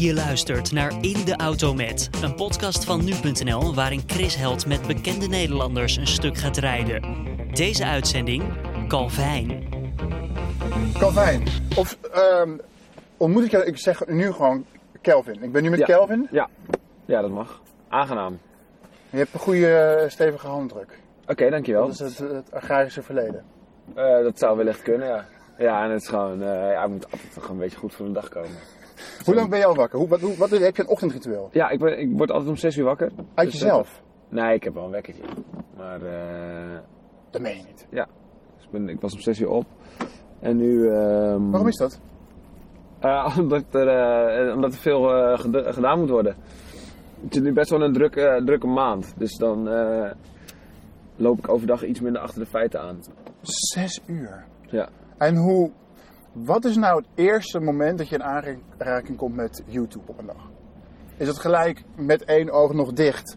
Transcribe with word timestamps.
Je 0.00 0.14
luistert 0.14 0.72
naar 0.72 0.92
In 1.00 1.24
de 1.24 1.36
Auto 1.36 1.74
Met, 1.74 2.10
een 2.22 2.34
podcast 2.34 2.84
van 2.84 3.04
nu.nl 3.04 3.74
waarin 3.74 4.02
Chris 4.06 4.36
Held 4.36 4.66
met 4.66 4.86
bekende 4.86 5.26
Nederlanders 5.26 5.96
een 5.96 6.06
stuk 6.06 6.36
gaat 6.36 6.56
rijden. 6.56 7.02
Deze 7.52 7.84
uitzending 7.84 8.42
Calvijn. 8.88 9.68
Calvijn. 10.98 11.42
Of 11.76 11.98
ehm, 12.12 12.56
ontmoet 13.16 13.44
ik 13.44 13.50
jou, 13.50 13.64
ik 13.64 13.78
zeg 13.78 14.06
nu 14.06 14.32
gewoon 14.32 14.64
Kelvin. 15.00 15.42
Ik 15.42 15.52
ben 15.52 15.62
nu 15.62 15.70
met 15.70 15.78
Ja. 15.78 15.84
Kelvin. 15.84 16.28
Ja. 16.30 16.48
ja, 17.04 17.20
dat 17.20 17.30
mag. 17.30 17.62
Aangenaam. 17.88 18.38
Je 19.10 19.16
hebt 19.16 19.34
een 19.34 19.40
goede 19.40 19.76
eh, 19.76 20.08
stevige 20.08 20.46
handdruk. 20.46 20.98
Oké, 21.26 21.50
dankjewel. 21.50 21.86
Dat 21.86 22.00
is 22.00 22.18
het, 22.18 22.18
het 22.18 22.52
agrarische 22.52 23.02
verleden. 23.02 23.44
Eh, 23.94 24.22
dat 24.22 24.38
zou 24.38 24.56
wellicht 24.56 24.82
kunnen, 24.82 25.08
ja. 25.08 25.26
Ja, 25.58 25.84
en 25.84 25.90
het 25.90 26.02
is 26.02 26.08
gewoon, 26.08 26.42
eh 26.42 26.72
ja, 26.72 26.82
ik 26.82 26.90
moet 26.90 27.04
altijd 27.04 27.32
gewoon 27.32 27.50
een 27.50 27.58
beetje 27.62 27.78
goed 27.78 27.94
voor 27.94 28.06
de 28.06 28.12
dag 28.12 28.28
komen. 28.28 28.56
Hoe 29.24 29.34
lang 29.34 29.48
ben 29.50 29.58
je 29.58 29.64
al 29.64 29.74
wakker? 29.74 29.98
Hoe, 29.98 30.08
wat, 30.08 30.20
hoe, 30.20 30.36
wat 30.36 30.50
heb 30.50 30.76
je 30.76 30.82
een 30.82 30.88
ochtendritueel? 30.88 31.48
Ja, 31.52 31.68
ik, 31.68 31.78
ben, 31.78 31.98
ik 32.00 32.16
word 32.16 32.30
altijd 32.30 32.50
om 32.50 32.56
6 32.56 32.76
uur 32.76 32.84
wakker. 32.84 33.10
Uit 33.34 33.50
Dus, 33.50 33.60
jezelf? 33.60 34.02
eh, 34.30 34.42
nee, 34.42 34.54
ik 34.54 34.64
heb 34.64 34.74
wel 34.74 34.84
een 34.84 34.90
wekkertje. 34.90 35.22
Maar 35.76 36.02
eh, 36.02 36.78
Dat 37.30 37.40
meen 37.40 37.56
je 37.56 37.62
niet. 37.66 37.86
ja, 37.90 38.06
dus 38.56 38.64
ik, 38.64 38.70
ben, 38.70 38.88
ik 38.88 39.00
was 39.00 39.12
om 39.14 39.20
6 39.20 39.40
uur 39.40 39.48
op. 39.50 39.64
En 40.40 40.56
nu... 40.56 40.88
ehm, 40.88 41.50
Waarom 41.50 41.68
is 41.68 41.76
dat? 41.76 42.00
Eh, 43.00 43.36
omdat, 43.40 43.64
er, 43.74 44.54
omdat 44.54 44.72
er 44.72 44.78
veel 44.80 45.02
ged- 45.36 45.74
gedaan 45.74 45.98
moet 45.98 46.10
worden. 46.10 46.36
Het 47.24 47.34
is 47.36 47.40
nu 47.42 47.52
best 47.52 47.70
wel 47.70 47.82
een 47.82 47.92
drukke, 47.92 48.42
drukke 48.44 48.66
maand. 48.66 49.12
Dus 49.16 49.36
dan 49.36 49.68
loop 51.16 51.38
ik 51.38 51.48
overdag 51.48 51.84
iets 51.84 52.00
minder 52.00 52.22
achter 52.22 52.40
de 52.40 52.46
feiten 52.46 52.80
aan. 52.80 52.98
Zes 53.42 54.00
uur. 54.06 54.44
Ja. 54.70 54.88
En 55.18 55.36
hoe, 55.36 55.70
wat 56.32 56.64
is 56.64 56.76
nou 56.76 56.96
het 56.96 57.08
eerste 57.14 57.60
moment 57.60 57.98
dat 57.98 58.08
je 58.08 58.14
in 58.14 58.22
aanraking 58.22 59.16
komt 59.16 59.34
met 59.34 59.62
YouTube 59.66 60.04
op 60.06 60.18
een 60.18 60.26
dag? 60.26 60.50
Is 61.16 61.28
het 61.28 61.38
gelijk 61.38 61.82
met 61.96 62.24
één 62.24 62.50
oog 62.50 62.72
nog 62.72 62.92
dicht, 62.92 63.36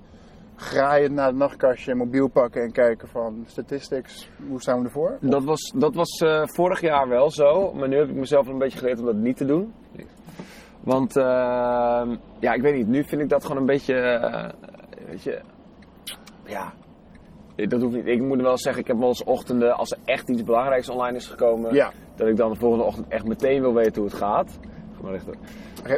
graaien 0.55 1.13
naar 1.13 1.27
het 1.27 1.35
nachtkastje, 1.35 1.95
mobiel 1.95 2.27
pakken 2.27 2.61
en 2.61 2.71
kijken 2.71 3.07
van 3.07 3.43
statistics, 3.47 4.29
hoe 4.47 4.61
staan 4.61 4.79
we 4.79 4.85
ervoor? 4.85 5.17
Dat 5.21 5.43
was, 5.43 5.73
dat 5.75 5.95
was 5.95 6.09
eh, 6.09 6.41
vorig 6.45 6.81
jaar 6.81 7.07
wel 7.07 7.29
zo, 7.31 7.73
maar 7.73 7.87
nu 7.87 7.97
heb 7.97 8.09
ik 8.09 8.15
mezelf 8.15 8.47
een 8.47 8.57
beetje 8.57 8.77
geleerd 8.77 8.99
om 8.99 9.05
dat 9.05 9.15
niet 9.15 9.37
te 9.37 9.45
doen. 9.45 9.73
Want, 10.79 11.17
ehm, 11.17 12.15
ja, 12.39 12.53
ik 12.53 12.61
weet 12.61 12.75
niet, 12.75 12.87
nu 12.87 13.03
vind 13.03 13.21
ik 13.21 13.29
dat 13.29 13.45
gewoon 13.45 13.57
een 13.57 13.65
beetje, 13.65 13.95
eh, 13.95 14.49
weet 15.07 15.23
je, 15.23 15.41
ja, 16.45 16.73
dat 17.55 17.81
hoeft 17.81 17.95
niet. 17.95 18.07
Ik 18.07 18.21
moet 18.21 18.41
wel 18.41 18.57
zeggen, 18.57 18.81
ik 18.81 18.87
heb 18.87 18.97
wel 18.97 19.07
eens 19.07 19.23
ochtenden, 19.23 19.75
als 19.75 19.91
er 19.91 19.97
echt 20.05 20.29
iets 20.29 20.43
belangrijks 20.43 20.89
online 20.89 21.17
is 21.17 21.27
gekomen, 21.27 21.73
Ja, 21.73 21.91
dat 22.15 22.27
ik 22.27 22.37
dan 22.37 22.51
de 22.51 22.57
volgende 22.59 22.83
ochtend 22.85 23.07
echt 23.07 23.25
meteen 23.27 23.61
wil 23.61 23.73
weten 23.73 24.01
hoe 24.01 24.05
het 24.11 24.19
gaat. 24.19 24.59
Ga 24.95 25.01
maar 25.01 25.11
rechter. 25.11 25.35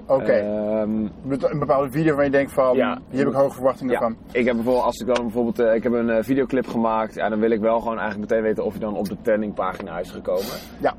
oké. 0.07 0.31
Ehm, 0.31 1.01
Met 1.21 1.51
een 1.51 1.59
bepaalde 1.59 1.91
video 1.91 2.15
waar 2.15 2.25
je 2.25 2.31
denkt 2.31 2.51
van, 2.53 2.75
Ja. 2.75 2.99
hier 3.09 3.19
heb 3.19 3.27
ik 3.27 3.33
hoge 3.33 3.53
verwachtingen 3.53 3.93
ja, 3.93 3.99
van. 3.99 4.15
ik 4.31 4.45
heb 4.45 4.55
bijvoorbeeld, 4.55 4.85
als 4.85 4.99
ik 4.99 5.07
dan 5.07 5.21
bijvoorbeeld, 5.23 5.59
eh, 5.59 5.75
ik 5.75 5.83
heb 5.83 5.93
een 5.93 6.09
eh, 6.09 6.23
videoclip 6.23 6.67
gemaakt, 6.67 7.13
ja, 7.15 7.29
dan 7.29 7.39
wil 7.39 7.51
ik 7.51 7.59
wel 7.59 7.79
gewoon 7.79 7.99
eigenlijk 7.99 8.29
meteen 8.29 8.43
weten 8.45 8.65
of 8.65 8.73
je 8.73 8.79
dan 8.79 8.95
op 8.95 9.05
de 9.09 9.17
trendingpagina 9.21 9.99
is 9.99 10.11
gekomen. 10.11 10.43
Ja. 10.79 10.93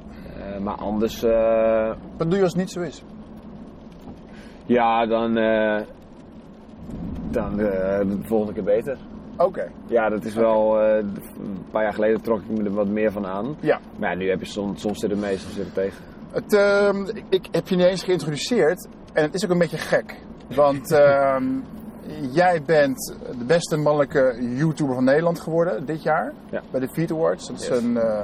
Eh, 0.55 0.61
maar 0.61 0.75
anders, 0.75 1.23
eh, 1.23 1.93
Wat 2.17 2.27
doe 2.31 2.37
je 2.37 2.43
als 2.43 2.53
het 2.53 2.61
niet 2.61 2.71
zo 2.71 2.81
is? 2.81 3.05
ja, 4.67 5.07
dan, 5.07 5.37
eh, 5.37 5.81
dan 7.31 7.51
eh, 7.61 7.99
de 7.99 8.19
volgende 8.23 8.53
keer 8.53 8.65
beter. 8.65 8.97
Oké, 9.37 9.69
Ja, 9.87 10.09
dat 10.09 10.25
is 10.25 10.35
wel, 10.35 10.81
eh, 10.81 10.97
een 10.97 11.65
paar 11.71 11.83
jaar 11.83 11.93
geleden 11.95 12.21
trok 12.23 12.41
ik 12.41 12.49
me 12.59 12.65
er 12.65 12.75
wat 12.75 12.87
meer 12.89 13.13
van 13.13 13.27
aan. 13.27 13.57
ja. 13.61 13.81
Maar 13.99 14.11
ja, 14.11 14.17
nu 14.17 14.29
heb 14.31 14.41
je 14.41 14.47
soms, 14.47 14.81
soms 14.81 15.01
zit 15.01 15.11
er 15.11 15.19
mee, 15.19 15.39
soms 15.39 15.55
zit 15.55 15.67
er 15.67 15.73
tegen. 15.73 16.05
Het, 16.33 16.53
ehm, 16.53 17.07
ik, 17.29 17.49
heb 17.51 17.69
je 17.69 17.77
niet 17.77 17.87
eens 17.87 18.03
geïntroduceerd 18.03 18.89
en 19.13 19.23
het 19.23 19.35
is 19.35 19.45
ook 19.45 19.51
een 19.51 19.59
beetje 19.59 19.79
gek. 19.79 20.15
Want 20.55 20.91
ehm, 20.93 21.45
jij 22.31 22.63
bent 22.67 23.15
de 23.39 23.45
beste 23.45 23.77
mannelijke 23.77 24.37
YouTuber 24.57 24.95
van 24.95 25.05
Nederland 25.05 25.41
geworden 25.41 25.87
dit 25.87 26.03
jaar. 26.03 26.33
Ja. 26.51 26.63
Bij 26.71 26.81
de 26.81 26.89
Feed 26.89 27.11
Awards. 27.11 27.47
Dat 27.49 27.61
is 27.61 27.69
Yes. 27.69 27.79
een 27.83 27.97
eh 27.97 28.21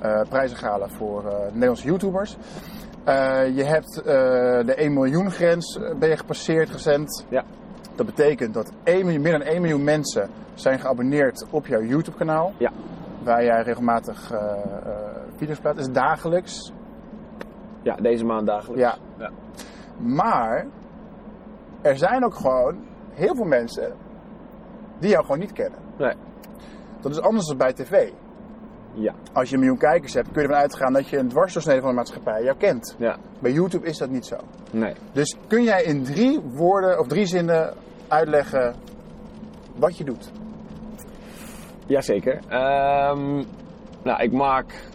eh, 0.00 0.20
prijzengala 0.28 0.88
voor 0.88 1.24
Nederlandse 1.52 1.86
YouTubers. 1.86 2.36
Je 3.54 3.62
hebt 3.64 3.94
de 4.66 4.74
1 4.76 4.92
miljoen 4.92 5.30
grens 5.30 5.78
ben 5.98 6.08
je 6.08 6.16
gepasseerd 6.16 6.70
recent. 6.70 7.24
Ja. 7.28 7.44
Dat 7.96 8.06
betekent 8.06 8.54
dat 8.54 8.72
1 8.82 9.04
miljoen, 9.04 9.22
meer 9.22 9.32
dan 9.32 9.42
1 9.42 9.60
miljoen 9.60 9.84
mensen 9.84 10.30
zijn 10.54 10.78
geabonneerd 10.78 11.46
op 11.50 11.66
jouw 11.66 11.82
YouTube 11.82 12.16
kanaal. 12.16 12.52
Ja. 12.56 12.70
Waar 13.22 13.44
jij 13.44 13.62
regelmatig 13.62 14.30
eh, 14.30 14.38
eh, 14.38 14.92
video's 15.36 15.58
plaatst. 15.58 15.80
Is 15.80 15.92
dagelijks. 15.92 16.72
Ja, 17.82 17.94
deze 17.94 18.24
maand 18.24 18.46
dagelijks. 18.46 18.80
Ja. 18.80 18.96
Ja. 19.18 19.30
Maar 19.98 20.66
er 21.82 21.96
zijn 21.96 22.24
ook 22.24 22.34
gewoon 22.34 22.84
heel 23.12 23.34
veel 23.34 23.44
mensen 23.44 23.92
die 24.98 25.10
jou 25.10 25.22
gewoon 25.24 25.38
niet 25.38 25.52
kennen. 25.52 25.78
Nee. 25.98 26.14
Dat 27.00 27.10
is 27.10 27.20
anders 27.20 27.46
dan 27.46 27.56
bij 27.56 27.72
tv. 27.72 28.10
Ja. 28.98 29.14
Als 29.32 29.48
je 29.48 29.54
een 29.54 29.60
miljoen 29.60 29.78
kijkers 29.78 30.14
hebt, 30.14 30.32
kun 30.32 30.42
je 30.42 30.48
ervan 30.48 30.62
uitgaan 30.62 30.92
dat 30.92 31.08
je 31.08 31.18
een 31.18 31.28
dwarsdoorsnede 31.28 31.80
van 31.80 31.88
de 31.90 31.96
maatschappij 31.96 32.42
jou 32.42 32.56
kent. 32.56 32.94
Ja. 32.98 33.16
Bij 33.38 33.52
YouTube 33.52 33.86
is 33.86 33.98
dat 33.98 34.10
niet 34.10 34.26
zo. 34.26 34.36
Nee. 34.70 34.94
Dus 35.12 35.36
kun 35.46 35.62
jij 35.62 35.82
in 35.82 36.04
drie 36.04 36.40
woorden 36.40 36.98
of 36.98 37.06
drie 37.06 37.26
zinnen 37.26 37.74
uitleggen 38.08 38.74
wat 39.76 39.98
je 39.98 40.04
doet? 40.04 40.30
Jazeker. 41.86 42.40
Ehm 42.48 43.42
nou, 44.02 44.22
ik 44.22 44.32
maak 44.32 44.88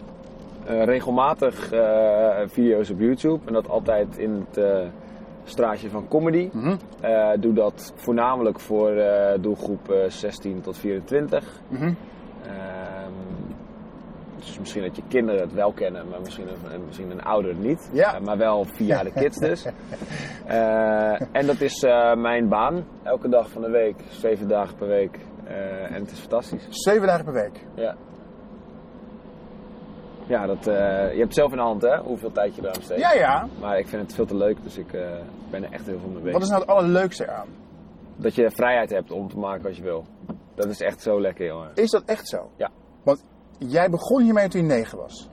eh, 0.64 0.84
regelmatig 0.84 1.72
eh, 1.72 2.42
video's 2.46 2.90
op 2.90 3.00
YouTube. 3.00 3.38
En 3.46 3.52
dat 3.52 3.68
altijd 3.68 4.18
in 4.18 4.46
het 4.46 4.56
eh, 4.56 4.86
straatje 5.44 5.90
van 5.90 6.08
comedy. 6.08 6.50
Eh, 7.00 7.30
doe 7.38 7.52
dat 7.52 7.92
voornamelijk 7.96 8.60
voor 8.60 8.92
doelgroep 9.40 9.90
eh, 9.90 10.08
16 10.08 10.60
tot 10.60 10.78
24. 10.78 11.60
Mhm. 11.68 11.82
Ehm, 11.82 12.91
dus 14.46 14.58
misschien 14.58 14.82
dat 14.82 14.96
je 14.96 15.02
kinderen 15.08 15.40
het 15.40 15.52
wel 15.52 15.72
kennen, 15.72 16.08
maar 16.08 16.20
misschien 16.20 16.48
een, 16.48 16.84
misschien 16.84 17.10
een 17.10 17.22
ouder 17.22 17.54
niet. 17.54 17.90
Ja. 17.92 18.14
Eh, 18.14 18.20
maar 18.20 18.38
wel 18.38 18.64
via 18.64 19.02
de 19.02 19.12
kids 19.12 19.38
dus. 19.38 19.66
Eh, 20.46 21.20
en 21.32 21.46
dat 21.46 21.60
is 21.60 21.82
eh, 21.82 22.14
mijn 22.14 22.48
baan. 22.48 22.84
Elke 23.02 23.28
dag 23.28 23.50
van 23.50 23.62
de 23.62 23.70
week, 23.70 23.96
zeven 24.08 24.48
dagen 24.48 24.76
per 24.76 24.88
week. 24.88 25.18
En 25.90 26.00
het 26.00 26.10
is 26.10 26.18
fantastisch. 26.18 26.66
Zeven 26.68 27.06
dagen 27.06 27.24
per 27.24 27.32
week. 27.32 27.66
Ja. 27.74 27.96
Ja, 30.26 30.46
dat, 30.46 30.64
je 30.64 30.70
hebt 30.70 31.18
het 31.18 31.34
zelf 31.34 31.50
in 31.50 31.56
de 31.56 31.62
hand 31.62 31.82
hè, 31.82 31.98
hoeveel 31.98 32.32
tijd 32.32 32.54
je 32.54 32.62
eraan 32.62 32.82
steekt. 32.82 33.00
Ja, 33.00 33.12
ja. 33.12 33.48
Maar 33.60 33.78
ik 33.78 33.86
vind 33.88 34.02
het 34.02 34.14
veel 34.14 34.26
te 34.26 34.36
leuk, 34.36 34.62
dus 34.62 34.78
ik 34.78 34.90
ben 35.50 35.64
er 35.64 35.72
echt 35.72 35.86
heel 35.86 35.98
veel 35.98 36.08
mee 36.08 36.22
bezig. 36.22 36.32
Wat 36.32 36.42
is 36.42 36.48
nou 36.48 36.60
het 36.60 36.70
allerleukste 36.70 37.24
eraan? 37.24 37.48
Dat 38.16 38.34
je 38.34 38.50
vrijheid 38.50 38.90
hebt 38.90 39.10
om 39.10 39.28
te 39.28 39.38
maken 39.38 39.62
wat 39.62 39.76
je 39.76 39.82
wil. 39.82 40.06
Dat 40.54 40.66
is 40.66 40.80
echt 40.80 41.02
zo 41.02 41.20
lekker, 41.20 41.46
jongen. 41.46 41.70
Is 41.74 41.90
dat 41.90 42.04
echt 42.04 42.28
zo? 42.28 42.50
Ja. 42.56 42.70
Want 43.02 43.24
jij 43.66 43.90
begon 43.90 44.22
hiermee 44.22 44.48
toen 44.48 44.60
je 44.60 44.66
negen 44.66 44.98
was. 44.98 45.30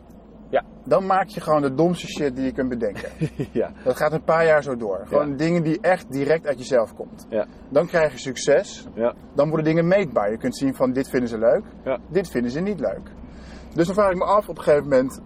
Ja. 0.50 0.63
Dan 0.85 1.06
maak 1.06 1.28
je 1.28 1.41
gewoon 1.41 1.62
de 1.62 1.73
domste 1.73 2.07
shit 2.07 2.35
die 2.35 2.45
je 2.45 2.51
kunt 2.51 2.69
bedenken. 2.69 3.09
ja. 3.51 3.72
Dat 3.84 3.95
gaat 3.97 4.12
een 4.13 4.23
paar 4.23 4.45
jaar 4.45 4.63
zo 4.63 4.75
door. 4.78 5.01
Gewoon 5.07 5.29
Ja. 5.29 5.35
dingen 5.35 5.63
die 5.63 5.79
echt 5.81 6.12
direct 6.12 6.47
uit 6.47 6.57
jezelf 6.57 6.95
komt. 6.95 7.25
Ja. 7.29 7.45
Dan 7.69 7.88
krijg 7.88 8.12
je 8.12 8.17
succes. 8.17 8.88
Ja. 8.94 9.13
Dan 9.34 9.47
worden 9.47 9.66
dingen 9.66 9.88
meetbaar. 9.88 10.31
Je 10.31 10.38
kunt 10.38 10.57
zien 10.57 10.75
van 10.75 10.91
dit 10.91 11.09
vinden 11.09 11.29
ze 11.29 11.38
leuk. 11.38 11.63
Ja. 11.84 12.00
Dit 12.09 12.29
vinden 12.29 12.51
ze 12.51 12.59
niet 12.59 12.79
leuk. 12.79 13.12
Dus 13.75 13.85
dan 13.85 13.95
vraag 13.95 14.12
ik 14.12 14.17
me 14.17 14.23
af 14.25 14.50
op 14.50 14.57
een 14.57 14.63
gegeven 14.63 14.88
moment. 14.90 15.22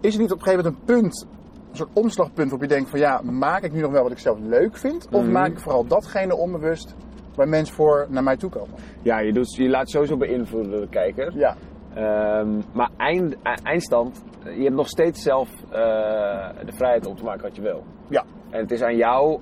Is 0.00 0.14
er 0.14 0.20
niet 0.20 0.32
op 0.32 0.38
een 0.38 0.44
gegeven 0.44 0.64
moment 0.64 0.80
een 0.88 0.94
punt. 1.00 1.26
Een 1.70 1.76
soort 1.76 1.90
omslagpunt 1.92 2.50
waarop 2.50 2.68
je 2.70 2.74
denkt 2.74 2.90
van 2.90 2.98
ja, 2.98 3.20
maak 3.22 3.62
ik 3.62 3.72
nu 3.72 3.80
nog 3.80 3.92
wel 3.92 4.02
wat 4.02 4.12
ik 4.12 4.18
zelf 4.18 4.38
leuk 4.40 4.76
vind? 4.76 5.08
Of 5.10 5.22
Mhm. 5.22 5.32
maak 5.32 5.48
ik 5.50 5.60
vooral 5.60 5.86
datgene 5.86 6.36
onbewust 6.36 6.94
waar 7.34 7.48
mensen 7.48 7.74
voor 7.74 8.06
naar 8.08 8.22
mij 8.22 8.36
toe 8.36 8.50
komen? 8.50 8.74
Ja, 9.02 9.18
je, 9.20 9.32
doet, 9.32 9.54
je 9.54 9.68
laat 9.68 9.90
sowieso 9.90 10.16
beïnvloeden 10.16 10.70
door 10.70 10.80
de 10.80 10.88
kijker. 10.88 11.36
Ja. 11.38 11.56
Ehm, 11.94 12.60
maar 12.72 12.90
eind, 12.96 13.34
e- 13.34 13.62
eindstand, 13.62 14.24
eh, 14.44 14.56
je 14.56 14.62
hebt 14.62 14.74
nog 14.74 14.88
steeds 14.88 15.22
zelf 15.22 15.50
eh, 15.62 16.48
de 16.64 16.72
vrijheid 16.72 17.06
om 17.06 17.16
te 17.16 17.24
maken 17.24 17.42
wat 17.42 17.56
je 17.56 17.62
wil. 17.62 17.82
Ja. 18.08 18.24
En 18.50 18.60
het 18.60 18.70
is 18.70 18.82
aan 18.82 18.96
jou 18.96 19.40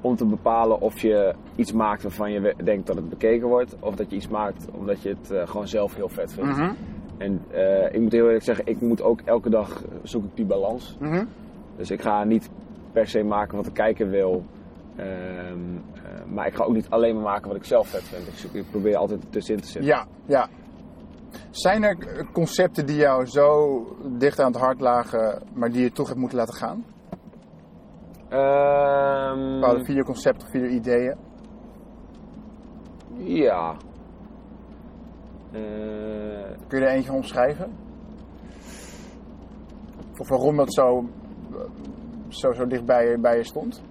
om 0.00 0.16
te 0.16 0.26
bepalen 0.26 0.80
of 0.80 1.00
je 1.00 1.34
iets 1.56 1.72
maakt 1.72 2.02
waarvan 2.02 2.32
je 2.32 2.54
denkt 2.64 2.86
dat 2.86 2.96
het 2.96 3.08
bekeken 3.08 3.48
wordt. 3.48 3.76
Of 3.80 3.94
dat 3.94 4.10
je 4.10 4.16
iets 4.16 4.28
maakt 4.28 4.66
omdat 4.70 5.02
je 5.02 5.08
het 5.08 5.30
eh, 5.30 5.46
gewoon 5.46 5.68
zelf 5.68 5.94
heel 5.94 6.08
vet 6.08 6.32
vindt. 6.32 6.56
Mhm. 6.56 6.72
En 7.18 7.40
ik 7.92 8.00
moet 8.00 8.12
heel 8.12 8.24
eerlijk 8.24 8.44
zeggen, 8.44 8.66
ik 8.66 8.80
moet 8.80 9.02
ook 9.02 9.20
elke 9.20 9.50
dag 9.50 9.82
zoek 10.02 10.24
ik 10.24 10.30
die 10.34 10.44
balans. 10.44 10.96
Mhm. 11.00 11.24
Dus 11.76 11.90
ik 11.90 12.00
ga 12.00 12.24
niet 12.24 12.50
per 12.92 13.06
se 13.06 13.22
maken 13.22 13.56
wat 13.56 13.64
de 13.64 13.72
kijker 13.72 14.10
wil. 14.10 14.44
Ehm, 14.96 15.08
eh, 15.94 16.24
maar 16.32 16.46
ik 16.46 16.54
ga 16.54 16.64
ook 16.64 16.74
niet 16.74 16.90
alleen 16.90 17.14
maar 17.14 17.24
maken 17.24 17.48
wat 17.48 17.56
ik 17.56 17.64
zelf 17.64 17.88
vet 17.88 18.02
vind. 18.02 18.44
Ik, 18.44 18.60
ik 18.60 18.70
probeer 18.70 18.96
altijd 18.96 19.22
ertussenin 19.24 19.60
te 19.60 19.68
zitten. 19.68 19.90
Ja, 19.90 20.06
ja. 20.26 20.48
Zijn 21.50 21.82
er 21.82 21.96
concepten 22.32 22.86
die 22.86 22.96
jou 22.96 23.26
zo 23.26 23.86
dicht 24.18 24.40
aan 24.40 24.52
het 24.52 24.60
hart 24.60 24.80
lagen, 24.80 25.42
maar 25.54 25.70
die 25.70 25.82
je 25.82 25.92
toch 25.92 26.06
hebt 26.08 26.18
moeten 26.20 26.38
laten 26.38 26.54
gaan? 26.54 26.84
Ehm, 28.28 29.54
Bepaalde 29.60 29.84
videoconcepten 29.84 30.46
of 30.46 30.50
video-ideeën? 30.52 31.16
ja. 33.16 33.76
Eh, 35.52 35.60
Kun 36.68 36.78
je 36.78 36.84
er 36.86 36.92
eentje 36.92 37.12
omschrijven? 37.12 37.72
Of 40.18 40.28
waarom 40.28 40.56
dat 40.56 40.74
zo, 40.74 41.04
zo, 42.28 42.52
zo 42.52 42.66
dicht 42.66 42.84
bij 42.84 43.10
je, 43.10 43.18
bij 43.18 43.36
je 43.36 43.44
stond? 43.44 43.82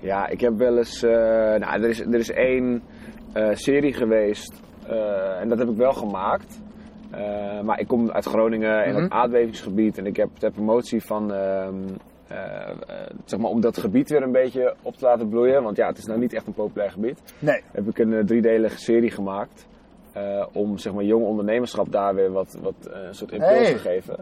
Ja, 0.00 0.26
ik 0.26 0.40
heb 0.40 0.56
wel 0.58 0.76
eens. 0.76 1.02
eh, 1.02 1.10
nou, 1.58 1.82
er 1.82 1.88
is, 1.88 2.00
er 2.00 2.14
is 2.14 2.30
één 2.30 2.82
eh, 3.32 3.48
serie 3.54 3.92
geweest. 3.92 4.62
Eh, 4.88 5.40
en 5.40 5.48
dat 5.48 5.58
heb 5.58 5.68
ik 5.68 5.76
wel 5.76 5.92
gemaakt. 5.92 6.60
Eh, 7.10 7.60
maar 7.60 7.80
ik 7.80 7.86
kom 7.86 8.10
uit 8.10 8.24
Groningen 8.24 8.84
in 8.84 8.92
Mhm. 8.92 9.02
het 9.02 9.12
aardbevingsgebied. 9.12 9.98
En 9.98 10.06
ik 10.06 10.16
heb 10.16 10.28
ter 10.38 10.50
promotie 10.50 11.02
van. 11.04 11.32
ehm, 11.32 11.74
eh, 12.28 12.70
zeg 13.24 13.40
maar 13.40 13.50
om 13.50 13.60
dat 13.60 13.78
gebied 13.78 14.10
weer 14.10 14.22
een 14.22 14.32
beetje 14.32 14.74
op 14.82 14.96
te 14.96 15.04
laten 15.04 15.28
bloeien. 15.28 15.62
Want 15.62 15.76
ja, 15.76 15.86
het 15.86 15.98
is 15.98 16.04
nou 16.04 16.18
niet 16.18 16.32
echt 16.32 16.46
een 16.46 16.52
populair 16.54 16.90
gebied. 16.90 17.34
Nee. 17.38 17.62
Heb 17.72 17.88
ik 17.88 17.98
een 17.98 18.26
driedelige 18.26 18.78
serie 18.78 19.10
gemaakt. 19.10 19.66
om 20.52 20.78
zeg 20.78 20.92
maar 20.92 21.04
jong 21.04 21.24
ondernemerschap 21.24 21.92
daar 21.92 22.14
weer 22.14 22.32
wat, 22.32 22.58
wat 22.62 22.74
een 22.80 23.14
soort 23.14 23.32
impuls 23.32 23.50
Hey. 23.58 23.72
te 23.72 23.78
geven. 23.78 24.16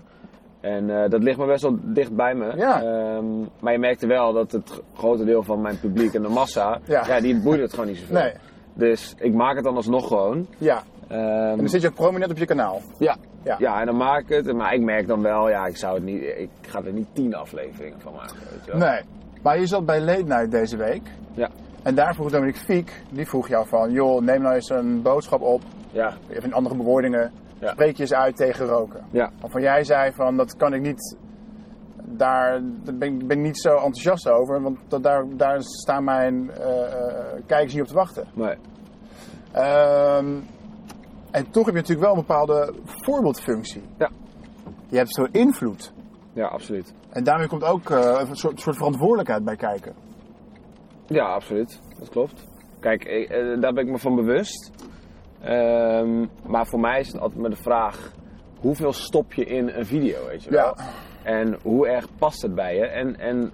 En 0.60 1.10
dat 1.10 1.22
ligt 1.22 1.38
me 1.38 1.46
best 1.46 1.62
wel 1.62 1.76
dicht 1.82 2.14
bij 2.16 2.34
me. 2.34 2.56
Ja. 2.56 2.82
Ehm, 2.82 3.24
maar 3.60 3.72
je 3.72 3.78
merkte 3.78 4.06
wel 4.06 4.32
dat 4.32 4.52
het 4.52 4.82
grote 4.94 5.24
deel 5.24 5.42
van 5.42 5.60
mijn 5.60 5.80
publiek 5.80 6.14
en 6.14 6.22
de 6.22 6.28
massa, 6.28 6.80
Ja. 6.84 7.06
ja. 7.06 7.20
die 7.20 7.40
boeide 7.40 7.62
het 7.62 7.72
gewoon 7.72 7.86
niet 7.88 7.96
zoveel. 7.96 8.14
Nee. 8.18 8.32
Dus 8.74 9.14
ik 9.18 9.34
maak 9.34 9.54
het 9.54 9.64
dan 9.64 9.76
alsnog 9.76 10.06
gewoon. 10.06 10.46
Ja. 10.58 10.82
Ehm, 11.08 11.20
En 11.20 11.56
dan 11.56 11.68
zit 11.68 11.82
je 11.82 11.88
ook 11.88 11.94
prominent 11.94 12.30
op 12.30 12.38
je 12.38 12.46
kanaal. 12.46 12.80
ja. 12.98 13.16
Ja. 13.44 13.56
Ja. 13.58 13.80
en 13.80 13.86
dan 13.86 13.96
maak 13.96 14.20
ik 14.20 14.28
het. 14.28 14.52
Maar 14.56 14.74
ik 14.74 14.80
merk 14.80 15.06
dan 15.06 15.22
wel, 15.22 15.48
ja, 15.48 15.66
ik 15.66 15.76
zou 15.76 15.94
het 15.94 16.04
niet, 16.04 16.22
ik 16.22 16.48
ga 16.60 16.82
er 16.84 16.92
niet 16.92 17.06
tien 17.12 17.34
afleveringen 17.34 18.00
van 18.00 18.12
maken. 18.12 18.36
Weet 18.50 18.64
je 18.64 18.70
wel. 18.78 18.88
Nee. 18.88 19.00
Maar 19.42 19.58
je 19.60 19.66
zat 19.66 19.86
bij 19.86 20.00
Late 20.00 20.22
Night 20.24 20.50
deze 20.50 20.76
week. 20.76 21.02
Ja. 21.34 21.48
En 21.82 21.94
daar 21.94 22.14
vroeg 22.14 22.30
Dominique 22.30 22.60
Fiek, 22.60 23.02
die 23.10 23.26
vroeg 23.28 23.48
jou 23.48 23.66
van, 23.68 23.90
joh, 23.90 24.20
neem 24.22 24.42
nou 24.42 24.54
eens 24.54 24.68
een 24.70 25.02
boodschap 25.02 25.40
op. 25.40 25.62
Ja. 25.90 26.14
Even 26.30 26.42
in 26.42 26.52
andere 26.54 26.76
bewoordingen. 26.76 27.32
Ja. 27.58 27.70
Spreek 27.70 27.96
je 27.96 28.02
eens 28.02 28.14
uit 28.14 28.36
tegen 28.36 28.66
roken. 28.66 29.00
Ja. 29.10 29.30
Waarvan 29.40 29.62
jij 29.62 29.84
zei 29.84 30.12
van, 30.12 30.36
dat 30.36 30.56
kan 30.56 30.74
ik 30.74 30.80
niet, 30.80 31.16
daar 32.16 32.60
ben, 32.94 33.14
ik- 33.20 33.26
ben 33.26 33.40
niet 33.40 33.58
zo 33.60 33.74
enthousiast 33.74 34.28
over. 34.28 34.62
Want 34.62 34.78
dat, 34.88 35.02
daar, 35.02 35.24
daar 35.36 35.62
staan 35.62 36.04
mijn 36.04 36.50
eh, 36.50 36.82
eh, 36.92 37.42
kijkers 37.46 37.72
niet 37.72 37.82
op 37.82 37.88
te 37.88 37.94
wachten. 37.94 38.26
Nee. 38.34 38.56
Ehm, 39.52 40.34
en 41.30 41.50
toch 41.50 41.64
heb 41.66 41.74
je 41.74 41.80
natuurlijk 41.80 42.06
wel 42.06 42.10
een 42.16 42.24
bepaalde 42.26 42.74
voorbeeldfunctie. 42.84 43.82
Ja. 43.98 44.10
Je 44.88 44.96
hebt 44.96 45.14
veel 45.14 45.28
invloed. 45.30 45.92
Ja, 46.32 46.46
absoluut. 46.46 46.94
En 47.10 47.24
daarmee 47.24 47.48
komt 47.48 47.64
ook 47.64 47.90
eh, 47.90 48.20
een 48.28 48.36
soort, 48.36 48.60
soort 48.60 48.76
verantwoordelijkheid 48.76 49.44
bij 49.44 49.56
kijken. 49.56 49.94
Ja, 51.06 51.24
absoluut. 51.24 51.80
Dat 51.98 52.08
klopt. 52.08 52.44
Kijk, 52.80 53.04
ik- 53.04 53.28
daar 53.60 53.72
ben 53.72 53.84
ik 53.86 53.90
me 53.90 53.98
van 53.98 54.14
bewust. 54.14 54.70
Ehm, 55.40 56.26
maar 56.46 56.66
voor 56.66 56.80
mij 56.80 57.00
is 57.00 57.12
het 57.12 57.20
altijd 57.20 57.40
maar 57.40 57.50
de 57.50 57.56
vraag: 57.56 58.12
hoeveel 58.60 58.92
stop 58.92 59.32
je 59.32 59.44
in 59.44 59.68
een 59.68 59.86
video, 59.86 60.26
weet 60.26 60.42
je 60.44 60.50
wel? 60.50 60.74
Ja. 60.76 60.84
En 61.22 61.56
hoe 61.62 61.88
erg 61.88 62.06
past 62.18 62.42
het 62.42 62.54
bij 62.54 62.76
je? 62.76 62.86
En, 62.86 63.18
en 63.18 63.50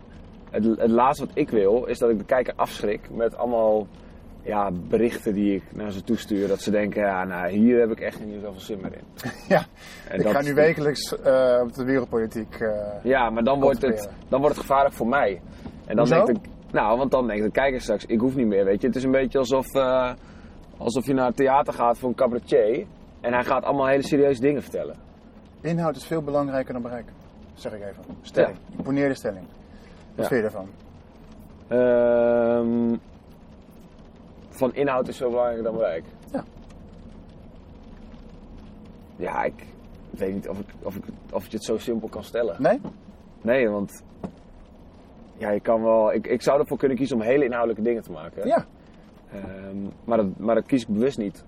het, 0.50 0.64
het 0.64 0.90
laatste 0.90 1.24
wat 1.26 1.36
ik 1.36 1.50
wil 1.50 1.84
is 1.84 1.98
dat 1.98 2.10
ik 2.10 2.18
de 2.18 2.24
kijker 2.24 2.52
afschrik 2.56 3.10
met 3.10 3.36
allemaal 3.36 3.86
ja, 4.42 4.70
berichten 4.88 5.34
die 5.34 5.54
ik 5.54 5.62
naar 5.72 5.90
ze 5.90 6.02
toestuur. 6.04 6.48
Dat 6.48 6.60
ze 6.60 6.70
denken: 6.70 7.02
ja, 7.02 7.24
nou, 7.24 7.50
hier 7.50 7.80
heb 7.80 7.90
ik 7.90 8.00
echt 8.00 8.24
niet 8.24 8.40
zoveel 8.42 8.60
zin 8.60 8.78
meer 8.82 8.92
in. 8.92 9.30
Ja, 9.54 9.64
En 10.08 10.18
ik 10.18 10.22
dat- 10.24 10.32
ga 10.32 10.42
nu 10.42 10.54
wekelijks 10.54 11.20
eh, 11.20 11.58
op 11.62 11.72
de 11.74 11.84
wereldpolitiek. 11.84 12.54
eh, 12.60 12.70
Ja, 13.04 13.30
maar 13.30 13.44
dan 13.44 13.60
wordt, 13.60 13.82
het, 13.82 14.10
dan 14.28 14.40
wordt 14.40 14.54
het 14.56 14.64
gevaarlijk 14.66 14.94
voor 14.94 15.08
mij. 15.08 15.40
En 15.86 15.96
dan 15.96 16.06
Hoezo? 16.08 16.24
denkt 16.24 16.46
ik, 16.46 16.52
nou, 16.72 16.98
want 16.98 17.10
dan 17.10 17.26
denkt 17.26 17.44
de 17.44 17.50
kijker 17.50 17.80
straks, 17.80 18.04
ik 18.06 18.20
hoef 18.20 18.34
niet 18.36 18.46
meer, 18.46 18.64
weet 18.64 18.80
je. 18.80 18.86
Het 18.86 18.96
is 18.96 19.04
een 19.04 19.10
beetje 19.10 19.38
alsof, 19.38 19.74
eh, 19.74 20.12
alsof 20.78 21.06
je 21.06 21.14
naar 21.14 21.26
het 21.26 21.36
theater 21.36 21.72
gaat 21.72 21.98
voor 21.98 22.08
een 22.08 22.14
cabaretier. 22.14 22.86
En 23.20 23.32
hij 23.32 23.44
gaat 23.44 23.64
allemaal 23.64 23.86
hele 23.86 24.02
serieuze 24.06 24.40
dingen 24.40 24.62
vertellen. 24.62 24.96
Inhoud 25.60 25.96
is 25.96 26.04
veel 26.06 26.22
belangrijker 26.22 26.72
dan 26.72 26.82
bereik. 26.82 27.06
Zeg 27.58 27.72
ik 27.72 27.80
even. 27.82 28.04
Stelling. 28.22 28.56
Imponeerde 28.76 29.14
stelling. 29.14 29.44
Wat 30.14 30.28
Ja. 30.28 30.30
vind 30.30 30.40
je 30.40 30.46
ervan? 30.46 30.68
Ehm, 31.68 32.96
van 34.48 34.74
inhoud 34.74 35.08
is 35.08 35.16
veel 35.16 35.28
belangrijker 35.28 35.64
dan 35.64 35.74
bereik. 35.74 36.04
Ja. 36.32 36.44
Ja, 39.16 39.44
ik 39.44 39.64
weet 40.10 40.34
niet 40.34 40.48
of, 40.48 40.58
ik, 40.58 40.66
of, 40.82 40.96
ik, 40.96 41.04
of 41.32 41.46
je 41.46 41.56
het 41.56 41.64
zo 41.64 41.78
simpel 41.78 42.08
kan 42.08 42.24
stellen. 42.24 42.56
Nee? 42.58 42.80
Nee, 43.42 43.68
want 43.68 44.02
ja, 45.36 45.50
je 45.50 45.60
kan 45.60 45.82
wel, 45.82 46.12
ik, 46.12 46.26
ik 46.26 46.42
zou 46.42 46.60
ervoor 46.60 46.78
kunnen 46.78 46.96
kiezen 46.96 47.16
om 47.16 47.22
hele 47.22 47.44
inhoudelijke 47.44 47.82
dingen 47.82 48.02
te 48.02 48.10
maken. 48.12 48.46
Ja. 48.46 48.66
Ehm, 49.32 49.76
maar, 50.04 50.16
dat, 50.16 50.26
maar 50.36 50.54
dat 50.54 50.66
kies 50.66 50.82
ik 50.82 50.88
bewust 50.88 51.18
niet. 51.18 51.44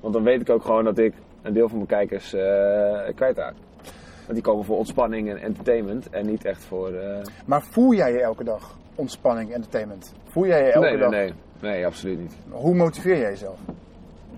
Want 0.00 0.14
dan 0.14 0.22
weet 0.22 0.40
ik 0.40 0.50
ook 0.50 0.62
gewoon 0.64 0.84
dat 0.84 0.98
ik 0.98 1.14
een 1.42 1.52
deel 1.52 1.68
van 1.68 1.76
mijn 1.76 1.88
kijkers 1.88 2.32
eh 2.32 3.14
kwijtraak. 3.14 3.54
Want 4.28 4.40
die 4.40 4.52
komen 4.52 4.64
voor 4.64 4.76
ontspanning 4.76 5.30
en 5.30 5.36
entertainment 5.36 6.10
en 6.10 6.26
niet 6.26 6.44
echt 6.44 6.64
voor... 6.64 6.88
eh, 6.92 7.20
Maar 7.46 7.62
voel 7.62 7.94
jij 7.94 8.12
je 8.12 8.20
elke 8.20 8.44
dag 8.44 8.76
ontspanning, 8.94 9.52
entertainment? 9.52 10.14
Voel 10.24 10.46
jij 10.46 10.64
je 10.64 10.72
elke 10.72 10.86
nee, 10.86 10.90
nee, 10.96 11.00
dag? 11.00 11.10
nee. 11.10 11.32
Nee, 11.60 11.86
absoluut 11.86 12.18
niet. 12.18 12.36
Hoe 12.50 12.74
motiveer 12.74 13.18
jij 13.18 13.30
jezelf? 13.30 13.58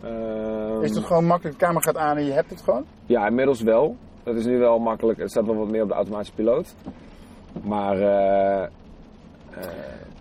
Ehm, 0.02 0.82
Is 0.82 0.94
het 0.94 1.04
gewoon 1.04 1.24
makkelijk, 1.26 1.58
de 1.58 1.64
camera 1.64 1.80
gaat 1.80 1.96
aan 1.96 2.16
en 2.16 2.24
je 2.24 2.32
hebt 2.32 2.50
het 2.50 2.62
gewoon? 2.62 2.84
Ja, 3.06 3.26
inmiddels 3.26 3.62
wel. 3.62 3.96
Dat 4.22 4.36
is 4.36 4.44
nu 4.46 4.58
wel 4.58 4.78
makkelijk. 4.78 5.18
Het 5.18 5.30
staat 5.30 5.46
wel 5.46 5.56
wat 5.56 5.70
meer 5.70 5.82
op 5.82 5.88
de 5.88 5.94
automatische 5.94 6.34
piloot. 6.34 6.74
Maar 7.64 7.96
eh, 8.00 8.62
eh, 8.62 8.68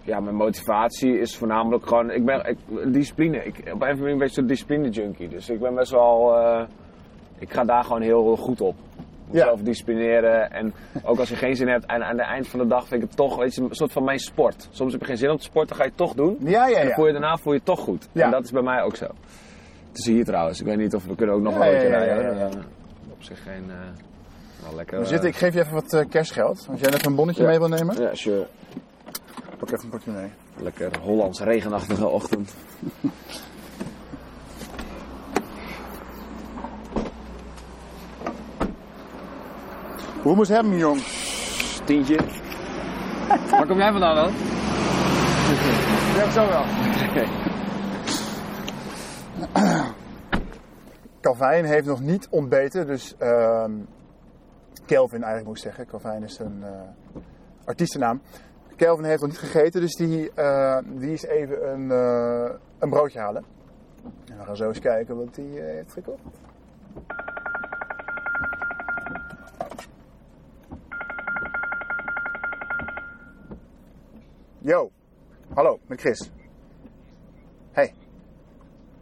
ja, 0.03 0.19
mijn 0.19 0.35
motivatie 0.35 1.19
is 1.19 1.37
voornamelijk 1.37 1.87
gewoon... 1.87 2.11
Ik 2.11 2.25
ben 2.25 2.45
ik, 2.45 2.57
discipline. 2.93 3.37
Ik, 3.43 3.57
op 3.57 3.65
een 3.65 3.73
of 3.73 3.81
andere 3.81 3.99
manier 4.01 4.17
ben 4.17 4.27
ik 4.27 4.33
zo'n 4.33 4.47
discipline 4.47 4.89
junkie. 4.89 5.27
Dus 5.27 5.49
ik 5.49 5.59
ben 5.59 5.75
best 5.75 5.91
wel... 5.91 6.35
ik 7.39 7.51
ga 7.51 7.63
daar 7.63 7.83
gewoon 7.83 8.01
heel 8.01 8.35
goed 8.35 8.61
op. 8.61 8.75
Ja. 9.31 9.39
Mezelf 9.45 9.61
disciplineren. 9.61 10.51
En 10.51 10.73
ook 11.03 11.19
als 11.19 11.29
je 11.29 11.35
geen 11.35 11.55
zin 11.55 11.67
hebt, 11.67 11.87
aan, 11.87 12.03
aan 12.03 12.17
het 12.17 12.27
eind 12.27 12.47
van 12.47 12.59
de 12.59 12.67
dag 12.67 12.87
vind 12.87 13.01
ik 13.03 13.07
het 13.07 13.17
toch 13.17 13.37
weet 13.37 13.55
je, 13.55 13.61
een 13.61 13.67
soort 13.75 13.91
van 13.91 14.03
mijn 14.03 14.19
sport. 14.19 14.67
Soms 14.71 14.91
heb 14.91 15.01
je 15.01 15.07
geen 15.07 15.17
zin 15.17 15.29
om 15.29 15.37
te 15.37 15.43
sporten, 15.43 15.75
ga 15.75 15.83
je 15.83 15.89
het 15.89 15.97
toch 15.97 16.13
doen. 16.13 16.37
Ja, 16.39 16.67
ja, 16.67 16.77
En 16.77 16.87
ja. 16.87 16.93
voel 16.93 17.05
je 17.05 17.11
daarna 17.11 17.37
voel 17.37 17.51
je 17.53 17.57
het 17.59 17.67
toch 17.67 17.79
goed. 17.79 18.07
Ja. 18.11 18.25
En 18.25 18.31
dat 18.31 18.43
is 18.43 18.51
bij 18.51 18.61
mij 18.61 18.81
ook 18.81 18.95
zo. 18.95 19.05
Het 19.89 19.97
is 19.97 20.05
hier 20.05 20.25
trouwens. 20.25 20.59
Ik 20.59 20.65
weet 20.65 20.77
niet 20.77 20.95
of 20.95 21.05
we 21.05 21.15
kunnen 21.15 21.35
ook 21.35 21.41
nog 21.41 21.53
Ja, 21.53 21.65
een 21.65 21.71
roodje 21.73 21.87
ja, 21.87 22.03
ja, 22.03 22.13
rijden. 22.13 22.37
ja, 22.37 22.47
ja. 22.47 22.49
op 23.11 23.23
zich 23.23 23.43
geen... 23.43 23.63
eh, 23.69 23.75
wel 24.65 24.75
lekker. 24.75 24.99
Eh, 24.99 25.05
zitten, 25.05 25.29
ik 25.29 25.35
geef 25.35 25.53
je 25.53 25.59
even 25.59 25.73
wat 25.73 25.93
eh, 25.93 26.09
kerstgeld. 26.09 26.67
Als 26.71 26.79
jij 26.79 26.89
even 26.93 27.05
een 27.07 27.15
bonnetje 27.15 27.41
Ja. 27.43 27.49
mee 27.49 27.57
wil 27.59 27.67
nemen. 27.67 28.01
Ja, 28.01 28.15
sure. 28.15 28.47
Pak 29.57 29.71
even 29.71 29.83
een 29.83 29.89
portemonnee. 29.89 30.29
Lekker 30.61 30.89
Hollands 31.01 31.41
regenachtige 31.41 32.07
ochtend. 32.07 32.53
Hoe 40.21 40.35
moest 40.35 40.49
hebben, 40.49 40.77
jong? 40.77 41.01
Tientje. 41.85 42.19
Waar 43.49 43.67
kom 43.67 43.77
jij 43.77 43.91
vandaan 43.91 44.15
dan? 44.15 44.31
Ja, 46.15 46.29
zo 46.31 46.47
wel. 46.47 46.63
Calvijn 51.21 51.65
heeft 51.65 51.85
nog 51.85 52.01
niet 52.01 52.27
ontbeten, 52.29 52.87
dus 52.87 53.15
ehm 53.17 53.71
Kelvin 54.85 55.23
eigenlijk 55.23 55.45
moet 55.45 55.57
ik 55.57 55.63
zeggen. 55.63 55.85
Calvijn 55.85 56.23
is 56.23 56.39
een 56.39 56.63
eh, 56.63 57.21
artiestennaam. 57.65 58.21
Kelvin 58.75 59.05
heeft 59.05 59.21
nog 59.21 59.29
niet 59.29 59.39
gegeten, 59.39 59.81
dus 59.81 59.95
die, 59.95 60.31
eh, 60.33 60.77
die 60.85 61.13
is 61.13 61.23
even 61.23 61.71
een, 61.71 61.91
eh, 61.91 62.55
een 62.79 62.89
broodje 62.89 63.19
halen. 63.19 63.43
En 64.03 64.37
we 64.37 64.43
gaan 64.43 64.55
zo 64.55 64.67
eens 64.67 64.79
kijken 64.79 65.17
wat 65.17 65.35
hij 65.35 65.45
eh, 65.45 65.75
heeft 65.75 65.93
gekocht. 65.93 66.21
Yo, 74.61 74.91
hallo, 75.53 75.79
met 75.87 75.99
Chris. 75.99 76.31
Hey. 77.71 77.93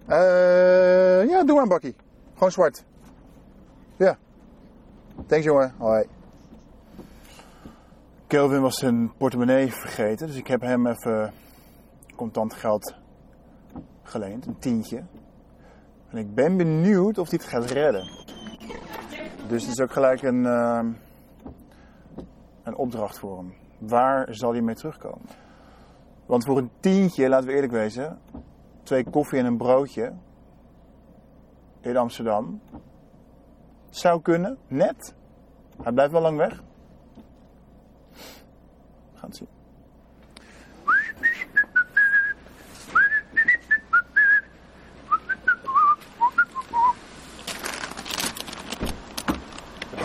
Eh, 0.06 1.30
ja, 1.30 1.44
doe 1.44 1.54
maar 1.54 1.64
een 1.64 1.70
bakkie. 1.70 1.96
Gewoon 2.34 2.52
zwart. 2.52 2.84
Ja. 3.96 4.18
Thanks 5.26 5.46
jongen. 5.46 5.74
Hoi. 5.78 6.06
Kelvin 8.28 8.62
was 8.62 8.76
zijn 8.76 9.14
portemonnee 9.18 9.72
vergeten, 9.72 10.28
dus 10.28 10.36
ik 10.36 10.48
heb 10.48 10.62
hem 10.62 10.88
even 10.88 11.34
contant 12.16 12.54
geld 12.54 12.96
geleend, 14.04 14.46
een 14.46 14.60
tientje. 14.60 15.04
En 16.10 16.18
ik 16.18 16.34
ben 16.34 16.58
benieuwd 16.58 17.18
of 17.18 17.30
hij 17.30 17.40
het 17.42 17.50
gaat 17.50 17.72
redden. 17.72 18.10
Dus 19.48 19.62
het 19.62 19.72
is 19.72 19.80
ook 19.80 19.92
gelijk 19.92 20.22
een, 20.22 20.46
ehm, 20.46 20.92
een 22.64 22.76
opdracht 22.76 23.20
voor 23.20 23.38
hem. 23.38 23.54
Waar 23.78 24.28
zal 24.30 24.52
hij 24.52 24.62
mee 24.62 24.76
terugkomen? 24.76 25.46
Want 26.28 26.46
voor 26.46 26.58
een 26.58 26.72
tientje, 26.80 27.30
laten 27.30 27.48
we 27.48 27.54
eerlijk 27.54 27.72
wezen, 27.72 28.20
twee 28.84 29.04
koffie 29.10 29.40
en 29.40 29.46
een 29.46 29.58
broodje 29.58 30.14
in 31.82 31.98
Amsterdam. 31.98 32.62
Zou 33.90 34.22
kunnen, 34.22 34.58
net. 34.68 35.16
Hij 35.82 35.92
blijft 35.92 36.12
wel 36.12 36.22
lang 36.22 36.38
weg. 36.38 36.64
We 39.14 39.18
gaan 39.20 39.30
het 39.30 39.36
zien. 39.36 39.48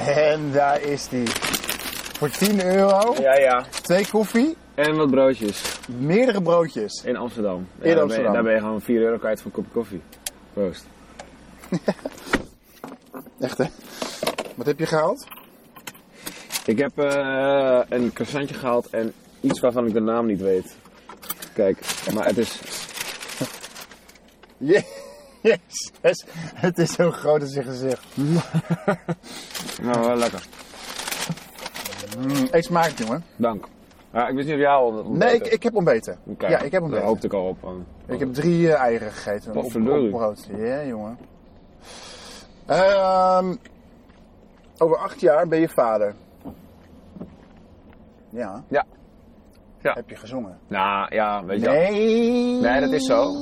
En 0.06 0.52
daar 0.52 0.80
is 0.80 1.08
die. 1.08 1.28
Voor 2.18 2.30
10 2.30 2.64
euro, 2.64 3.14
Ja, 3.20 3.34
ja. 3.34 3.64
twee 3.82 4.08
koffie 4.10 4.56
En 4.74 4.96
wat 4.96 5.10
broodjes. 5.10 5.78
Meerdere 5.98 6.42
broodjes. 6.42 7.02
In 7.04 7.16
Amsterdam. 7.16 7.56
In 7.56 7.66
daar 7.80 7.94
Ben 7.94 8.02
Amsterdam. 8.02 8.26
je, 8.26 8.32
daar 8.32 8.42
ben 8.42 8.54
je 8.54 8.60
gewoon 8.60 8.80
4 8.80 9.00
euro 9.00 9.18
kwijt 9.18 9.40
voor 9.42 9.46
een 9.46 9.56
kopje 9.56 9.70
koffie. 9.72 10.00
Proost. 10.52 10.86
Echt 13.40 13.58
hè? 13.58 13.64
Wat 14.54 14.66
heb 14.66 14.78
je 14.78 14.86
gehaald? 14.86 15.26
Ik 16.66 16.78
heb 16.78 16.98
eh, 16.98 17.80
een 17.88 18.12
croissantje 18.12 18.54
gehaald 18.54 18.90
en 18.90 19.12
iets 19.40 19.60
waarvan 19.60 19.86
ik 19.86 19.92
de 19.92 20.00
naam 20.00 20.26
niet 20.26 20.40
weet. 20.40 20.76
Kijk, 21.54 21.78
maar 22.14 22.26
het 22.26 22.38
is... 22.38 22.60
Yes. 25.42 25.90
Het 26.54 26.78
is 26.78 26.92
zo 26.92 27.10
groot 27.10 27.40
als 27.40 27.54
je 27.54 27.62
gezicht. 27.62 28.04
Nou, 29.82 30.06
wel 30.06 30.16
lekker. 30.16 30.42
Mm, 32.18 32.48
eet 32.50 32.64
smaakt 32.64 32.98
jongen. 32.98 33.24
Dank. 33.36 33.66
Ja, 34.12 34.28
ik 34.28 34.34
wist 34.34 34.46
niet 34.46 34.54
of 34.56 34.60
jij 34.62 34.70
al 34.70 34.86
ontbeten 34.86 35.18
Nee, 35.18 35.34
ik, 35.34 35.46
ik 35.46 35.62
heb 35.62 35.74
ontbeten. 35.76 36.18
Oké, 36.26 36.48
Ja, 36.48 36.56
ik 36.56 36.62
heb 36.62 36.70
Daar 36.72 36.82
ontbeten. 36.82 37.06
hoopte 37.06 37.26
ik 37.26 37.32
al 37.32 37.46
op. 37.46 37.56
van- 37.60 37.84
Ik 38.06 38.18
heb 38.18 38.34
drie 38.34 38.72
eh, 38.72 38.80
eieren 38.80 39.12
gegeten. 39.12 39.54
Wat 39.54 39.64
op, 39.64 39.70
brood. 40.10 40.48
Ja, 40.56 40.84
jongen. 40.84 41.18
Ehm, 42.66 43.54
over 44.78 44.96
acht 44.96 45.20
jaar 45.20 45.48
ben 45.48 45.60
je 45.60 45.68
vader. 45.68 46.14
Ja. 48.30 48.64
Ja. 48.68 48.84
Ja. 49.82 49.92
Heb 49.92 50.08
je 50.08 50.16
gezongen? 50.16 50.58
Nou, 50.68 51.14
ja, 51.14 51.44
weet 51.44 51.60
je 51.60 51.66
wel. 51.66 51.74
Nee. 51.74 52.60
Nee, 52.60 52.80
dat 52.80 52.92
is 52.92 53.06
zo. 53.06 53.32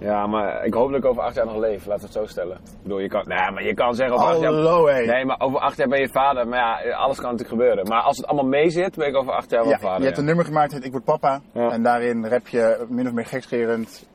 Ja, 0.00 0.26
maar 0.26 0.64
ik 0.64 0.74
hoop 0.74 0.88
dat 0.90 0.98
ik 0.98 1.04
over 1.04 1.22
acht 1.22 1.34
jaar 1.34 1.46
nog 1.46 1.56
leef. 1.56 1.86
Laten 1.86 2.00
we 2.00 2.08
het 2.08 2.12
zo 2.16 2.26
stellen. 2.26 2.56
Ik 2.56 2.82
bedoel, 2.82 2.98
je 2.98 3.08
kan... 3.08 3.24
Nee, 3.26 3.50
maar 3.50 3.64
je 3.64 3.74
kan 3.74 3.94
zeggen 3.94 4.16
over 4.16 4.28
acht 4.28 4.40
jaar... 4.40 4.52
Hallo 4.52 4.86
hé. 4.86 5.04
Nee, 5.04 5.24
maar 5.24 5.40
over 5.40 5.60
acht 5.60 5.76
jaar 5.76 5.88
ben 5.88 6.00
je 6.00 6.08
vader. 6.08 6.48
Maar 6.48 6.86
ja, 6.86 6.94
alles 6.94 7.16
kan 7.20 7.30
natuurlijk 7.30 7.60
gebeuren. 7.60 7.88
Maar 7.88 8.02
als 8.02 8.16
het 8.16 8.26
allemaal 8.26 8.48
mee 8.50 8.70
zit, 8.70 8.96
ben 8.96 9.08
ik 9.08 9.16
over 9.16 9.32
acht 9.32 9.50
jaar 9.50 9.62
wel 9.62 9.70
Ja, 9.70 9.78
vader. 9.78 9.98
je 9.98 10.04
hebt 10.04 10.14
ja. 10.16 10.20
een 10.22 10.28
nummer 10.28 10.44
gemaakt 10.44 10.72
dat 10.72 10.84
Ik 10.84 10.92
Word 10.92 11.04
Papa. 11.04 11.40
Ja. 11.52 11.70
En 11.70 11.82
daarin 11.82 12.26
rap 12.26 12.48
je 12.48 12.86
min 12.88 13.06
of 13.06 13.12
meer 13.12 13.26
gekscherend. 13.26 14.06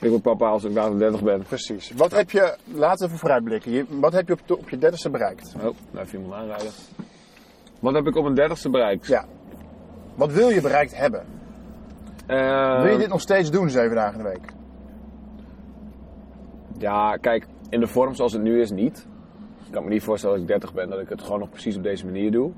Ik 0.00 0.10
word 0.10 0.22
papa 0.22 0.46
als 0.48 0.64
ik 0.64 0.72
later 0.72 0.98
30 0.98 1.22
ben. 1.22 1.42
Precies. 1.42 1.92
Wat 1.96 2.10
heb 2.12 2.30
je, 2.30 2.56
laten 2.74 2.98
we 2.98 3.04
even 3.06 3.18
vooruitblikken. 3.18 3.72
Je- 3.72 3.86
Wat 3.88 4.12
heb 4.12 4.28
je 4.28 4.36
op, 4.48 4.68
je 4.68 4.78
dertigste 4.78 5.10
bereikt? 5.10 5.54
Oh, 5.56 5.62
nou 5.62 6.04
even 6.06 6.18
iemand 6.20 6.34
aanrijden. 6.42 6.70
Wat 7.80 7.94
heb 7.94 8.06
ik 8.06 8.16
op 8.16 8.22
mijn 8.22 8.34
dertigste 8.34 8.70
bereikt? 8.70 9.06
Ja. 9.06 9.24
Wat 10.14 10.32
wil 10.32 10.48
je 10.48 10.60
bereikt 10.60 10.96
hebben? 10.96 11.24
Eh, 12.26 12.82
Wil 12.82 12.92
je 12.92 12.98
dit 12.98 13.08
nog 13.08 13.20
steeds 13.20 13.50
doen, 13.50 13.70
zeven 13.70 13.94
dagen 13.94 14.18
in 14.18 14.24
de 14.24 14.28
week? 14.28 14.52
Ja, 16.78 17.16
kijk, 17.16 17.46
in 17.68 17.80
de 17.80 17.86
vorm 17.86 18.14
zoals 18.14 18.32
het 18.32 18.42
nu 18.42 18.60
is 18.60 18.70
niet. 18.70 19.06
Ik 19.66 19.72
kan 19.72 19.84
me 19.84 19.88
niet 19.90 20.02
voorstellen 20.02 20.34
als 20.34 20.44
ik 20.44 20.50
30 20.50 20.74
ben 20.74 20.88
dat 20.90 21.00
ik 21.00 21.08
het 21.08 21.22
gewoon 21.22 21.38
nog 21.38 21.50
precies 21.50 21.76
op 21.76 21.82
deze 21.82 22.04
manier 22.04 22.30
doe. 22.30 22.50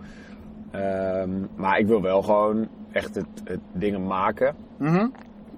Ehm, 0.70 1.30
maar 1.54 1.78
ik 1.78 1.86
wil 1.86 2.02
wel 2.02 2.22
gewoon 2.22 2.68
echt 2.92 3.14
het, 3.14 3.26
het 3.44 3.60
dingen 3.72 4.06
maken, 4.06 4.54
Mhm. 4.76 5.08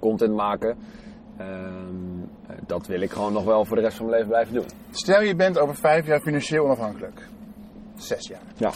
content 0.00 0.35
maken. 0.35 0.77
Ehm, 1.37 2.57
dat 2.67 2.87
wil 2.87 3.00
ik 3.00 3.11
gewoon 3.11 3.33
nog 3.33 3.45
wel 3.45 3.65
voor 3.65 3.77
de 3.77 3.83
rest 3.83 3.97
van 3.97 4.07
mijn 4.07 4.17
leven 4.19 4.33
blijven 4.33 4.55
doen. 4.55 4.65
Stel 4.91 5.23
je 5.23 5.35
bent 5.35 5.59
over 5.59 5.75
vijf 5.75 6.07
jaar 6.07 6.21
financieel 6.21 6.65
onafhankelijk. 6.65 7.29
Zes 7.97 8.29
jaar. 8.29 8.41
Ja. 8.57 8.71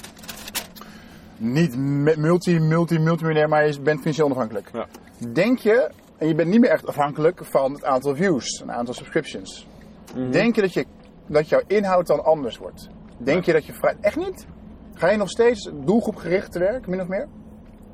Niet 1.36 1.76
multi, 1.76 2.58
multi, 2.58 2.98
multimiljonair, 2.98 3.48
maar 3.48 3.66
je 3.66 3.80
bent 3.80 3.98
financieel 4.00 4.26
onafhankelijk. 4.26 4.70
Ja. 4.72 4.86
Denk 5.32 5.58
je, 5.58 5.90
en 6.18 6.28
je 6.28 6.34
bent 6.34 6.48
niet 6.48 6.60
meer 6.60 6.70
echt 6.70 6.86
afhankelijk 6.86 7.44
van 7.44 7.72
het 7.72 7.84
aantal 7.84 8.14
views, 8.16 8.60
een 8.60 8.72
aantal 8.72 8.94
subscriptions. 8.94 9.66
Mhm. 10.16 10.30
Denk 10.30 10.54
je 10.54 10.60
dat, 10.60 10.72
je 10.72 10.84
dat 11.26 11.48
jouw 11.48 11.60
inhoud 11.66 12.06
dan 12.06 12.24
anders 12.24 12.58
wordt? 12.58 12.88
Denk 13.18 13.44
je 13.44 13.52
dat 13.52 13.64
je 13.66 13.72
vrij... 13.72 13.96
Echt 14.00 14.16
niet? 14.16 14.46
Ga 14.94 15.10
je 15.10 15.16
nog 15.16 15.28
steeds 15.28 15.70
doelgroepgericht 15.84 16.52
te 16.52 16.58
werk, 16.58 16.86
min 16.86 17.00
of 17.00 17.08
meer? 17.08 17.28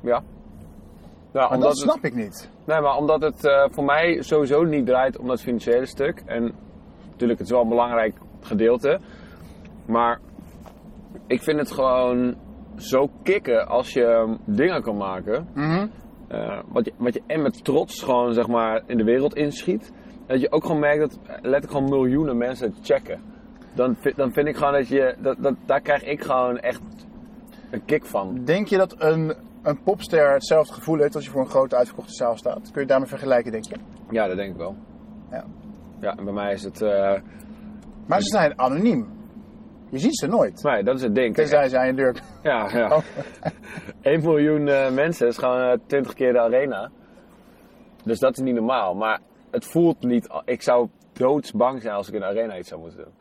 Ja. 0.02 0.22
Omdat 1.32 1.50
dat 1.60 1.68
het- 1.68 1.78
snap 1.78 2.04
ik 2.04 2.14
niet. 2.14 2.50
Nee, 2.66 2.80
maar 2.80 2.96
omdat 2.96 3.22
het 3.22 3.44
eh, 3.44 3.64
voor 3.70 3.84
mij 3.84 4.22
sowieso 4.22 4.62
niet 4.62 4.87
draait 4.87 5.18
om 5.18 5.26
dat 5.26 5.40
financiële 5.42 5.87
stuk. 5.87 6.22
En 6.26 6.54
natuurlijk, 7.10 7.38
het 7.38 7.48
is 7.48 7.54
wel 7.54 7.62
een 7.62 7.68
belangrijk 7.68 8.14
gedeelte. 8.40 9.00
Maar 9.87 10.20
ik 11.26 11.42
vind 11.42 11.58
het 11.58 11.70
gewoon 11.72 12.37
zo 12.76 13.10
kicken 13.22 13.66
als 13.68 13.92
je 13.92 14.37
dingen 14.44 14.82
kan 14.82 14.96
maken. 14.96 15.48
Mhm. 15.54 15.87
eh, 16.28 16.60
wat, 16.68 16.84
je, 16.84 16.92
wat 16.96 17.14
je 17.14 17.22
en 17.26 17.42
met 17.42 17.64
trots 17.64 18.02
gewoon 18.02 18.32
zeg 18.32 18.48
maar 18.48 18.82
in 18.87 18.96
de 18.96 19.04
wereld 19.04 19.34
inschiet. 19.34 19.92
Dat 20.28 20.40
je 20.40 20.50
ook 20.52 20.64
gewoon 20.64 20.78
merkt 20.80 21.00
dat 21.00 21.18
eh, 21.23 21.28
letterlijk 21.35 21.70
gewoon 21.73 21.88
miljoenen 21.88 22.37
mensen 22.37 22.68
het 22.75 22.87
checken. 22.87 23.20
Dan, 23.75 23.97
vind- 24.00 24.16
dan 24.16 24.32
vind 24.32 24.47
ik 24.49 24.56
gewoon 24.56 24.73
dat 24.73 24.88
je, 24.88 25.14
dat, 25.18 25.37
dat, 25.40 25.54
daar 25.66 25.80
krijg 25.80 26.04
ik 26.04 26.23
gewoon 26.23 26.58
echt 26.58 26.80
een 27.70 27.85
kick 27.85 28.04
van. 28.06 28.44
Denk 28.44 28.66
je 28.68 28.76
dat 28.76 28.94
een, 28.99 29.35
een 29.62 29.82
popster 29.82 30.32
hetzelfde 30.32 30.73
gevoel 30.75 30.99
heeft 30.99 31.14
als 31.14 31.25
je 31.25 31.30
voor 31.30 31.40
een 31.40 31.50
grote 31.50 31.76
uitverkochte 31.76 32.12
zaal 32.12 32.37
staat? 32.37 32.61
Kun 32.62 32.73
je 32.73 32.78
het 32.80 32.88
daarmee 32.88 33.08
vergelijken, 33.08 33.52
denk 33.52 33.64
je? 33.64 33.76
Ja, 34.11 34.26
dat 34.26 34.37
denk 34.37 34.50
ik 34.50 34.56
wel. 34.56 34.76
Ja. 35.30 35.44
Ja, 36.00 36.16
en 36.16 36.25
bij 36.25 36.32
mij 36.32 36.52
is 36.52 36.64
het... 36.64 36.82
eh, 36.82 37.12
Maar 38.06 38.20
ze 38.23 38.28
zijn 38.28 38.58
anoniem. 38.58 39.08
Je 39.90 39.99
ziet 39.99 40.18
ze 40.18 40.26
nooit. 40.26 40.62
nee, 40.62 40.82
dat 40.82 40.94
is 40.97 41.02
het 41.02 41.14
ding. 41.14 41.35
Tenzij 41.35 41.68
ze 41.68 41.78
aan 41.78 41.87
je 41.87 41.94
deur... 41.94 42.14
Ja, 42.42 42.68
ja. 42.73 42.87
Oh. 42.97 43.02
1 44.00 44.20
miljoen 44.23 44.68
eh, 44.68 44.90
mensen 44.90 45.26
is 45.26 45.38
gewoon 45.38 45.61
eh, 45.61 45.78
20 45.87 46.14
keer 46.14 46.32
de 46.32 46.40
arena. 46.40 46.90
Dus 48.04 48.18
dat 48.18 48.38
is 48.38 48.44
niet 48.44 48.54
normaal. 48.54 48.94
Maar 48.94 49.18
het 49.50 49.64
voelt 49.64 50.00
niet. 50.02 50.28
Ik 50.45 50.62
zou 50.62 50.88
doodsbang 51.12 51.83
zijn 51.83 51.95
als 51.95 52.09
ik 52.09 52.14
in 52.14 52.21
de 52.21 52.26
arena 52.26 52.59
iets 52.59 52.69
zou 52.69 52.81
moeten 52.81 52.99
doen. 52.99 53.12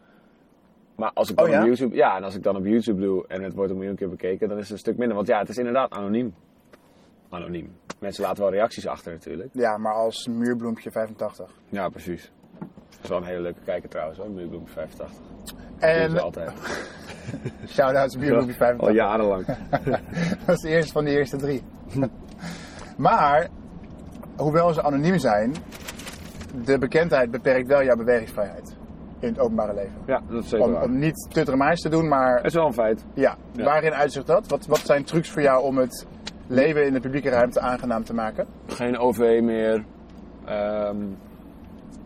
Maar 0.96 1.12
als 1.14 1.30
ik 1.30 1.36
dan 1.36 1.46
Oh, 1.46 1.52
ja? 1.52 1.60
op 1.62 1.66
YouTube. 1.66 1.96
Ja, 1.96 2.16
en 2.18 2.24
als 2.24 2.36
ik 2.36 2.44
dan 2.44 2.56
op 2.56 2.66
YouTube 2.66 3.02
doe 3.02 3.28
en 3.28 3.44
het 3.44 3.54
wordt 3.54 3.72
een 3.72 3.78
miljoen 3.78 3.96
keer 3.96 4.10
bekeken, 4.10 4.50
dan 4.50 4.58
is 4.58 4.64
het 4.64 4.72
een 4.72 4.78
stuk 4.78 4.98
minder. 4.98 5.16
Want 5.16 5.28
ja, 5.28 5.40
het 5.40 5.50
is 5.50 5.58
inderdaad 5.58 5.92
anoniem. 5.92 6.36
Anoniem. 7.30 7.76
Mensen 8.00 8.24
laten 8.24 8.44
wel 8.44 8.52
reacties 8.52 8.88
achter 8.88 9.12
natuurlijk. 9.12 9.50
Ja, 9.54 9.78
maar 9.78 9.94
als 9.94 10.28
muurbloempje 10.28 10.92
85. 10.92 11.52
Ja, 11.70 11.90
precies. 11.90 12.32
Dat 12.60 13.00
is 13.04 13.10
wel 13.10 13.18
een 13.18 13.24
hele 13.24 13.42
leuke 13.42 13.60
kijker 13.66 13.90
trouwens 13.90 14.18
hoor, 14.20 14.30
Muurbloem 14.30 14.68
85. 14.68 15.18
En 15.80 16.00
En... 16.00 16.20
altijd. 16.20 16.52
shout-outs 17.68 18.16
muurbloempje 18.18 18.52
Al 18.60 18.66
85. 18.66 18.96
jarenlang. 18.96 19.46
Dat 20.46 20.56
is 20.56 20.62
de 20.62 20.70
eerste 20.70 20.92
van 20.92 21.04
de 21.06 21.12
eerste 21.12 21.38
drie. 21.38 21.64
maar, 22.98 23.48
hoewel 24.38 24.74
ze 24.74 24.84
anoniem 24.84 25.18
zijn, 25.20 25.54
de 26.66 26.78
bekendheid 26.78 27.32
beperkt 27.32 27.68
wel 27.68 27.84
jouw 27.84 27.96
bewegingsvrijheid. 27.96 28.76
In 29.20 29.28
het 29.28 29.40
openbare 29.40 29.74
leven. 29.74 29.96
Ja, 30.06 30.22
dat 30.30 30.44
is 30.44 30.50
zeker 30.50 30.66
Om, 30.66 30.72
waar. 30.74 30.84
om 30.84 30.98
niet 31.00 31.28
te 31.30 31.44
dramatisch 31.44 31.82
te 31.82 31.90
doen, 31.90 32.08
maar 32.08 32.36
Het 32.36 32.46
is 32.46 32.54
wel 32.54 32.66
een 32.66 32.74
feit. 32.74 33.06
ja, 33.14 33.36
Ja. 33.52 33.64
waarin 33.64 33.94
uitzicht 33.94 34.28
dat? 34.28 34.48
Wat, 34.48 34.66
wat 34.66 34.78
zijn 34.80 35.04
trucs 35.04 35.30
voor 35.32 35.42
jou 35.42 35.64
om 35.64 35.78
het 35.78 36.08
leven 36.48 36.86
in 36.86 36.94
de 36.94 37.00
publieke 37.00 37.30
ruimte 37.30 37.60
aangenaam 37.60 38.04
te 38.04 38.14
maken? 38.14 38.48
geen 38.68 38.98
OV 38.98 39.40
meer. 39.44 39.84
Ehm, 40.46 40.96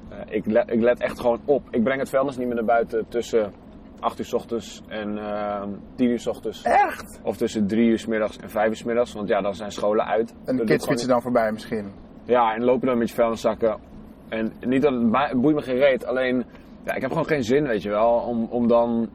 eh, 0.10 0.18
ik, 0.36 0.46
let, 0.46 0.72
ik 0.72 0.82
let 0.82 1.00
echt 1.00 1.20
gewoon 1.20 1.40
op. 1.46 1.64
Ik 1.70 1.84
breng 1.84 2.00
het 2.00 2.10
vuilnis 2.10 2.38
niet 2.38 2.46
meer 2.48 2.56
naar 2.56 2.66
buiten 2.66 3.06
tussen 3.08 3.54
8 4.00 4.20
uur 4.20 4.26
s 4.26 4.34
ochtends 4.34 4.82
en 4.88 5.18
ehm 5.18 5.70
10 5.96 6.10
uur 6.10 6.20
s 6.20 6.28
ochtends. 6.28 6.62
Echt? 6.64 7.20
Of 7.24 7.38
tussen 7.38 7.68
3 7.68 7.90
uur 7.90 8.00
s 8.00 8.06
middags 8.06 8.38
en 8.38 8.50
5 8.50 8.68
uur 8.70 8.76
s 8.76 8.84
middags. 8.84 9.14
Want 9.14 9.28
ja, 9.28 9.42
dan 9.42 9.56
zijn 9.56 9.72
scholen 9.72 10.06
uit. 10.06 10.30
En 10.46 10.58
Dat 10.58 10.68
de 10.68 10.74
kids 10.74 10.86
fietsen 10.88 11.10
dan 11.10 11.22
voorbij 11.22 11.52
misschien. 11.52 11.92
Ja, 12.24 12.54
en 12.54 12.64
lopen 12.64 12.88
dan 12.88 12.98
met 12.98 13.10
je 13.10 13.16
vuilniszakken. 13.16 13.78
En 14.32 14.52
niet 14.60 14.82
dat 14.82 14.94
het, 14.94 15.42
boeit 15.42 15.56
me 15.56 15.62
geen 15.62 15.78
reet. 15.78 16.06
Alleen, 16.06 16.46
ja, 16.86 16.94
ik 16.94 17.02
heb 17.02 17.10
gewoon 17.12 17.26
geen 17.28 17.44
zin, 17.44 17.64
weet 17.68 17.82
je 17.82 17.90
wel, 17.90 18.10
om, 18.14 18.48
om, 18.50 18.68
dan, 18.68 19.10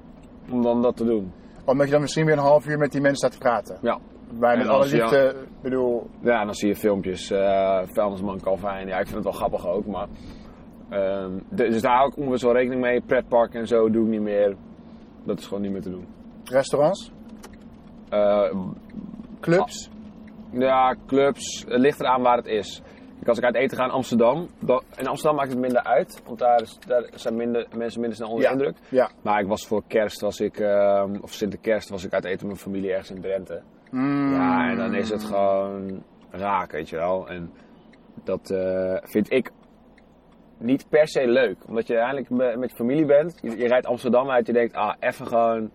om 0.50 0.62
dan 0.62 0.82
dat 0.82 0.96
te 0.96 1.04
doen. 1.04 1.32
Omdat 1.64 1.86
je 1.86 1.92
dan 1.92 2.00
misschien 2.00 2.24
weer 2.24 2.34
een 2.34 2.40
half 2.42 2.66
uur 2.66 2.78
met 2.78 2.92
die 2.92 3.00
mensen 3.00 3.18
staat 3.18 3.32
te 3.32 3.38
praten. 3.38 3.78
Ja. 3.82 3.98
En 4.40 4.58
met 4.58 4.68
alle 4.68 4.86
liefde, 4.88 5.34
ik 5.38 5.62
bedoel, 5.62 6.06
Ja, 6.20 6.44
dan 6.44 6.54
zie 6.54 6.68
je 6.68 6.74
filmpjes, 6.76 7.30
eh 7.30 7.80
vuilnisman 7.84 8.40
Calvijn. 8.40 8.86
Ja, 8.88 8.98
ik 8.98 9.04
vind 9.06 9.14
het 9.14 9.24
wel 9.24 9.32
grappig 9.32 9.66
ook, 9.66 9.86
maar... 9.86 10.06
ehm, 10.90 11.30
dus 11.50 11.82
daar 11.82 11.96
hou 11.96 12.08
ik 12.08 12.16
ongeveer 12.16 12.46
wel 12.48 12.56
rekening 12.56 12.80
mee. 12.80 13.00
Pretpark 13.00 13.54
en 13.54 13.66
zo 13.66 13.90
doe 13.90 14.04
ik 14.04 14.10
niet 14.10 14.20
meer. 14.20 14.56
Dat 15.24 15.38
is 15.38 15.46
gewoon 15.46 15.62
niet 15.62 15.72
meer 15.72 15.82
te 15.82 15.90
doen. 15.90 16.06
restaurants, 16.44 17.10
Eh, 18.08 18.50
clubs. 19.40 19.90
ja, 20.52 20.96
clubs, 21.06 21.64
het 21.68 21.80
ligt 21.80 22.00
eraan 22.00 22.22
waar 22.22 22.36
het 22.36 22.46
is. 22.46 22.82
Kijk, 23.26 23.38
als 23.38 23.38
ik 23.38 23.44
uit 23.54 23.54
eten 23.64 23.76
ga 23.76 23.84
in 23.84 23.90
Amsterdam, 23.90 24.46
dan, 24.60 24.82
in 24.96 25.06
Amsterdam 25.06 25.36
maakt 25.36 25.50
het 25.50 25.58
minder 25.60 25.82
uit. 25.84 26.22
Want 26.26 26.38
daar, 26.38 26.60
is, 26.62 26.78
daar 26.86 27.04
zijn 27.14 27.36
minder, 27.36 27.66
mensen 27.76 28.00
minder 28.00 28.16
snel 28.18 28.28
onder 28.30 28.44
Ja. 28.44 28.50
indruk. 28.52 28.76
Ja. 28.88 29.10
Maar 29.22 29.40
ik 29.40 29.46
was 29.46 29.66
voor 29.66 29.82
kerst, 29.86 30.20
was 30.20 30.40
ik, 30.40 30.58
ehm, 30.58 31.16
of 31.20 31.32
Sinterkerst, 31.32 31.88
was 31.88 32.04
ik 32.04 32.12
uit 32.12 32.24
eten 32.24 32.46
met 32.46 32.46
mijn 32.46 32.58
familie 32.74 32.90
ergens 32.90 33.10
in 33.10 33.20
Drenthe. 33.20 33.62
Mm. 33.90 34.32
Ja, 34.34 34.70
en 34.70 34.76
dan 34.76 34.94
is 34.94 35.10
het 35.10 35.24
gewoon 35.24 36.02
raak, 36.30 36.72
weet 36.72 36.88
je 36.88 36.96
wel. 36.96 37.28
En 37.28 37.52
dat 38.24 38.50
eh, 38.50 38.96
vind 39.02 39.30
ik 39.32 39.50
niet 40.58 40.86
per 40.88 41.08
se 41.08 41.26
leuk. 41.28 41.56
Omdat 41.68 41.86
je 41.86 41.96
eigenlijk 41.96 42.30
me- 42.30 42.56
met 42.56 42.70
je 42.70 42.76
familie 42.76 43.04
bent. 43.06 43.38
Je, 43.42 43.56
je 43.56 43.68
rijdt 43.68 43.86
Amsterdam 43.86 44.30
uit, 44.30 44.46
je 44.46 44.52
denkt, 44.52 44.74
ah, 44.74 44.94
even 45.00 45.26
gewoon... 45.26 45.70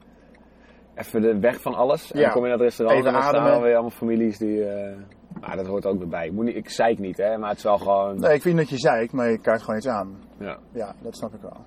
Even 0.95 1.21
de 1.21 1.39
weg 1.39 1.61
van 1.61 1.73
alles. 1.73 2.11
En 2.11 2.19
Ja. 2.19 2.23
dan 2.25 2.33
kom 2.33 2.41
je 2.43 2.47
naar 2.49 2.57
het 2.57 2.67
restaurant 2.67 2.99
Even 2.99 3.09
en 3.13 3.19
dan 3.19 3.27
staan 3.29 3.39
ademen. 3.41 3.57
er 3.59 3.63
weer 3.65 3.73
allemaal 3.73 3.89
families 3.97 4.37
die... 4.37 4.65
eh 4.65 4.97
maar 5.41 5.55
dat 5.55 5.65
hoort 5.67 5.85
ook 5.85 5.97
weer 5.97 6.07
bij. 6.07 6.25
Ik, 6.25 6.31
moet 6.31 6.45
niet, 6.45 6.55
ik 6.55 6.69
zeik 6.69 6.99
niet, 6.99 7.17
hè. 7.17 7.37
Maar 7.37 7.49
het 7.49 7.57
is 7.57 7.63
wel 7.63 7.77
gewoon... 7.77 8.19
Nee, 8.19 8.33
ik 8.33 8.41
vind 8.41 8.57
dat 8.57 8.69
je 8.69 8.77
zeikt, 8.77 9.13
maar 9.13 9.29
je 9.29 9.37
kaart 9.37 9.61
gewoon 9.61 9.75
iets 9.77 9.87
aan. 9.87 10.17
Ja. 10.37 10.57
Ja, 10.71 10.95
dat 11.01 11.15
snap 11.15 11.33
ik 11.33 11.41
wel. 11.41 11.57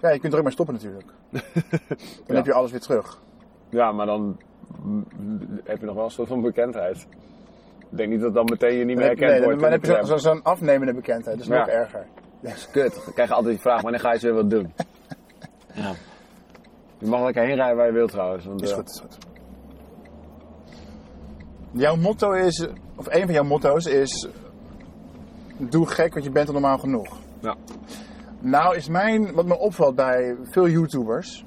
Ja, 0.00 0.10
je 0.10 0.18
kunt 0.20 0.32
er 0.32 0.38
ook 0.38 0.44
maar 0.44 0.52
stoppen 0.52 0.74
natuurlijk. 0.74 1.06
Dan 1.30 1.40
Ja. 2.26 2.34
heb 2.34 2.46
je 2.46 2.52
alles 2.52 2.70
weer 2.70 2.80
terug. 2.80 3.20
ja, 3.68 3.92
maar 3.92 4.06
dan 4.06 4.40
heb 5.64 5.78
je 5.80 5.86
nog 5.86 5.94
wel 5.94 6.04
een 6.04 6.10
soort 6.10 6.28
van 6.28 6.40
bekendheid. 6.40 7.06
Ik 7.90 7.96
denk 7.96 8.10
niet 8.10 8.20
dat 8.20 8.34
dan 8.34 8.44
meteen 8.44 8.78
je 8.78 8.84
niet 8.84 8.96
meer 8.96 9.06
herkend 9.06 9.30
nee, 9.30 9.42
wordt. 9.42 9.60
maar 9.60 9.70
dan 9.70 9.80
heb 9.80 10.00
je 10.00 10.06
zo- 10.06 10.16
zo'n 10.16 10.42
afnemende 10.42 10.94
bekendheid. 10.94 11.36
Dat 11.36 11.46
is 11.46 11.52
Ja. 11.52 11.58
nog 11.58 11.68
erger. 11.68 12.06
Kut. 12.72 12.94
Dan 13.04 13.12
krijg 13.14 13.28
je 13.28 13.34
altijd 13.34 13.52
die 13.54 13.62
vraag, 13.62 13.82
wanneer 13.82 14.00
ga 14.00 14.12
je 14.12 14.18
ze 14.18 14.26
weer 14.26 14.34
wat 14.34 14.50
doen? 14.50 14.72
Ja. 15.74 15.92
Je 16.98 17.06
mag 17.06 17.22
lekker 17.24 17.42
heen 17.44 17.54
rijden 17.56 17.76
waar 17.76 17.86
je 17.86 17.92
wilt 17.92 18.10
trouwens. 18.10 18.44
Want, 18.44 18.62
Is 18.62 18.70
eh, 18.70 18.76
goed, 18.76 18.88
is 18.88 19.00
goed. 19.00 19.18
Jouw 21.72 21.96
motto 21.96 22.32
is, 22.32 22.68
of 22.96 23.06
een 23.06 23.24
van 23.24 23.32
jouw 23.32 23.44
motto's 23.44 23.84
is, 23.86 24.28
doe 25.56 25.86
gek, 25.86 26.12
want 26.12 26.24
je 26.24 26.30
bent 26.30 26.46
er 26.46 26.52
normaal 26.52 26.78
genoeg. 26.78 27.16
Ja. 27.40 27.56
Nou 28.40 28.76
is 28.76 28.88
mijn, 28.88 29.32
wat 29.32 29.46
me 29.46 29.58
opvalt 29.58 29.94
bij 29.94 30.36
veel 30.42 30.68
YouTubers, 30.68 31.44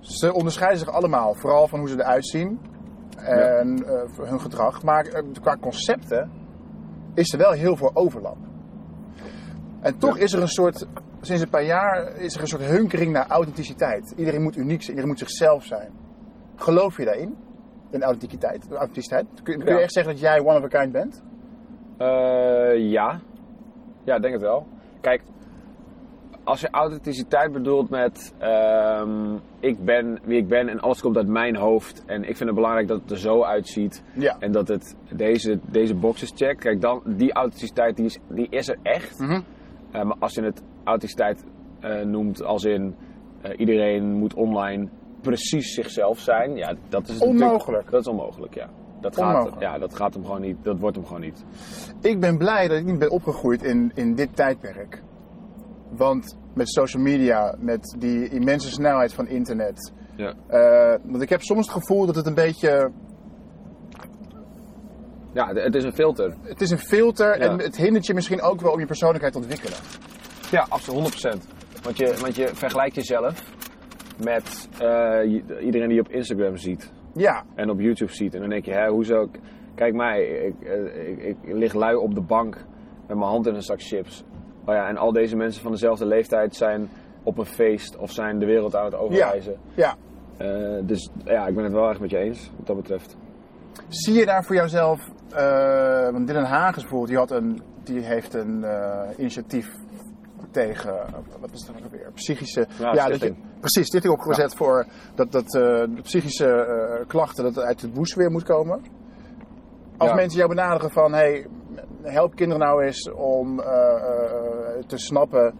ze 0.00 0.32
onderscheiden 0.32 0.78
zich 0.78 0.88
allemaal, 0.88 1.34
vooral 1.34 1.68
van 1.68 1.78
hoe 1.78 1.88
ze 1.88 1.94
eruit 1.94 2.26
zien 2.28 2.60
en 3.16 3.84
eh, 3.86 4.28
hun 4.28 4.40
gedrag. 4.40 4.82
Maar 4.82 5.04
eh, 5.06 5.22
qua 5.40 5.56
concepten 5.60 6.30
is 7.14 7.32
er 7.32 7.38
wel 7.38 7.52
heel 7.52 7.76
veel 7.76 7.90
overlap. 7.94 8.36
En 9.80 9.98
toch 9.98 10.16
Ja. 10.16 10.22
is 10.22 10.32
er 10.32 10.42
een 10.42 10.48
soort, 10.48 10.86
sinds 11.20 11.42
een 11.42 11.48
paar 11.48 11.64
jaar, 11.64 12.16
is 12.16 12.34
er 12.34 12.40
een 12.40 12.46
soort 12.48 12.62
hunkering 12.62 13.12
naar 13.12 13.26
authenticiteit. 13.28 14.14
Iedereen 14.16 14.42
moet 14.42 14.56
uniek 14.56 14.78
zijn, 14.82 14.88
iedereen 14.90 15.08
moet 15.08 15.18
zichzelf 15.18 15.64
zijn. 15.64 15.92
Geloof 16.56 16.96
je 16.96 17.04
daarin? 17.04 17.36
In 17.94 18.02
authenticiteit? 18.02 18.66
authenticiteit? 18.70 19.26
Kun, 19.42 19.58
kun 19.58 19.74
je 19.74 19.80
echt 19.80 19.92
zeggen 19.92 20.12
dat 20.12 20.20
jij 20.22 20.40
one 20.40 20.58
of 20.58 20.64
a 20.64 20.68
kind 20.80 20.92
bent? 20.92 21.22
Eh, 21.98 22.90
ja. 22.90 23.20
Ja, 24.04 24.14
ik 24.16 24.22
denk 24.22 24.32
het 24.32 24.42
wel. 24.42 24.66
Kijk, 25.00 25.22
als 26.44 26.60
je 26.60 26.68
authenticiteit 26.70 27.52
bedoelt 27.52 27.90
met 27.90 28.34
ehm, 28.38 29.34
ik 29.60 29.84
ben 29.84 30.18
wie 30.24 30.38
ik 30.38 30.48
ben 30.48 30.68
en 30.68 30.80
alles 30.80 31.00
komt 31.00 31.16
uit 31.16 31.26
mijn 31.26 31.56
hoofd 31.56 32.04
en 32.06 32.20
ik 32.22 32.36
vind 32.36 32.48
het 32.48 32.54
belangrijk 32.54 32.88
dat 32.88 33.00
het 33.00 33.10
er 33.10 33.18
zo 33.18 33.42
uitziet 33.42 34.02
Ja. 34.14 34.36
en 34.38 34.52
dat 34.52 34.68
het 34.68 34.96
deze, 35.16 35.58
deze 35.70 35.94
boxes 35.94 36.32
checkt. 36.34 36.60
Kijk, 36.60 36.80
dan, 36.80 37.02
die 37.06 37.32
authenticiteit 37.32 37.96
die 37.96 38.04
is, 38.04 38.18
die 38.28 38.46
is 38.50 38.68
er 38.68 38.78
echt. 38.82 39.18
Mhm. 39.18 39.40
Eh, 39.90 40.02
maar 40.02 40.16
als 40.18 40.34
je 40.34 40.42
het 40.42 40.62
authenticiteit 40.84 41.44
eh, 41.80 42.04
noemt 42.04 42.42
als 42.42 42.64
in 42.64 42.94
iedereen 43.56 44.12
moet 44.12 44.34
online 44.34 44.88
precies 45.24 45.74
zichzelf 45.74 46.18
zijn, 46.18 46.56
ja, 46.56 46.74
dat 46.88 47.08
is 47.08 47.18
Onmogelijk. 47.18 47.90
Dat 47.90 48.00
is 48.00 48.06
onmogelijk, 48.06 48.54
ja. 48.54 48.68
Dat 49.00 49.16
gaat, 49.16 49.50
ja, 49.58 49.78
dat 49.78 49.94
gaat 49.94 50.14
hem 50.14 50.24
gewoon 50.24 50.40
niet. 50.40 50.56
Dat 50.62 50.78
wordt 50.78 50.96
hem 50.96 51.06
gewoon 51.06 51.20
niet. 51.20 51.44
Ik 52.00 52.20
ben 52.20 52.38
blij 52.38 52.68
dat 52.68 52.78
ik 52.78 52.84
niet 52.84 52.98
ben 52.98 53.10
opgegroeid 53.10 53.62
in, 53.62 53.92
in 53.94 54.14
dit 54.14 54.36
tijdperk. 54.36 55.02
Want 55.90 56.36
met 56.54 56.68
social 56.70 57.02
media, 57.02 57.56
met 57.58 57.96
die 57.98 58.28
immense 58.28 58.70
snelheid 58.70 59.12
van 59.14 59.26
internet. 59.28 59.92
Ja. 60.16 60.34
eh, 60.46 61.00
want 61.04 61.22
ik 61.22 61.28
heb 61.28 61.42
soms 61.42 61.66
het 61.66 61.76
gevoel 61.76 62.06
dat 62.06 62.14
het 62.14 62.26
een 62.26 62.34
beetje. 62.34 62.90
Ja, 65.32 65.52
het 65.54 65.74
is 65.74 65.84
een 65.84 65.94
filter. 65.94 66.34
Het 66.42 66.60
is 66.60 66.70
een 66.70 66.78
filter 66.78 67.38
Ja. 67.38 67.48
en 67.48 67.58
het 67.58 67.76
hindert 67.76 68.06
je 68.06 68.14
misschien 68.14 68.42
ook 68.42 68.60
wel 68.60 68.72
om 68.72 68.80
je 68.80 68.86
persoonlijkheid 68.86 69.32
te 69.32 69.38
ontwikkelen. 69.38 69.78
Ja, 70.50 70.66
absoluut, 70.68 71.00
100%. 71.00 71.82
Want 71.82 71.96
je, 71.96 72.16
want 72.20 72.36
je 72.36 72.48
vergelijkt 72.52 72.94
jezelf 72.94 73.42
met 74.18 74.68
eh, 74.78 75.64
iedereen 75.64 75.88
die 75.88 75.94
je 75.96 76.00
op 76.00 76.08
Instagram 76.08 76.56
ziet 76.56 76.92
Ja, 77.12 77.44
en 77.54 77.70
op 77.70 77.80
YouTube 77.80 78.12
ziet. 78.12 78.34
En 78.34 78.40
dan 78.40 78.48
denk 78.48 78.64
je, 78.64 78.72
hè, 78.72 78.88
hoezo? 78.88 79.28
Kijk 79.74 79.94
mij, 79.94 80.22
ik, 80.22 80.68
eh, 80.68 81.08
ik, 81.08 81.18
ik 81.18 81.36
lig 81.42 81.72
lui 81.72 81.96
op 81.96 82.14
de 82.14 82.20
bank 82.20 82.54
met 83.06 83.16
mijn 83.16 83.30
hand 83.30 83.46
in 83.46 83.54
een 83.54 83.62
zak 83.62 83.82
chips. 83.82 84.24
Oh 84.64 84.74
ja, 84.74 84.88
en 84.88 84.96
al 84.96 85.12
deze 85.12 85.36
mensen 85.36 85.62
van 85.62 85.70
dezelfde 85.70 86.06
leeftijd 86.06 86.56
zijn 86.56 86.88
op 87.22 87.38
een 87.38 87.46
feest 87.46 87.96
of 87.96 88.10
zijn 88.10 88.38
de 88.38 88.46
wereld 88.46 88.76
aan 88.76 88.84
het 88.84 88.94
overreizen. 88.94 89.56
ja. 89.74 89.96
Eh, 90.36 90.78
dus 90.82 91.10
ja, 91.24 91.46
ik 91.46 91.54
ben 91.54 91.64
het 91.64 91.72
wel 91.72 91.90
echt 91.90 92.00
met 92.00 92.10
je 92.10 92.18
eens 92.18 92.50
wat 92.56 92.66
dat 92.66 92.76
betreft. 92.76 93.16
Zie 93.88 94.14
je 94.14 94.26
daar 94.26 94.44
voor 94.44 94.54
jouzelf, 94.54 95.08
eh 95.34 96.10
want 96.10 96.26
Dylan 96.26 96.44
Hagens 96.44 96.82
bijvoorbeeld, 96.82 97.08
die, 97.08 97.18
had 97.18 97.30
een, 97.30 97.62
die 97.84 98.00
heeft 98.00 98.34
een 98.34 98.64
initiatief 99.16 99.70
tegen, 100.50 100.94
wat 101.40 101.50
was 101.50 101.66
dat 101.66 101.76
ook 101.84 101.90
weer, 101.90 102.10
psychische... 102.14 102.66
Ja, 102.78 103.08
dat 103.08 103.20
je. 103.20 103.34
Precies, 103.64 103.86
stichting 103.86 104.12
opgezet 104.14 104.54
voor 104.54 104.86
dat, 105.14 105.32
dat 105.32 105.44
eh, 105.44 105.60
de 105.94 106.00
psychische 106.02 106.46
eh, 106.46 107.06
klachten 107.06 107.44
dat 107.44 107.54
het 107.54 107.64
uit 107.64 107.80
het 107.80 107.92
boes 107.94 108.14
weer 108.14 108.30
moet 108.30 108.42
komen. 108.42 108.82
Als 109.96 110.10
Ja. 110.10 110.14
mensen 110.16 110.38
jou 110.38 110.48
benaderen 110.48 110.90
van, 110.90 111.12
hey, 111.12 111.46
help 112.02 112.34
kinderen 112.34 112.62
nou 112.66 112.84
eens 112.84 113.10
om 113.10 113.60
eh, 113.60 113.66
te 114.86 114.98
snappen 114.98 115.58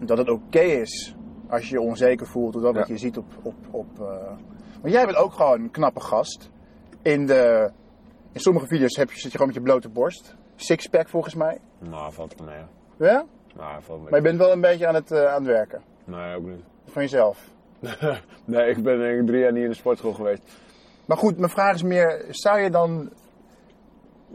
dat 0.00 0.18
het 0.18 0.28
oké 0.30 0.60
is 0.60 1.14
als 1.48 1.68
je 1.68 1.74
je 1.74 1.80
onzeker 1.80 2.26
voelt 2.26 2.52
door 2.52 2.62
dat 2.62 2.74
wat 2.74 2.86
Ja. 2.86 2.92
je 2.94 3.00
ziet 3.00 3.16
op... 3.18 3.26
op, 3.42 3.54
op 3.70 3.86
Want 4.80 4.94
jij 4.94 5.04
bent 5.04 5.16
ook 5.16 5.32
gewoon 5.32 5.60
een 5.60 5.70
knappe 5.70 6.00
gast. 6.00 6.50
In, 7.02 7.26
de, 7.26 7.70
in 8.32 8.40
sommige 8.40 8.66
video's 8.66 8.96
heb 8.96 9.10
je, 9.10 9.14
zit 9.20 9.32
je 9.32 9.38
gewoon 9.38 9.46
met 9.46 9.56
je 9.56 9.62
blote 9.62 9.88
borst. 9.88 10.36
Sixpack 10.56 11.08
volgens 11.08 11.34
mij. 11.34 11.58
Nou, 11.78 12.12
valt 12.12 12.34
van 12.36 12.44
mij. 12.44 12.66
Ja? 12.96 13.24
Nou, 13.56 13.82
valt 13.82 14.02
Maar 14.02 14.14
je 14.14 14.22
bent 14.22 14.38
wel 14.38 14.52
een 14.52 14.60
beetje 14.60 14.86
aan 14.86 14.94
het, 14.94 15.12
aan 15.12 15.44
het 15.44 15.52
werken. 15.52 15.82
Nee, 16.04 16.36
ook 16.36 16.44
niet. 16.44 16.62
Van 16.96 17.04
jezelf. 17.04 17.50
nee, 18.44 18.68
ik 18.70 18.82
ben 18.82 18.98
denk 18.98 19.20
ik 19.20 19.26
drie 19.26 19.40
jaar 19.40 19.52
niet 19.52 19.62
in 19.62 19.68
de 19.68 19.74
sportschool 19.74 20.12
geweest. 20.12 20.42
Maar 21.06 21.16
goed, 21.16 21.38
mijn 21.38 21.50
vraag 21.50 21.74
is 21.74 21.82
meer, 21.82 22.24
zou 22.28 22.60
je 22.60 22.70
dan, 22.70 23.10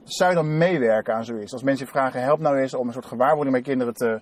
zou 0.03 0.29
je 0.29 0.35
dan 0.35 0.57
meewerken 0.57 1.13
aan 1.13 1.25
zoiets? 1.25 1.53
Als 1.53 1.63
mensen 1.63 1.85
je 1.85 1.91
vragen, 1.91 2.21
help 2.21 2.39
nou 2.39 2.57
eens 2.57 2.73
om 2.73 2.87
een 2.87 2.93
soort 2.93 3.05
gewaarwording 3.05 3.51
bij 3.51 3.61
kinderen 3.61 3.93
te, 3.93 4.21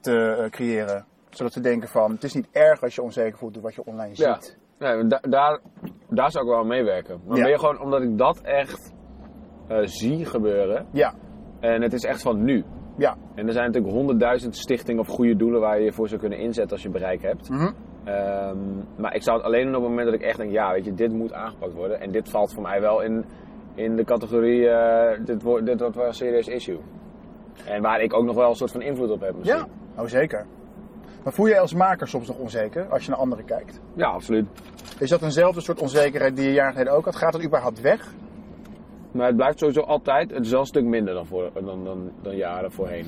te 0.00 0.16
eh, 0.38 0.50
creëren. 0.50 1.04
Zodat 1.30 1.52
ze 1.52 1.60
denken 1.60 1.88
van, 1.88 2.10
het 2.10 2.24
is 2.24 2.34
niet 2.34 2.48
erg 2.52 2.82
als 2.82 2.94
je 2.94 3.02
onzeker 3.02 3.38
voelt 3.38 3.54
door 3.54 3.62
wat 3.62 3.74
je 3.74 3.84
online 3.84 4.12
Ja. 4.14 4.34
ziet. 4.40 4.58
Nee, 4.78 5.06
da- 5.06 5.20
daar, 5.28 5.60
daar 6.08 6.30
zou 6.30 6.44
ik 6.44 6.50
wel 6.50 6.60
aan 6.60 6.66
meewerken. 6.66 7.20
Maar 7.26 7.36
Ja. 7.38 7.46
je 7.46 7.58
gewoon 7.58 7.80
omdat 7.80 8.02
ik 8.02 8.18
dat 8.18 8.40
echt 8.40 8.92
eh, 9.68 9.78
zie 9.84 10.24
gebeuren. 10.24 10.86
Ja, 10.92 11.14
En 11.60 11.82
het 11.82 11.92
is 11.92 12.04
echt 12.04 12.22
van 12.22 12.44
nu. 12.44 12.64
Ja. 12.96 13.16
En 13.34 13.46
er 13.46 13.52
zijn 13.52 13.66
natuurlijk 13.66 13.94
honderdduizend 13.94 14.56
stichtingen 14.56 15.00
of 15.00 15.08
goede 15.08 15.36
doelen 15.36 15.60
waar 15.60 15.78
je 15.78 15.84
je 15.84 15.92
voor 15.92 16.08
zou 16.08 16.20
kunnen 16.20 16.38
inzetten 16.38 16.72
als 16.72 16.82
je 16.82 16.90
bereik 16.90 17.22
hebt. 17.22 17.48
Mhm. 17.48 17.70
Ehm, 18.04 18.58
maar 18.96 19.14
ik 19.14 19.22
zou 19.22 19.36
het 19.36 19.46
alleen 19.46 19.64
doen 19.64 19.74
op 19.74 19.80
het 19.80 19.90
moment 19.90 20.06
dat 20.06 20.20
ik 20.20 20.26
echt 20.26 20.38
denk, 20.38 20.50
ja, 20.50 20.72
weet 20.72 20.84
je, 20.84 20.94
dit 20.94 21.12
moet 21.12 21.32
aangepakt 21.32 21.74
worden. 21.74 22.00
En 22.00 22.10
dit 22.10 22.30
valt 22.30 22.52
voor 22.52 22.62
mij 22.62 22.80
wel 22.80 23.00
in, 23.00 23.24
in 23.74 23.96
de 23.96 24.04
categorie, 24.04 24.68
eh, 24.68 25.24
dit, 25.24 25.42
wordt, 25.42 25.66
dit 25.66 25.80
wordt 25.80 25.96
wel 25.96 26.06
een 26.06 26.14
serieus 26.14 26.48
issue. 26.48 26.78
En 27.66 27.82
waar 27.82 28.00
ik 28.00 28.14
ook 28.14 28.24
nog 28.24 28.36
wel 28.36 28.48
een 28.48 28.54
soort 28.56 28.70
van 28.70 28.82
invloed 28.82 29.10
op 29.10 29.20
heb 29.20 29.36
misschien. 29.36 29.58
Ja, 29.58 30.02
oh 30.02 30.08
zeker. 30.08 30.46
Maar 31.24 31.32
voel 31.32 31.48
jij 31.48 31.60
als 31.60 31.74
maker 31.74 32.08
soms 32.08 32.26
nog 32.26 32.38
onzeker 32.38 32.88
als 32.88 33.04
je 33.04 33.10
naar 33.10 33.18
anderen 33.18 33.44
kijkt? 33.44 33.80
Ja, 33.94 34.06
absoluut. 34.06 34.46
Is 34.98 35.08
dat 35.10 35.22
eenzelfde 35.22 35.60
soort 35.60 35.80
onzekerheid 35.80 36.36
die 36.36 36.44
je 36.44 36.52
jaren 36.52 36.72
geleden 36.72 36.92
ook 36.92 37.04
had? 37.04 37.16
Gaat 37.16 37.32
het 37.32 37.44
überhaupt 37.44 37.80
weg? 37.80 38.12
Maar 39.12 39.26
het 39.26 39.36
blijft 39.36 39.58
sowieso 39.58 39.80
altijd, 39.80 40.30
het 40.30 40.44
is 40.44 40.50
wel 40.50 40.60
een 40.60 40.66
stuk 40.66 40.84
minder 40.84 41.14
dan, 41.14 41.26
voor, 41.26 41.50
dan, 41.54 41.84
dan, 41.84 42.12
dan 42.22 42.36
jaren 42.36 42.72
voorheen. 42.72 43.06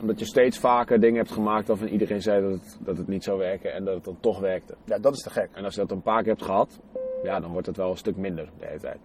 Omdat 0.00 0.18
je 0.18 0.24
steeds 0.24 0.58
vaker 0.58 1.00
dingen 1.00 1.16
hebt 1.16 1.30
gemaakt 1.32 1.68
waarvan 1.68 1.88
iedereen 1.88 2.22
zei 2.22 2.42
dat 2.42 2.50
het, 2.50 2.78
dat 2.80 2.96
het 2.96 3.08
niet 3.08 3.24
zou 3.24 3.38
werken 3.38 3.72
en 3.72 3.84
dat 3.84 3.94
het 3.94 4.04
dan 4.04 4.16
toch 4.20 4.40
werkte. 4.40 4.74
Ja, 4.84 4.98
dat 4.98 5.14
is 5.14 5.22
te 5.22 5.30
gek. 5.30 5.48
En 5.52 5.64
als 5.64 5.74
je 5.74 5.80
dat 5.80 5.90
een 5.90 6.02
paar 6.02 6.22
keer 6.22 6.32
hebt 6.32 6.44
gehad, 6.44 6.80
ja, 7.22 7.40
dan 7.40 7.50
wordt 7.52 7.66
het 7.66 7.76
wel 7.76 7.90
een 7.90 7.96
stuk 7.96 8.16
minder 8.16 8.48
de 8.58 8.66
hele 8.66 8.80
tijd. 8.80 8.98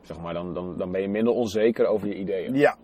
Zeg 0.00 0.20
maar, 0.20 0.34
dan, 0.34 0.54
dan, 0.54 0.78
dan 0.78 0.92
ben 0.92 1.00
je 1.00 1.08
minder 1.08 1.32
onzeker 1.32 1.86
over 1.86 2.08
je 2.08 2.14
ideeën. 2.14 2.54
Ja, 2.54 2.76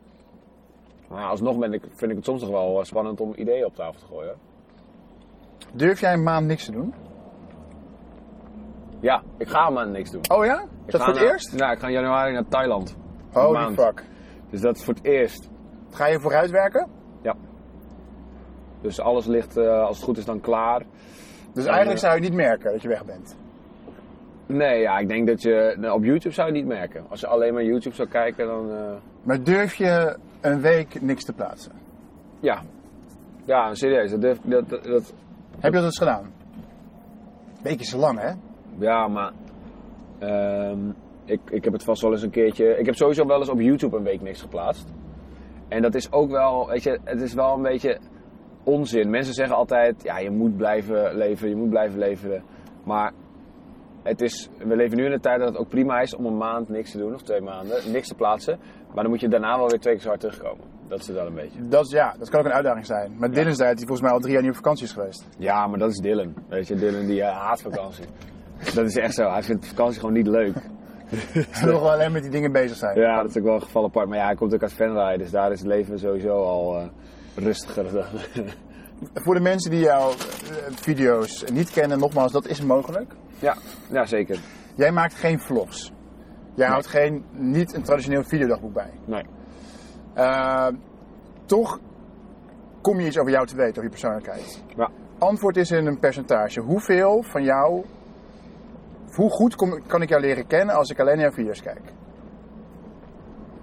Maar 1.08 1.28
alsnog 1.28 1.58
ben 1.58 1.72
ik, 1.72 1.82
vind 1.94 2.10
ik 2.10 2.16
het 2.16 2.24
soms 2.24 2.40
nog 2.40 2.50
wel 2.50 2.78
eh, 2.78 2.84
spannend 2.84 3.20
om 3.20 3.32
ideeën 3.36 3.64
op 3.64 3.74
tafel 3.74 4.00
te 4.00 4.06
gooien. 4.06 4.34
durf 5.72 6.00
jij 6.00 6.12
een 6.12 6.22
maand 6.22 6.46
niks 6.46 6.64
te 6.64 6.72
doen? 6.72 6.94
Ja, 9.00 9.22
ik 9.38 9.48
ga 9.48 9.70
maar 9.70 9.88
niks 9.88 10.10
doen. 10.10 10.20
Oh 10.32 10.44
ja? 10.44 10.64
Is 10.86 10.92
dat 10.92 11.00
voor 11.04 11.12
het 11.12 11.22
naar- 11.22 11.32
eerst? 11.32 11.58
Ja, 11.58 11.70
ik 11.72 11.78
ga 11.78 11.86
in 11.86 11.92
januari 11.92 12.32
naar 12.32 12.48
Thailand. 12.48 12.96
Holy 13.32 13.74
fuck. 13.74 14.04
Dus 14.50 14.60
dat 14.60 14.76
is 14.76 14.84
voor 14.84 14.94
het 14.94 15.04
eerst. 15.04 15.50
Ga 15.90 16.06
je 16.06 16.20
vooruit 16.20 16.50
werken? 16.50 16.88
Ja. 17.22 17.34
Dus 18.80 19.00
alles 19.00 19.26
ligt, 19.26 19.56
eh, 19.56 19.82
als 19.86 19.96
het 19.96 20.04
goed 20.04 20.16
is, 20.16 20.24
dan 20.24 20.40
klaar. 20.40 20.82
Dus 21.52 21.64
eigenlijk 21.66 22.00
ja. 22.00 22.06
zou 22.08 22.14
je 22.14 22.20
niet 22.28 22.34
merken 22.38 22.72
dat 22.72 22.82
je 22.82 22.88
weg 22.88 23.04
bent. 23.04 23.36
Nee, 24.46 24.80
ja, 24.80 24.98
ik 24.98 25.08
denk 25.08 25.26
dat 25.26 25.42
je... 25.42 25.74
nou, 25.78 25.94
op 25.94 26.04
YouTube 26.04 26.34
zou 26.34 26.46
je 26.48 26.52
niet 26.54 26.66
merken. 26.66 27.04
Als 27.08 27.20
je 27.20 27.26
alleen 27.26 27.54
maar 27.54 27.64
YouTube 27.64 27.94
zou 27.94 28.08
kijken, 28.08 28.46
dan... 28.46 28.70
eh, 28.70 28.92
Maar 29.22 29.42
durf 29.42 29.74
je 29.74 30.16
een 30.40 30.60
week 30.60 31.00
niks 31.02 31.24
te 31.24 31.32
plaatsen? 31.32 31.72
ja. 32.40 32.62
Ja, 33.46 33.74
serieus. 33.74 34.10
Dat, 34.10 34.20
durf- 34.20 34.40
dat, 34.42 34.68
dat, 34.68 34.84
dat- 34.84 35.12
Heb 35.58 35.72
je 35.72 35.78
dat 35.78 35.84
eens 35.84 35.98
gedaan? 35.98 36.32
Week 37.62 37.80
is 37.80 37.92
lang, 37.92 38.18
hè? 38.20 38.30
ja, 38.78 39.08
maar... 39.08 39.32
ehm, 40.26 40.90
ik, 41.24 41.40
ik 41.50 41.64
heb 41.64 41.72
het 41.72 41.84
vast 41.84 42.02
wel 42.02 42.12
eens 42.12 42.22
een 42.22 42.30
keertje... 42.30 42.78
Ik 42.78 42.86
heb 42.86 42.94
sowieso 42.94 43.26
wel 43.26 43.38
eens 43.38 43.48
op 43.48 43.60
YouTube 43.60 43.96
een 43.96 44.02
week 44.02 44.20
niks 44.20 44.40
geplaatst. 44.40 44.92
En 45.68 45.82
dat 45.82 45.94
is 45.94 46.12
ook 46.12 46.30
wel... 46.30 46.68
Weet 46.68 46.82
je, 46.82 46.98
het 47.04 47.20
is 47.20 47.34
wel 47.34 47.54
een 47.54 47.62
beetje 47.62 47.98
onzin. 48.64 49.10
Mensen 49.10 49.34
zeggen 49.34 49.56
altijd... 49.56 50.02
Ja, 50.02 50.18
je 50.18 50.30
moet 50.30 50.56
blijven 50.56 51.16
leven, 51.16 51.48
je 51.48 51.56
moet 51.56 51.70
blijven 51.70 51.98
leveren. 51.98 52.42
Maar... 52.84 53.12
Het 54.02 54.20
is, 54.20 54.48
we 54.58 54.76
leven 54.76 54.96
nu 54.96 55.04
in 55.04 55.12
een 55.12 55.20
tijd 55.20 55.38
dat 55.38 55.48
het 55.48 55.58
ook 55.58 55.68
prima 55.68 56.00
is 56.00 56.14
om 56.14 56.26
een 56.26 56.36
maand 56.36 56.68
niks 56.68 56.90
te 56.90 56.98
doen, 56.98 57.14
of 57.14 57.22
twee 57.22 57.40
maanden, 57.40 57.92
niks 57.92 58.08
te 58.08 58.14
plaatsen. 58.14 58.58
Maar 58.94 59.02
dan 59.02 59.12
moet 59.12 59.20
je 59.20 59.28
daarna 59.28 59.56
wel 59.58 59.68
weer 59.68 59.80
twee 59.80 59.92
keer 59.92 60.02
zo 60.02 60.08
hard 60.08 60.20
terugkomen. 60.20 60.64
Dat 60.88 61.00
is 61.00 61.06
het 61.06 61.16
wel 61.16 61.26
een 61.26 61.34
beetje. 61.34 61.68
Dat, 61.68 61.84
is, 61.84 61.90
ja, 61.90 62.14
dat 62.18 62.28
kan 62.28 62.40
ook 62.40 62.46
een 62.46 62.52
uitdaging 62.52 62.86
zijn. 62.86 63.16
Maar 63.18 63.30
Dylan 63.30 63.54
zei 63.54 63.68
dat 63.68 63.78
hij 63.78 63.86
volgens 63.86 64.00
mij 64.00 64.10
al 64.10 64.18
drie 64.18 64.32
jaar 64.32 64.42
niet 64.42 64.50
op 64.50 64.56
vakantie 64.56 64.84
is 64.84 64.92
geweest. 64.92 65.28
Ja, 65.38 65.66
maar 65.66 65.78
dat 65.78 65.90
is 65.90 65.96
Dylan. 65.96 66.34
Weet 66.48 66.68
je, 66.68 66.74
Dylan 66.74 67.06
die 67.06 67.22
eh, 67.22 67.36
haat 67.36 67.62
vakantie. 67.62 68.04
dat 68.74 68.84
is 68.84 68.96
echt 68.96 69.14
zo. 69.14 69.30
Hij 69.30 69.42
vindt 69.42 69.66
vakantie 69.66 70.00
gewoon 70.00 70.14
niet 70.14 70.26
leuk. 70.26 70.54
nog 71.64 71.80
wel 71.80 71.92
alleen 71.92 72.12
met 72.12 72.22
die 72.22 72.30
dingen 72.30 72.52
bezig 72.52 72.76
zijn. 72.76 73.00
Ja, 73.00 73.16
dat 73.22 73.30
is 73.30 73.36
ook 73.36 73.44
wel 73.44 73.54
een 73.54 73.62
geval 73.62 73.84
apart. 73.84 74.08
Maar 74.08 74.18
ja, 74.18 74.24
hij 74.24 74.34
komt 74.34 74.54
ook 74.54 74.62
uit 74.62 74.72
Venray, 74.72 75.16
dus 75.16 75.30
daar 75.30 75.52
is 75.52 75.58
het 75.58 75.68
leven 75.68 75.98
sowieso 75.98 76.42
al 76.42 76.78
eh, 76.78 76.86
rustiger 77.34 77.92
dan... 77.92 78.04
Voor 79.24 79.34
de 79.34 79.40
mensen 79.40 79.70
die 79.70 79.80
jouw 79.80 80.10
eh, 80.10 80.16
video's 80.70 81.44
niet 81.52 81.70
kennen, 81.70 81.98
nogmaals, 81.98 82.32
dat 82.32 82.46
is 82.46 82.60
mogelijk. 82.60 83.12
ja, 83.38 83.56
ja, 83.90 84.04
zeker. 84.04 84.38
Jij 84.74 84.92
maakt 84.92 85.14
geen 85.14 85.40
vlogs. 85.40 85.92
Jij 86.54 86.68
houdt 86.68 86.86
geen, 86.86 87.24
niet 87.32 87.74
een 87.74 87.82
traditioneel 87.82 88.24
videodagboek 88.24 88.72
bij. 88.72 88.90
Nee. 89.04 89.24
Eh, 90.14 90.68
toch 91.46 91.80
kom 92.80 93.00
je 93.00 93.06
iets 93.06 93.18
over 93.18 93.32
jou 93.32 93.46
te 93.46 93.56
weten, 93.56 93.70
over 93.70 93.82
je 93.82 93.88
persoonlijkheid. 93.88 94.62
Ja. 94.76 94.90
Antwoord 95.18 95.56
is 95.56 95.70
in 95.70 95.86
een 95.86 95.98
percentage. 95.98 96.60
Hoeveel 96.60 97.22
van 97.22 97.42
jou, 97.42 97.84
hoe 99.16 99.30
goed 99.30 99.54
kom, 99.54 99.82
kan 99.86 100.02
ik 100.02 100.08
jou 100.08 100.20
leren 100.20 100.46
kennen 100.46 100.74
als 100.74 100.90
ik 100.90 101.00
alleen 101.00 101.16
naar 101.18 101.32
video's 101.32 101.62
kijk? 101.62 101.80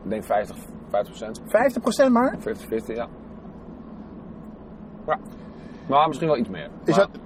Ik 0.03 0.09
denk 0.09 0.23
50, 0.23 0.57
50 0.89 1.13
procent. 1.13 1.41
50% 2.09 2.11
maar? 2.11 2.35
50, 2.39 2.67
50, 2.67 2.95
ja. 2.95 3.07
Ja. 5.07 5.19
Maar 5.87 6.07
misschien 6.07 6.27
wel 6.29 6.37
iets 6.37 6.49
meer. 6.49 6.69
Is 6.83 6.95
Maar- 6.97 7.07
dat, 7.11 7.21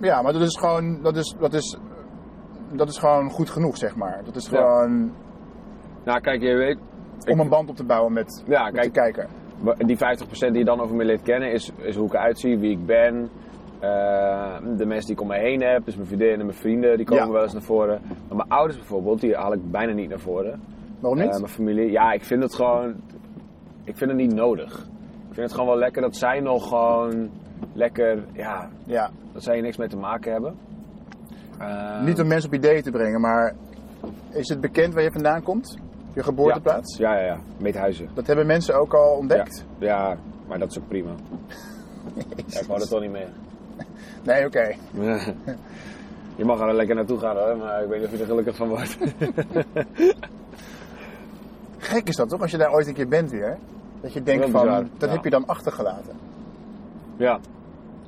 ja, 0.00 0.22
maar 0.22 0.32
dat 0.32 0.42
is 0.42 0.58
gewoon, 0.58 1.02
dat 1.02 1.16
is, 1.16 1.34
dat 1.38 1.52
is, 1.54 1.76
dat 2.72 2.88
is 2.88 2.98
gewoon 2.98 3.30
goed 3.30 3.50
genoeg, 3.50 3.76
zeg 3.76 3.96
maar. 3.96 4.20
Dat 4.24 4.36
is 4.36 4.48
Ja. 4.48 4.56
gewoon 4.56 5.12
Nou, 6.04 6.20
kijk, 6.20 6.40
je 6.42 6.54
weet... 6.56 6.78
ik- 7.24 7.32
om 7.32 7.40
een 7.40 7.48
band 7.48 7.68
op 7.70 7.76
te 7.76 7.84
bouwen 7.84 8.12
met, 8.12 8.44
Ja, 8.46 8.64
met 8.64 8.72
de 8.74 8.90
kijk, 8.90 8.92
kijker. 8.92 9.28
die 9.86 9.96
50% 9.96 10.52
die 10.52 10.58
je 10.58 10.64
dan 10.64 10.80
over 10.80 10.96
me 10.96 11.04
leert 11.04 11.22
kennen, 11.22 11.52
is, 11.52 11.72
is 11.76 11.96
hoe 11.96 12.06
ik 12.06 12.12
eruit 12.12 12.38
zie, 12.40 12.58
wie 12.58 12.70
ik 12.70 12.86
ben. 12.86 13.30
Eh, 13.80 14.56
de 14.76 14.86
mensen 14.86 15.06
die 15.06 15.14
ik 15.14 15.20
om 15.20 15.26
me 15.26 15.38
heen 15.38 15.62
heb, 15.62 15.84
dus 15.84 15.94
mijn 15.94 16.06
vriendinnen 16.06 16.38
en 16.38 16.46
mijn 16.46 16.58
vrienden, 16.58 16.96
die 16.96 17.06
komen 17.06 17.24
Ja. 17.26 17.32
wel 17.32 17.42
eens 17.42 17.52
naar 17.52 17.62
voren. 17.62 18.00
Maar 18.28 18.36
mijn 18.36 18.48
ouders 18.48 18.78
bijvoorbeeld, 18.78 19.20
die 19.20 19.34
haal 19.34 19.52
ik 19.52 19.70
bijna 19.70 19.92
niet 19.92 20.08
naar 20.08 20.18
voren. 20.20 20.60
Waarom 21.00 21.18
niet? 21.20 21.30
Eh, 21.30 21.36
mijn 21.38 21.48
familie, 21.52 21.90
ja, 21.90 22.12
ik 22.12 22.24
vind 22.24 22.42
het 22.42 22.54
gewoon. 22.54 22.94
Ik 23.84 23.96
vind 23.96 24.10
het 24.10 24.18
niet 24.20 24.34
nodig. 24.34 24.72
Ik 25.28 25.36
vind 25.36 25.46
het 25.46 25.52
gewoon 25.52 25.68
wel 25.68 25.78
lekker 25.78 26.02
dat 26.02 26.16
zij 26.16 26.40
nog 26.40 26.68
gewoon 26.68 27.30
lekker, 27.72 28.24
ja, 28.32 28.68
ja. 28.84 29.10
dat 29.32 29.42
zij 29.42 29.54
hier 29.54 29.62
niks 29.62 29.76
mee 29.76 29.88
te 29.88 29.96
maken 29.96 30.32
hebben. 30.32 30.54
Eh, 31.58 32.02
Niet 32.02 32.20
om 32.20 32.26
mensen 32.26 32.48
op 32.48 32.54
ideeën 32.54 32.82
te 32.82 32.90
brengen, 32.90 33.20
maar 33.20 33.54
is 34.30 34.48
het 34.48 34.60
bekend 34.60 34.94
waar 34.94 35.02
je 35.02 35.12
vandaan 35.12 35.42
komt? 35.42 35.78
Je 36.14 36.22
geboorteplaats? 36.22 36.96
Ja, 36.98 37.14
ja, 37.18 37.24
ja. 37.24 37.38
Meethuizen. 37.58 38.08
Dat 38.14 38.26
hebben 38.26 38.46
mensen 38.46 38.74
ook 38.80 38.94
al 38.94 39.16
ontdekt? 39.16 39.66
Ja, 39.78 40.08
ja, 40.08 40.16
maar 40.48 40.58
dat 40.58 40.70
is 40.70 40.78
ook 40.78 40.88
prima. 40.88 41.10
Ja, 42.46 42.60
ik 42.60 42.66
wou 42.66 42.80
er 42.80 42.88
toch 42.88 43.00
niet 43.00 43.10
mee. 43.10 43.26
Nee, 44.22 44.46
oké. 44.46 44.74
Je 46.36 46.44
mag 46.44 46.60
er 46.60 46.74
lekker 46.74 46.94
naartoe 46.94 47.18
gaan 47.18 47.36
hoor, 47.36 47.56
maar 47.56 47.82
ik 47.82 47.88
weet 47.88 47.98
niet 47.98 48.06
of 48.08 48.14
je 48.14 48.20
er 48.20 48.26
gelukkig 48.26 48.56
van 48.56 48.68
wordt. 48.68 48.98
Gek 51.78 52.08
is 52.08 52.16
dat 52.16 52.28
toch, 52.28 52.40
als 52.40 52.50
je 52.50 52.56
daar 52.56 52.72
ooit 52.72 52.86
een 52.86 52.94
keer 52.94 53.08
bent 53.08 53.30
weer? 53.30 53.58
Dat 54.00 54.12
je 54.12 54.22
denkt 54.22 54.50
van, 54.50 54.62
bizar, 54.62 54.82
dat 54.98 55.08
ja. 55.08 55.14
heb 55.14 55.24
je 55.24 55.30
dan 55.30 55.46
achtergelaten. 55.46 56.12
ja. 57.16 57.38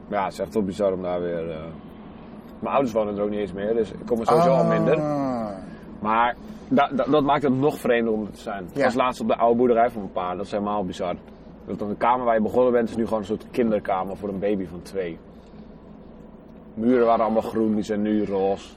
Ja, 0.09 0.25
het 0.25 0.33
is 0.33 0.38
echt 0.38 0.55
wel 0.55 0.62
bizar 0.62 0.92
om 0.92 1.03
daar 1.03 1.20
weer... 1.20 1.51
eh, 1.51 1.57
Mijn 2.59 2.72
ouders 2.75 2.92
wonen 2.94 3.16
er 3.16 3.22
ook 3.22 3.31
niet 3.31 3.38
eens 3.38 3.53
meer, 3.53 3.75
dus 3.75 3.90
ik 3.90 4.07
kom 4.07 4.20
er 4.20 4.27
sowieso 4.27 4.51
al 4.51 4.64
minder. 4.64 4.96
Ah. 5.01 5.48
Maar 6.01 6.37
da- 6.68 6.90
da- 6.94 7.05
dat 7.05 7.22
maakt 7.22 7.42
het 7.42 7.53
nog 7.59 7.79
vreemder 7.79 8.12
om 8.12 8.25
er 8.27 8.31
te 8.33 8.40
zijn. 8.40 8.68
Ja. 8.72 8.85
was 8.85 8.94
laatst 8.94 9.20
op 9.20 9.29
de 9.29 9.37
oude 9.37 9.57
boerderij 9.57 9.90
van 9.90 10.01
mijn 10.01 10.12
pa, 10.12 10.35
dat 10.35 10.44
is 10.44 10.51
helemaal 10.51 10.85
bizar. 10.85 11.14
Dat 11.66 11.79
de 11.79 11.94
kamer 11.98 12.25
waar 12.25 12.35
je 12.35 12.42
begonnen 12.42 12.72
bent, 12.72 12.88
is 12.88 12.96
nu 12.96 13.05
gewoon 13.05 13.18
een 13.18 13.25
soort 13.27 13.46
kinderkamer 13.51 14.16
voor 14.16 14.29
een 14.29 14.38
baby 14.38 14.66
van 14.66 14.83
twee. 14.83 15.18
Muren 16.74 17.06
waren 17.06 17.24
allemaal 17.24 17.42
groen, 17.42 17.74
die 17.74 17.85
zijn 17.85 18.02
nu 18.02 18.24
roze. 18.24 18.68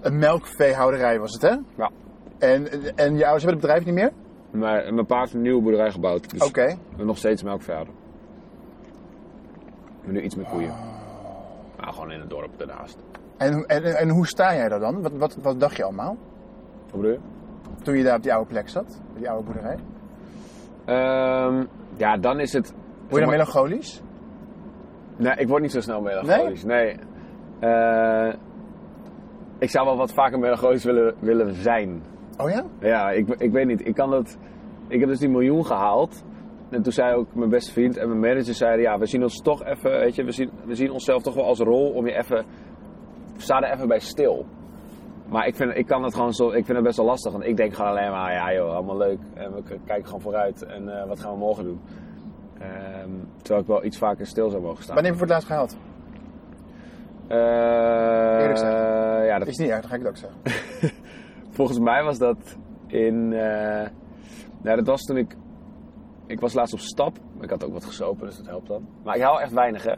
Een 0.00 0.18
melkveehouderij 0.18 1.18
was 1.18 1.32
het, 1.32 1.42
hè? 1.42 1.56
Ja. 1.76 1.90
En, 2.38 2.66
en 2.96 3.16
je 3.16 3.24
ouders 3.24 3.44
hebben 3.44 3.48
het 3.50 3.60
bedrijf 3.60 3.84
niet 3.84 3.94
meer? 3.94 4.12
Maar 4.50 4.94
mijn 4.94 5.06
pa 5.06 5.18
heeft 5.18 5.34
een 5.34 5.40
nieuwe 5.40 5.62
boerderij 5.62 5.90
gebouwd, 5.90 6.30
dus 6.30 6.42
Oké. 6.48 6.76
we 6.96 7.04
nog 7.04 7.18
steeds 7.18 7.42
melkveehouden. 7.42 7.94
Maar 10.04 10.12
nu 10.12 10.20
iets 10.20 10.34
met 10.34 10.48
koeien. 10.48 10.74
Nou, 11.78 11.92
gewoon 11.92 12.10
in 12.12 12.20
het 12.20 12.30
dorp 12.30 12.58
daarnaast. 12.58 12.98
En, 13.36 13.66
en, 13.66 13.84
en 13.84 14.08
hoe 14.08 14.26
sta 14.26 14.54
jij 14.54 14.68
daar 14.68 14.80
dan? 14.80 15.02
Wat, 15.02 15.12
wat, 15.12 15.36
wat 15.42 15.60
dacht 15.60 15.76
je 15.76 15.84
allemaal? 15.84 16.16
Wat 16.90 17.00
bedoel 17.00 17.10
je? 17.10 17.18
Toen 17.82 17.96
je 17.96 18.04
daar 18.04 18.16
op 18.16 18.22
die 18.22 18.32
oude 18.32 18.48
plek 18.48 18.68
zat? 18.68 19.00
Die 19.16 19.30
oude 19.30 19.44
boerderij? 19.44 19.78
Ehm, 20.84 21.64
ja, 21.96 22.16
dan 22.16 22.40
is 22.40 22.52
het... 22.52 22.74
Word 22.98 23.14
je 23.14 23.20
dan 23.20 23.28
melancholisch? 23.28 24.02
Nee, 25.16 25.34
ik 25.36 25.48
word 25.48 25.62
niet 25.62 25.72
zo 25.72 25.80
snel 25.80 26.00
melancholisch. 26.00 26.64
Nee. 26.64 26.96
Eh, 27.62 28.32
ik 29.58 29.70
zou 29.70 29.86
wel 29.86 29.96
wat 29.96 30.12
vaker 30.12 30.38
melancholisch 30.38 30.84
willen, 30.84 31.14
willen 31.20 31.54
zijn. 31.54 32.02
Oh 32.36 32.50
ja? 32.50 32.64
Ja, 32.80 33.10
ik, 33.10 33.28
ik 33.28 33.52
weet 33.52 33.66
niet. 33.66 33.86
Ik 33.86 33.94
kan 33.94 34.10
dat... 34.10 34.38
Ik 34.88 35.00
heb 35.00 35.08
dus 35.08 35.18
die 35.18 35.28
miljoen 35.28 35.66
gehaald. 35.66 36.24
En 36.70 36.82
toen 36.82 36.92
zei 36.92 37.14
ook 37.14 37.34
mijn 37.34 37.50
beste 37.50 37.72
vriend 37.72 37.96
en 37.96 38.08
mijn 38.08 38.20
manager 38.20 38.54
zeiden... 38.54 38.82
Ja, 38.82 38.98
we 38.98 39.06
zien 39.06 39.22
ons 39.22 39.42
toch 39.42 39.64
even... 39.64 39.90
Weet 39.90 40.14
je, 40.14 40.24
we 40.24 40.32
zien, 40.32 40.50
we 40.64 40.74
zien 40.74 40.90
onszelf 40.90 41.22
toch 41.22 41.34
wel 41.34 41.44
als 41.44 41.58
rol 41.58 41.90
om 41.90 42.06
je 42.06 42.16
even... 42.16 42.44
Sta 43.36 43.60
er 43.60 43.72
even 43.74 43.88
bij 43.88 44.00
stil. 44.00 44.46
Maar 45.28 45.46
ik 45.46 45.54
vind, 45.54 45.76
ik 45.76 45.86
kan 45.86 46.02
het 46.02 46.14
gewoon 46.14 46.32
zo... 46.32 46.46
Ik 46.46 46.64
vind 46.64 46.76
het 46.76 46.82
best 46.82 46.96
wel 46.96 47.06
lastig. 47.06 47.32
Want 47.32 47.44
ik 47.44 47.56
denk 47.56 47.74
gewoon 47.74 47.90
alleen 47.90 48.10
maar... 48.10 48.32
Ja 48.32 48.52
joh, 48.52 48.74
allemaal 48.74 48.98
leuk. 48.98 49.18
En 49.34 49.54
we 49.54 49.62
kijken 49.62 50.04
gewoon 50.04 50.20
vooruit. 50.20 50.64
En 50.64 50.88
eh, 50.88 51.08
wat 51.08 51.20
gaan 51.20 51.32
we 51.32 51.38
morgen 51.38 51.64
doen? 51.64 51.80
Ehm, 52.58 53.10
terwijl 53.36 53.60
ik 53.60 53.66
wel 53.66 53.84
iets 53.84 53.98
vaker 53.98 54.26
stil 54.26 54.50
zou 54.50 54.62
mogen 54.62 54.82
staan. 54.82 54.94
Wanneer 54.94 55.12
heb 55.12 55.20
je 55.20 55.26
voor 55.26 55.36
het 55.36 55.46
laatst 55.46 55.46
gehaald? 55.46 55.91
Eh, 57.32 58.40
Eerlijk 58.40 58.58
zeggen. 58.58 59.24
ja, 59.24 59.38
dat, 59.38 59.48
Is 59.48 59.56
niet 59.58 59.68
erg, 59.68 59.80
dan 59.80 59.90
ga 59.90 59.96
ik 59.96 60.02
het 60.02 60.10
ook 60.10 60.16
zeggen. 60.16 60.40
volgens 61.56 61.78
mij 61.78 62.02
was 62.02 62.18
dat 62.18 62.56
in. 62.86 63.32
eh 63.32 63.88
nou, 64.62 64.76
dat 64.76 64.86
was 64.86 65.02
toen 65.02 65.16
ik. 65.16 65.36
Ik 66.26 66.40
was 66.40 66.52
laatst 66.52 66.74
op 66.74 66.80
stap. 66.80 67.16
Ik 67.40 67.50
had 67.50 67.64
ook 67.64 67.72
wat 67.72 67.84
gesopen, 67.84 68.26
dus 68.26 68.36
dat 68.36 68.46
helpt 68.46 68.68
dan. 68.68 68.88
Maar 69.04 69.16
ik 69.16 69.22
haal 69.22 69.40
echt 69.40 69.52
weinig, 69.52 69.82
hè. 69.84 69.94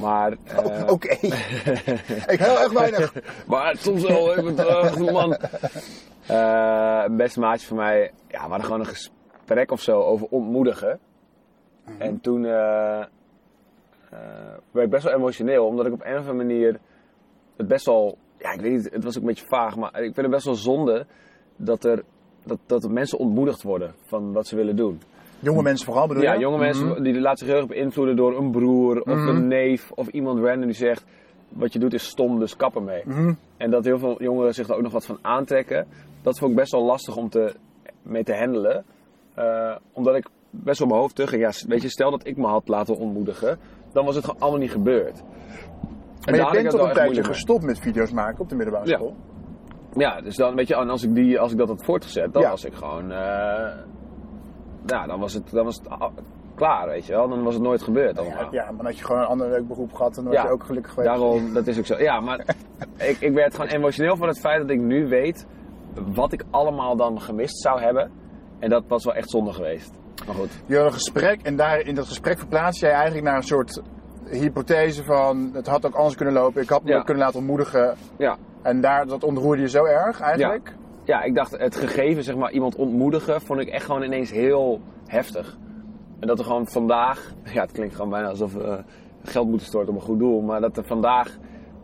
Maar. 0.00 0.32
eh, 0.44 0.86
Oké. 0.88 1.08
ik 2.34 2.38
heel 2.38 2.60
erg 2.60 2.72
weinig. 2.72 3.14
maar 3.46 3.76
soms 3.76 4.02
wel 4.02 4.34
even 4.36 4.54
terug, 4.54 4.98
man. 5.12 5.36
Eh, 6.26 7.02
een 7.06 7.16
beste 7.16 7.40
maatje 7.40 7.66
van 7.66 7.76
mij. 7.76 8.00
Ja, 8.28 8.42
we 8.44 8.48
hadden 8.48 8.64
gewoon 8.64 8.80
een 8.80 8.86
gesprek 8.86 9.70
of 9.70 9.80
zo 9.80 10.00
over 10.00 10.26
ontmoedigen. 10.30 10.98
En 11.98 12.20
toen. 12.20 12.44
eh, 12.44 12.98
eh, 13.00 13.06
werd 14.70 14.84
ik 14.86 14.90
best 14.90 15.04
wel 15.04 15.14
emotioneel, 15.14 15.66
omdat 15.66 15.86
ik 15.86 15.92
op 15.92 16.00
een 16.04 16.12
of 16.12 16.28
andere 16.28 16.34
manier. 16.34 16.78
Het 17.56 17.68
best 17.68 17.86
wel. 17.86 18.18
Ja, 18.38 18.52
ik 18.52 18.60
weet 18.60 18.72
niet, 18.72 18.90
het 18.92 19.04
was 19.04 19.14
ook 19.16 19.22
een 19.22 19.28
beetje 19.28 19.46
vaag, 19.48 19.76
maar 19.76 19.90
ik 19.94 20.02
vind 20.02 20.16
het 20.16 20.30
best 20.30 20.44
wel 20.44 20.54
zonde 20.54 21.06
dat 21.56 21.84
er. 21.84 22.02
Dat, 22.44 22.58
dat 22.66 22.88
mensen 22.88 23.18
ontmoedigd 23.18 23.62
worden 23.62 23.94
van 24.06 24.32
wat 24.32 24.46
ze 24.46 24.56
willen 24.56 24.76
doen. 24.76 25.00
Jonge 25.38 25.62
mensen 25.62 25.86
vooral 25.86 26.06
bedoel 26.06 26.22
Ja, 26.22 26.32
je? 26.32 26.40
jonge 26.40 26.58
mensen 26.58 26.86
Mhm. 26.86 27.02
die 27.02 27.20
laten 27.20 27.38
zich 27.38 27.46
heel 27.46 27.56
erg 27.56 27.66
beïnvloeden 27.66 28.16
door 28.16 28.36
een 28.38 28.50
broer 28.50 29.00
of 29.00 29.06
Mhm. 29.16 29.28
een 29.28 29.48
neef 29.48 29.90
of 29.94 30.08
iemand 30.08 30.38
random 30.44 30.64
die 30.66 30.72
zegt: 30.74 31.04
Wat 31.48 31.72
je 31.72 31.78
doet 31.78 31.92
is 31.94 32.04
stom, 32.06 32.38
dus 32.38 32.56
kap 32.56 32.74
ermee. 32.76 33.02
Mhm. 33.06 33.32
En 33.56 33.70
dat 33.70 33.84
heel 33.84 33.98
veel 33.98 34.22
jongeren 34.22 34.54
zich 34.54 34.68
er 34.68 34.74
ook 34.76 34.82
nog 34.82 34.92
wat 34.92 35.06
van 35.06 35.18
aantrekken. 35.22 35.86
Dat 36.22 36.38
vond 36.38 36.50
ik 36.50 36.56
best 36.56 36.72
wel 36.72 36.84
lastig 36.84 37.16
om 37.16 37.28
te, 37.28 37.54
mee 38.02 38.24
te 38.24 38.34
handelen. 38.36 38.84
Eh, 39.34 39.76
omdat 39.92 40.14
ik 40.16 40.26
best 40.50 40.78
wel 40.78 40.88
mijn 40.88 41.00
hoofd 41.00 41.14
terug 41.14 41.30
ging. 41.30 41.42
Ja, 41.42 41.50
weet 41.68 41.82
je, 41.82 41.88
stel 41.88 42.10
dat 42.10 42.26
ik 42.26 42.36
me 42.36 42.46
had 42.46 42.68
laten 42.68 42.96
ontmoedigen, 42.96 43.58
dan 43.92 44.04
was 44.04 44.14
het 44.14 44.24
gewoon 44.24 44.40
allemaal 44.40 44.60
niet 44.60 44.70
gebeurd. 44.70 45.18
En 45.18 46.36
Maar 46.36 46.46
je 46.54 46.62
bent 46.62 46.70
toch 46.70 46.88
een 46.88 46.94
tijdje 46.94 47.24
gestopt 47.24 47.62
met 47.64 47.78
video's 47.78 48.10
maken 48.12 48.40
op 48.40 48.48
de 48.48 48.54
middelbare 48.54 48.88
Ja. 48.88 48.96
school? 48.96 49.16
Ja, 49.94 50.20
dus 50.20 50.36
dan 50.36 50.54
weet 50.54 50.68
je, 50.68 50.74
en 50.76 50.90
als 50.90 51.02
ik, 51.02 51.14
die, 51.14 51.38
als 51.40 51.52
ik 51.52 51.58
dat 51.58 51.68
had 51.68 51.84
voortgezet, 51.84 52.32
dan 52.32 52.42
Ja. 52.42 52.50
was 52.50 52.64
ik 52.64 52.74
gewoon. 52.74 53.10
eh, 53.10 53.68
ja, 54.86 55.06
dan 55.06 55.20
was 55.20 55.32
het, 55.34 55.50
dan 55.50 55.64
was 55.64 55.76
het 55.76 55.88
klaar, 56.54 56.86
weet 56.88 57.06
je 57.06 57.12
wel. 57.12 57.28
Dan 57.28 57.42
was 57.42 57.54
het 57.54 57.62
nooit 57.62 57.82
gebeurd. 57.82 58.16
Ja, 58.16 58.22
allemaal. 58.22 58.52
ja, 58.52 58.64
maar 58.64 58.76
dan 58.76 58.84
had 58.86 58.98
je 58.98 59.04
gewoon 59.04 59.20
een 59.20 59.26
ander 59.26 59.48
leuk 59.50 59.66
beroep 59.68 59.92
gehad 59.92 60.16
en 60.16 60.22
dan 60.22 60.32
was 60.32 60.42
Ja, 60.42 60.48
je 60.48 60.52
ook 60.54 60.64
gelukkig 60.64 60.92
geweest. 60.92 61.10
Daarom, 61.14 61.52
dat 61.52 61.66
is 61.66 61.78
ook 61.78 61.86
zo. 61.86 61.98
Ja, 61.98 62.20
maar 62.20 62.38
ik, 63.10 63.16
ik 63.20 63.32
werd 63.32 63.54
gewoon 63.54 63.70
emotioneel 63.70 64.16
van 64.16 64.28
het 64.28 64.40
feit 64.40 64.60
dat 64.60 64.70
ik 64.70 64.80
nu 64.80 65.08
weet 65.08 65.46
wat 66.14 66.32
ik 66.32 66.44
allemaal 66.50 66.96
dan 66.96 67.20
gemist 67.20 67.60
zou 67.60 67.80
hebben. 67.80 68.10
En 68.58 68.70
dat 68.70 68.84
was 68.88 69.04
wel 69.04 69.14
echt 69.14 69.30
zonde 69.30 69.52
geweest. 69.52 69.98
Maar 70.26 70.34
goed. 70.34 70.50
Je 70.66 70.76
had 70.76 70.86
een 70.86 70.92
gesprek 70.92 71.40
en 71.42 71.56
daar 71.56 71.80
in 71.80 71.94
dat 71.94 72.06
gesprek 72.06 72.38
verplaats 72.38 72.80
jij 72.80 72.90
eigenlijk 72.90 73.24
naar 73.24 73.36
een 73.36 73.42
soort 73.42 73.82
hypothese 74.30 75.04
van 75.04 75.50
het 75.52 75.66
had 75.66 75.86
ook 75.86 75.94
anders 75.94 76.14
kunnen 76.16 76.34
lopen. 76.34 76.62
Ik 76.62 76.68
had 76.68 76.82
me 76.82 76.90
Ja. 76.90 76.98
ook 76.98 77.04
kunnen 77.04 77.22
laten 77.24 77.38
ontmoedigen. 77.38 77.94
Ja. 78.18 78.36
En 78.62 78.80
daar, 78.80 79.06
dat 79.06 79.24
ontroerde 79.24 79.62
je 79.62 79.68
zo 79.68 79.84
erg 79.84 80.20
eigenlijk. 80.20 80.74
ja, 81.04 81.22
ik 81.22 81.34
dacht 81.34 81.58
het 81.58 81.76
gegeven, 81.76 82.24
zeg 82.24 82.36
maar, 82.36 82.50
iemand 82.52 82.76
ontmoedigen, 82.76 83.40
vond 83.40 83.60
ik 83.60 83.68
echt 83.68 83.84
gewoon 83.84 84.02
ineens 84.02 84.30
heel 84.30 84.80
heftig. 85.06 85.56
En 86.20 86.26
dat 86.26 86.38
er 86.38 86.44
gewoon 86.44 86.66
vandaag, 86.68 87.32
ja, 87.54 87.60
het 87.60 87.72
klinkt 87.72 87.94
gewoon 87.94 88.10
bijna 88.10 88.28
alsof 88.28 88.52
we 88.52 88.82
geld 89.22 89.48
moeten 89.48 89.66
storten 89.66 89.88
om 89.90 89.94
een 89.96 90.04
goed 90.06 90.18
doel. 90.18 90.40
Maar 90.40 90.60
dat 90.60 90.76
er 90.76 90.84
vandaag 90.84 91.36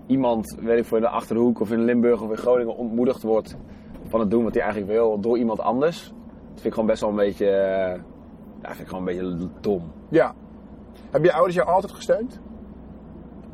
iemand, 0.06 0.56
weet 0.60 0.86
ik 0.86 0.92
in 0.92 1.00
de 1.00 1.08
Achterhoek 1.08 1.60
of 1.60 1.70
in 1.70 1.84
Limburg 1.84 2.22
of 2.22 2.30
in 2.30 2.36
Groningen 2.36 2.76
ontmoedigd 2.76 3.22
wordt 3.22 3.56
van 4.08 4.20
het 4.20 4.30
doen 4.30 4.44
wat 4.44 4.54
hij 4.54 4.62
eigenlijk 4.62 4.92
wil 4.92 5.20
door 5.20 5.38
iemand 5.38 5.60
anders. 5.60 6.02
Dat 6.04 6.54
vind 6.54 6.64
ik 6.66 6.72
gewoon 6.72 6.88
best 6.88 7.00
wel 7.00 7.10
een 7.10 7.16
beetje, 7.16 7.50
eh, 7.50 8.00
ja, 8.62 8.68
vind 8.68 8.80
ik 8.80 8.88
gewoon 8.88 9.08
een 9.08 9.16
beetje 9.16 9.48
dom. 9.60 9.92
Ja. 10.08 10.34
Heb 11.10 11.24
je 11.24 11.32
ouders 11.32 11.54
jou 11.54 11.68
altijd 11.68 11.92
gesteund? 11.92 12.40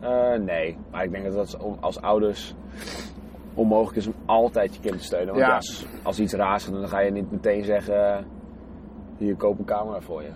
Eh, 0.01 0.35
nee, 0.35 0.77
maar 0.91 1.05
ik 1.05 1.11
denk 1.11 1.25
dat 1.25 1.35
dat 1.35 1.59
als- 1.81 2.01
ouders 2.01 2.55
onmogelijk 3.55 3.97
is 3.97 4.07
om 4.07 4.15
altijd 4.27 4.75
je 4.75 4.81
kind 4.81 4.99
te 4.99 5.05
steunen. 5.05 5.35
Want 5.35 5.47
Ja. 5.47 5.55
als, 5.55 5.87
als 6.03 6.21
iets 6.21 6.33
raars 6.33 6.65
gaat, 6.65 6.73
dan 6.73 6.89
ga 6.89 6.99
je 7.01 7.11
niet 7.11 7.31
meteen 7.31 7.65
zeggen, 7.65 8.25
hier 9.17 9.37
koop 9.37 9.59
een 9.59 9.65
camera 9.65 10.01
voor 10.01 10.23
je. 10.23 10.31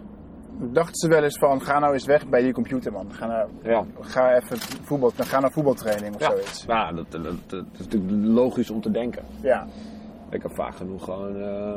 Dachten 0.59 0.95
ze 0.95 1.09
wel 1.09 1.23
eens 1.23 1.39
van, 1.39 1.61
ga 1.63 1.79
nou 1.79 1.93
eens 1.93 2.05
weg 2.07 2.29
bij 2.29 2.43
die 2.43 2.53
computerman. 2.53 3.13
Ga, 3.13 3.27
nou, 3.27 3.49
Ja, 3.63 3.85
ga 4.01 4.35
even 4.35 4.59
voetbal, 4.59 5.11
ga 5.17 5.41
naar 5.41 5.51
voetbaltraining 5.53 6.15
of 6.15 6.21
ja. 6.21 6.31
zoiets. 6.31 6.65
ja 6.67 6.93
dat, 6.93 7.11
dat, 7.11 7.25
dat, 7.25 7.51
dat 7.51 7.65
is 7.73 7.79
natuurlijk 7.79 8.13
logisch 8.27 8.71
om 8.71 8.81
te 8.81 8.91
denken. 8.91 9.23
Ja. 9.41 9.67
Ik 10.31 10.43
heb 10.43 10.55
vaak 10.55 10.75
genoeg 10.77 11.05
gewoon. 11.05 11.37
eh, 11.43 11.75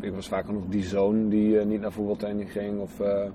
ik 0.00 0.14
was 0.14 0.28
vaak 0.28 0.44
genoeg 0.44 0.64
die 0.68 0.82
zoon 0.82 1.28
die 1.28 1.58
eh, 1.58 1.66
niet 1.66 1.80
naar 1.80 1.92
voetbaltraining 1.92 2.52
ging 2.52 2.80
of 2.80 3.00
eh, 3.00 3.30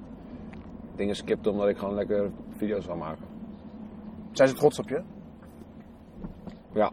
dingen 0.95 1.15
skipte 1.15 1.49
omdat 1.49 1.67
ik 1.67 1.77
gewoon 1.77 1.95
lekker 1.95 2.31
video's 2.57 2.85
wil 2.85 2.95
maken. 2.95 3.25
Zijn 4.31 4.49
ze 4.49 4.55
trots 4.55 4.79
op 4.79 4.89
je? 4.89 5.01
Ja, 6.73 6.91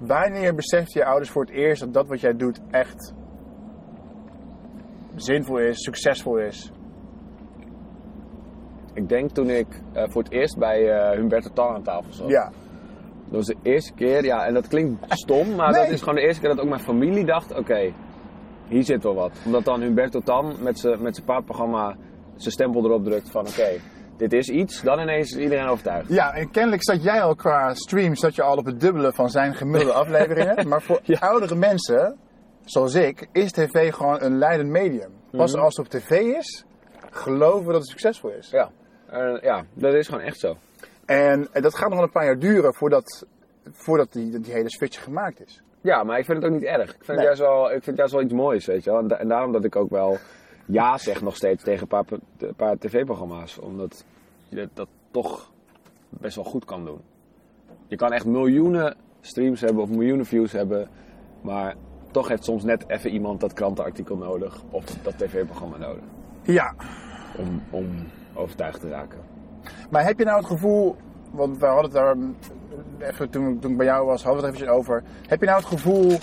Wanneer 0.00 0.54
beseft 0.54 0.92
je 0.92 1.04
ouders 1.04 1.30
voor 1.30 1.44
het 1.44 1.54
eerst 1.54 1.80
dat 1.80 1.94
dat 1.94 2.06
wat 2.08 2.20
jij 2.20 2.36
doet 2.36 2.60
echt 2.70 3.14
zinvol 5.14 5.58
is, 5.58 5.82
succesvol 5.82 6.38
is? 6.38 6.72
ik 8.94 9.08
denk 9.08 9.30
toen 9.30 9.50
ik 9.50 9.66
eh, 9.92 10.04
voor 10.08 10.22
het 10.22 10.32
eerst 10.32 10.58
bij 10.58 10.90
eh 10.90 11.16
Humberto 11.16 11.50
Tan 11.52 11.74
aan 11.74 11.82
tafel 11.82 12.12
zat. 12.12 12.28
Ja. 12.28 12.44
Dat 13.24 13.38
was 13.38 13.46
de 13.46 13.56
eerste 13.62 13.92
keer, 13.92 14.24
ja, 14.24 14.46
en 14.46 14.54
dat 14.54 14.68
klinkt 14.68 15.04
stom, 15.08 15.54
maar 15.54 15.70
Nee. 15.72 15.82
dat 15.82 15.90
is 15.92 16.00
gewoon 16.00 16.14
de 16.14 16.20
eerste 16.20 16.40
keer 16.40 16.50
dat 16.50 16.60
ook 16.60 16.68
mijn 16.68 16.80
familie 16.80 17.24
dacht: 17.24 17.58
oké, 17.58 17.92
hier 18.70 18.84
zit 18.84 19.02
wel 19.02 19.14
wat. 19.14 19.32
Omdat 19.44 19.64
dan 19.64 19.80
Humberto 19.80 20.20
Tan 20.20 20.56
met 20.62 20.78
zijn 20.78 21.24
paardprogramma 21.24 21.96
zijn 22.36 22.52
stempel 22.52 22.84
erop 22.84 23.04
drukt 23.04 23.30
van: 23.30 23.46
oké, 23.48 23.68
dit 24.16 24.32
is 24.32 24.48
iets, 24.48 24.82
dan 24.82 24.98
ineens 25.00 25.30
is 25.30 25.42
iedereen 25.42 25.66
overtuigd. 25.66 26.08
Ja, 26.08 26.32
en 26.34 26.50
kennelijk 26.50 26.82
zat 26.84 27.02
jij 27.02 27.22
al 27.22 27.34
qua 27.34 27.74
streams 27.74 28.20
dat 28.20 28.34
je 28.34 28.42
al 28.42 28.56
op 28.56 28.64
het 28.64 28.80
dubbele 28.80 29.12
van 29.12 29.30
zijn 29.30 29.54
gemiddelde 29.54 29.92
afleveringen. 30.02 30.68
Maar 30.68 30.82
voor 30.82 31.00
Ja. 31.02 31.18
oudere 31.18 31.54
mensen, 31.54 32.16
zoals 32.64 32.94
ik, 32.94 33.28
is 33.32 33.52
tv 33.52 33.92
gewoon 33.92 34.22
een 34.22 34.38
leidend 34.38 34.70
medium. 34.70 35.10
Pas 35.30 35.52
Mhm. 35.54 35.62
als 35.62 35.76
het 35.76 35.86
op 35.86 35.92
tv 36.00 36.10
is, 36.20 36.64
geloven 37.10 37.66
we 37.66 37.72
dat 37.72 37.80
het 37.80 37.90
succesvol 37.90 38.30
is. 38.30 38.50
Ja, 38.50 38.70
ja 39.42 39.64
dat 39.74 39.94
is 39.94 40.08
gewoon 40.08 40.22
echt 40.24 40.38
zo. 40.38 40.56
En 41.06 41.48
dat 41.52 41.74
gaat 41.74 41.88
nog 41.88 41.94
wel 41.98 42.02
een 42.06 42.10
paar 42.12 42.24
jaar 42.24 42.38
duren 42.38 42.74
voordat, 42.74 43.26
voordat 43.72 44.12
die, 44.12 44.40
die 44.40 44.52
hele 44.52 44.70
switch 44.70 45.02
gemaakt 45.02 45.40
is. 45.46 45.62
Ja, 45.80 46.02
maar 46.04 46.18
ik 46.18 46.24
vind 46.24 46.42
het 46.42 46.46
ook 46.52 46.58
niet 46.58 46.68
erg. 46.68 46.90
Ik 46.94 47.04
vind, 47.04 47.06
Nee. 47.06 47.16
het, 47.16 47.24
juist 47.26 47.40
wel, 47.40 47.64
ik 47.64 47.70
vind 47.70 47.86
het 47.86 47.96
juist 47.96 48.12
wel 48.12 48.22
iets 48.22 48.32
moois, 48.32 48.66
weet 48.66 48.84
je 48.84 48.90
wel. 48.90 48.98
En, 48.98 49.08
da- 49.08 49.16
en 49.16 49.28
daarom 49.28 49.52
dat 49.52 49.64
ik 49.64 49.76
ook 49.76 49.90
wel 49.90 50.16
ja 50.66 50.98
zeg 50.98 51.22
nog 51.22 51.36
steeds 51.36 51.62
tegen 51.62 51.82
een 51.82 51.88
paar, 51.88 52.04
een 52.38 52.54
paar 52.54 52.78
tv-programma's. 52.78 53.58
Omdat 53.58 54.04
je 54.48 54.68
dat 54.74 54.88
toch 55.10 55.50
best 56.08 56.34
wel 56.36 56.44
goed 56.44 56.64
kan 56.64 56.84
doen. 56.84 57.00
Je 57.86 57.96
kan 57.96 58.12
echt 58.12 58.26
miljoenen 58.26 58.96
streams 59.20 59.60
hebben 59.60 59.82
of 59.82 59.88
miljoenen 59.90 60.26
views 60.26 60.52
hebben. 60.52 60.88
Maar 61.40 61.74
toch 62.10 62.28
heeft 62.28 62.44
soms 62.44 62.64
net 62.64 62.84
even 62.88 63.10
iemand 63.10 63.40
dat 63.40 63.52
krantenartikel 63.52 64.16
nodig. 64.16 64.62
Of 64.70 64.84
dat 64.84 65.18
tv-programma 65.18 65.76
nodig. 65.76 66.02
Ja, 66.42 66.74
Om, 67.38 67.62
om 67.70 67.86
overtuigd 68.34 68.80
te 68.80 68.88
raken. 68.88 69.18
maar 69.90 70.04
heb 70.04 70.18
je 70.18 70.24
nou 70.24 70.36
het 70.38 70.46
gevoel, 70.46 70.96
want 71.30 71.58
we 71.58 71.66
hadden 71.66 71.84
het 71.84 71.92
daar 71.92 72.16
even 72.98 73.30
toen, 73.30 73.58
ik 73.62 73.76
bij 73.76 73.86
jou 73.86 74.06
was, 74.06 74.22
hadden 74.22 74.42
we 74.42 74.46
het 74.46 74.56
eventjes 74.56 74.78
over. 74.78 75.02
Heb 75.26 75.40
je 75.40 75.46
nou 75.46 75.58
het 75.58 75.68
gevoel 75.68 76.18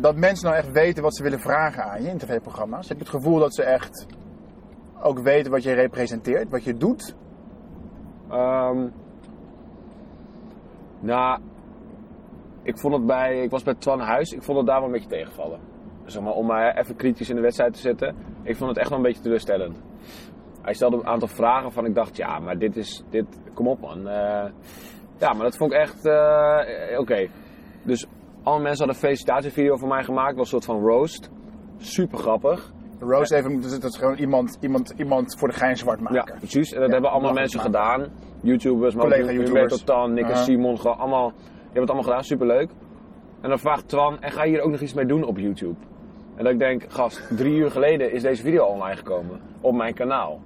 dat 0.00 0.16
mensen 0.16 0.46
nou 0.46 0.58
echt 0.58 0.72
weten 0.72 1.02
wat 1.02 1.16
ze 1.16 1.22
willen 1.22 1.40
vragen 1.40 1.84
aan 1.84 2.02
je 2.02 2.08
in 2.08 2.18
tv-programma's? 2.18 2.88
Heb 2.88 2.96
je 2.96 3.02
het 3.04 3.12
gevoel 3.12 3.38
dat 3.38 3.54
ze 3.54 3.62
echt 3.62 4.06
ook 5.02 5.18
weten 5.18 5.50
wat 5.50 5.62
je 5.62 5.72
representeert, 5.72 6.50
wat 6.50 6.64
je 6.64 6.76
doet? 6.76 7.14
Ehm 8.30 8.88
nou, 11.00 11.40
ik 12.62 12.78
vond 12.78 12.94
het 12.94 13.06
bij, 13.06 13.42
ik 13.42 13.50
was 13.50 13.62
bij 13.62 13.74
Twan 13.74 14.00
Huis, 14.00 14.32
ik 14.32 14.42
vond 14.42 14.58
het 14.58 14.66
daar 14.66 14.76
wel 14.76 14.86
een 14.86 14.92
beetje 14.92 15.08
tegenvallen. 15.08 15.60
Zeg 16.04 16.22
maar, 16.22 16.32
om 16.32 16.46
mij 16.46 16.76
even 16.76 16.96
kritisch 16.96 17.28
in 17.28 17.36
de 17.36 17.42
wedstrijd 17.42 17.72
te 17.72 17.80
zetten. 17.80 18.16
Ik 18.42 18.56
vond 18.56 18.68
het 18.68 18.78
echt 18.78 18.88
wel 18.88 18.98
een 18.98 19.04
beetje 19.04 19.22
teleurstellend. 19.22 19.76
Hij 20.66 20.74
stelde 20.74 20.96
een 20.96 21.06
aantal 21.06 21.28
vragen 21.28 21.72
van 21.72 21.84
ik 21.86 21.94
dacht, 21.94 22.16
ja, 22.16 22.38
maar 22.38 22.58
dit 22.58 22.76
is, 22.76 23.02
dit, 23.10 23.26
kom 23.54 23.68
op 23.68 23.80
man. 23.80 24.08
Eh, 24.08 24.50
ja, 25.18 25.32
maar 25.32 25.42
dat 25.42 25.56
vond 25.56 25.72
ik 25.72 25.78
echt, 25.78 26.06
eh, 26.06 26.98
oké. 26.98 27.26
Dus 27.82 28.06
alle 28.42 28.60
mensen 28.60 28.78
hadden 28.78 28.88
een 28.88 29.08
felicitatievideo 29.08 29.76
voor 29.76 29.88
mij 29.88 30.04
gemaakt, 30.04 30.36
was 30.36 30.52
een 30.52 30.60
soort 30.60 30.64
van 30.64 30.80
roast. 30.88 31.30
Super 31.76 32.18
grappig. 32.18 32.72
Roos 33.00 33.30
even, 33.30 33.60
dat 33.60 33.84
is, 33.84 33.96
gewoon 33.96 34.16
iemand, 34.16 34.58
iemand, 34.60 34.94
iemand 34.96 35.38
voor 35.38 35.48
de 35.48 35.54
gein 35.54 35.76
zwart 35.76 36.00
maken. 36.00 36.32
Ja, 36.32 36.38
precies. 36.38 36.72
En 36.72 36.78
dat 36.80 36.86
Ja, 36.86 36.92
hebben 36.92 37.10
allemaal 37.10 37.32
mensen 37.32 37.56
maken. 37.58 37.72
gedaan. 37.72 38.08
YouTubers, 38.42 38.94
maar 38.94 39.04
Collega 39.04 39.22
ook 39.22 39.30
YouTubers. 39.30 39.60
Humberto 39.60 39.84
Tan, 39.84 40.12
Nick 40.12 40.24
en 40.24 40.32
Aha. 40.32 40.42
Simon, 40.42 40.78
gewoon 40.78 40.98
allemaal, 40.98 41.28
die 41.28 41.46
hebben 41.62 41.80
het 41.80 41.90
allemaal 41.90 42.02
gedaan, 42.08 42.24
superleuk. 42.24 42.70
En 43.40 43.48
dan 43.48 43.58
vraagt 43.58 43.88
Twan, 43.88 44.20
en 44.20 44.32
ga 44.32 44.44
je 44.44 44.50
hier 44.50 44.60
ook 44.60 44.70
nog 44.70 44.80
iets 44.80 44.94
mee 44.94 45.06
doen 45.06 45.24
op 45.24 45.38
YouTube? 45.38 45.76
En 46.36 46.44
dat 46.44 46.52
ik 46.52 46.58
denk, 46.58 46.84
gast, 46.88 47.36
drie 47.36 47.54
uur 47.54 47.70
geleden 47.70 48.12
is 48.12 48.22
deze 48.22 48.42
video 48.42 48.64
online 48.64 48.96
gekomen. 48.96 49.40
Op 49.60 49.74
mijn 49.74 49.94
kanaal. 49.94 50.40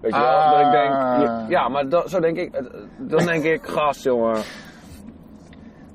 Weet 0.00 0.14
je 0.14 0.20
wel? 0.20 0.50
Dat 0.50 0.60
ik 0.66 0.70
denk, 0.70 0.92
Ah. 0.94 1.44
ja, 1.48 1.68
maar 1.68 1.88
dat, 1.88 2.10
zo 2.10 2.20
denk 2.20 2.36
ik, 2.36 2.52
dan 2.98 3.24
denk 3.26 3.44
ik, 3.44 3.66
gast 3.76 4.02
jongen. 4.02 4.40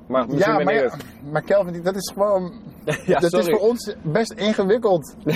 Maar 0.08 0.26
misschien 0.26 0.50
Ja, 0.52 0.56
ben 0.56 0.64
maar, 0.64 0.74
ja, 0.74 0.82
het. 0.82 0.96
maar 1.30 1.42
Kelvin, 1.42 1.82
dat 1.82 1.94
is 1.96 2.10
gewoon. 2.14 2.52
Ja, 3.06 3.18
dat 3.18 3.32
is 3.32 3.48
voor 3.48 3.58
ons 3.58 3.94
best 4.02 4.32
ingewikkeld. 4.32 5.14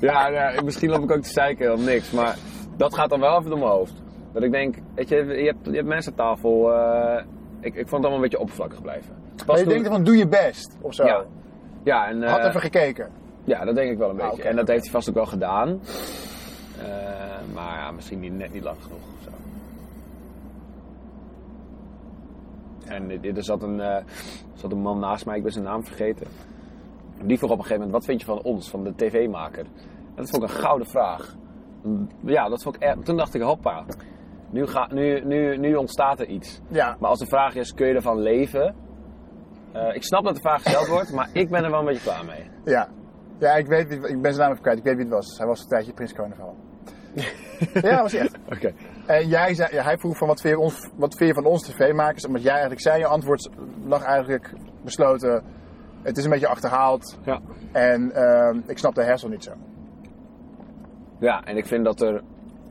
Ja, 0.00 0.28
ja, 0.28 0.62
misschien 0.64 0.90
loop 0.90 1.02
ik 1.02 1.10
ook 1.10 1.22
te 1.22 1.30
zeiken 1.30 1.72
om 1.72 1.84
niks, 1.84 2.10
maar 2.10 2.36
dat 2.76 2.94
gaat 2.94 3.10
dan 3.10 3.20
wel 3.20 3.38
even 3.38 3.50
door 3.50 3.58
mijn 3.58 3.70
hoofd. 3.70 3.92
Dat 4.32 4.42
ik 4.42 4.50
denk, 4.52 4.76
weet 4.94 5.08
je, 5.08 5.16
je 5.16 5.46
hebt, 5.46 5.58
je 5.66 5.72
hebt 5.76 5.86
mensen 5.88 6.12
aan 6.16 6.34
tafel. 6.34 6.72
eh, 6.72 7.22
ik, 7.60 7.74
ik 7.74 7.88
vond 7.88 7.90
het 7.90 7.92
allemaal 7.92 8.14
een 8.14 8.20
beetje 8.20 8.38
oppervlakkig 8.38 8.82
blijven. 8.82 9.14
Pas 9.36 9.46
Maar 9.46 9.58
je 9.58 9.64
denkt 9.66 9.88
van 9.88 10.04
doe 10.04 10.16
je 10.16 10.28
best 10.28 10.76
of 10.80 10.94
zo. 10.94 11.04
Ja. 11.04 11.24
ja, 11.84 12.06
en, 12.06 12.22
Had 12.22 12.38
eh, 12.38 12.46
even 12.46 12.60
gekeken. 12.60 13.08
ja, 13.44 13.64
dat 13.64 13.74
denk 13.74 13.90
ik 13.92 13.98
wel 13.98 14.10
een 14.10 14.20
Ah, 14.20 14.28
beetje. 14.30 14.42
en 14.48 14.56
dat 14.56 14.68
heeft 14.68 14.82
hij 14.82 14.92
vast 14.92 15.08
ook 15.08 15.14
wel 15.14 15.26
gedaan. 15.26 15.80
Eh, 16.82 17.54
maar 17.54 17.78
ja, 17.78 17.90
misschien 17.90 18.20
niet, 18.20 18.32
net 18.32 18.52
niet 18.52 18.62
lang 18.62 18.76
genoeg. 18.82 18.98
of 18.98 19.22
Zo. 19.22 19.30
En 22.86 23.10
er- 23.36 23.44
zat 23.44 23.62
een, 23.62 23.80
eh, 23.80 23.86
er 23.96 24.04
zat 24.54 24.72
een 24.72 24.80
man 24.82 24.98
naast 24.98 25.26
mij, 25.26 25.36
ik 25.36 25.42
ben 25.42 25.52
zijn 25.52 25.64
naam 25.64 25.84
vergeten. 25.84 26.26
Die 27.24 27.38
vroeg 27.38 27.50
op 27.50 27.58
een 27.58 27.62
gegeven 27.64 27.84
moment, 27.84 27.92
wat 27.98 28.04
vind 28.04 28.20
je 28.20 28.26
van 28.26 28.42
ons, 28.42 28.70
van 28.70 28.84
de 28.84 28.94
tv-maker? 28.94 29.64
Dat 30.14 30.30
vond 30.30 30.42
ik 30.42 30.48
een 30.48 30.54
gouden 30.56 30.86
vraag. 30.86 31.34
Ja, 32.24 32.48
dat 32.48 32.62
vond 32.62 32.76
ik 32.82 33.04
toen 33.04 33.16
dacht 33.16 33.34
ik, 33.34 33.40
hoppa. 33.42 33.84
Nu, 34.50 34.66
ga, 34.66 34.88
nu, 34.92 35.24
nu, 35.24 35.56
nu 35.58 35.74
ontstaat 35.74 36.20
er 36.20 36.26
iets. 36.26 36.60
Ja. 36.68 36.96
Maar 37.00 37.10
als 37.10 37.18
de 37.18 37.26
vraag 37.26 37.54
is, 37.54 37.74
kun 37.74 37.86
je 37.86 37.94
ervan 37.94 38.18
leven? 38.18 38.74
Eh, 39.72 39.94
ik 39.94 40.02
snap 40.04 40.24
dat 40.24 40.34
de 40.34 40.40
vraag 40.40 40.62
gesteld 40.62 40.86
wordt, 40.88 41.12
maar 41.12 41.28
ik 41.32 41.50
ben 41.50 41.64
er 41.64 41.70
wel 41.70 41.78
een 41.80 41.84
beetje 41.86 42.02
klaar 42.02 42.24
mee. 42.24 42.50
Ja. 42.64 42.88
Ja, 43.38 43.54
ik 43.54 43.66
weet 43.66 43.90
ik 43.90 44.00
ben 44.22 44.34
zijn 44.34 44.36
naam 44.36 44.50
even 44.50 44.62
kwijt. 44.62 44.78
Ik 44.78 44.84
weet 44.84 44.94
wie 44.94 45.04
het 45.04 45.14
was. 45.14 45.38
Hij 45.38 45.46
was 45.46 45.60
een 45.60 45.68
tijdje 45.68 45.92
Prins 45.92 46.12
Carnaval. 46.12 46.56
Ja, 47.88 48.02
was 48.02 48.14
echt. 48.14 48.38
Oké. 48.46 48.72
En 49.06 49.28
jij 49.28 49.54
zei, 49.54 49.74
ja, 49.74 49.82
hij 49.82 49.98
vroeg 49.98 50.16
van 50.16 50.28
wat 50.28 50.40
vind, 50.40 50.54
je 50.54 50.60
ons, 50.60 50.90
wat 50.96 51.16
vind 51.16 51.28
je 51.28 51.42
van 51.42 51.50
ons 51.50 51.62
tv-makers? 51.62 52.26
Omdat 52.26 52.42
jij 52.42 52.50
eigenlijk 52.50 52.80
zei, 52.80 52.98
je 52.98 53.06
antwoord 53.06 53.50
lag 53.84 54.02
eigenlijk 54.02 54.54
besloten. 54.84 55.44
Het 56.02 56.16
is 56.16 56.24
een 56.24 56.30
beetje 56.30 56.48
achterhaald. 56.48 57.18
Ja. 57.24 57.40
En 57.72 58.12
ehm, 58.12 58.60
ik 58.66 58.78
snap 58.78 58.94
de 58.94 59.04
hersel 59.04 59.28
niet 59.28 59.44
zo. 59.44 59.52
Ja, 61.18 61.44
en 61.44 61.56
ik 61.56 61.66
vind 61.66 61.84
dat 61.84 62.00
er 62.00 62.22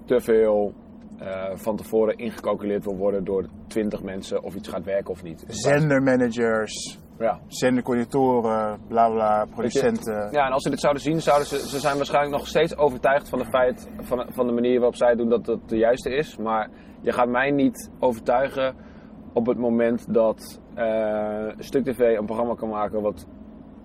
te 0.06 0.20
veel 0.20 0.74
eh, 1.20 1.52
van 1.54 1.76
tevoren 1.76 2.18
ingecalculeerd 2.18 2.84
wil 2.84 2.98
worden 2.98 3.24
door 3.24 3.46
20 3.68 4.04
mensen 4.04 4.44
of 4.44 4.56
iets 4.56 4.70
gaat 4.70 4.86
werken 4.86 5.12
of 5.12 5.24
niet. 5.24 5.44
Zendermanagers, 5.48 7.00
Ja. 7.22 7.40
zendercoördinatoren, 7.48 8.80
bla 8.88 9.10
bla, 9.10 9.46
producenten. 9.46 10.32
ja, 10.32 10.46
en 10.46 10.52
als 10.52 10.64
ze 10.64 10.70
dit 10.70 10.80
zouden 10.80 11.02
zien, 11.02 11.22
zouden 11.22 11.48
ze, 11.48 11.68
ze 11.68 11.80
zijn 11.80 11.98
waarschijnlijk 11.98 12.36
nog 12.36 12.48
steeds 12.48 12.78
overtuigd 12.78 13.30
van, 13.30 13.40
de 13.40 13.46
feit, 13.46 13.90
van, 14.00 14.26
van 14.30 14.48
de 14.48 14.54
manier 14.54 14.76
waarop 14.76 14.96
zij 14.96 15.16
doen 15.16 15.30
dat 15.30 15.46
het 15.46 15.70
de 15.70 15.78
juiste 15.78 16.10
is. 16.10 16.38
Maar 16.38 16.70
je 17.02 17.12
gaat 17.12 17.28
mij 17.30 17.52
niet 17.52 17.92
overtuigen 18.00 18.76
op 19.34 19.46
het 19.46 19.58
moment 19.58 20.14
dat 20.14 20.62
eh 20.76 21.48
Stuk 21.58 21.84
TV 21.84 22.00
een 22.18 22.26
programma 22.26 22.54
kan 22.54 22.70
maken 22.70 23.02
wat 23.02 23.28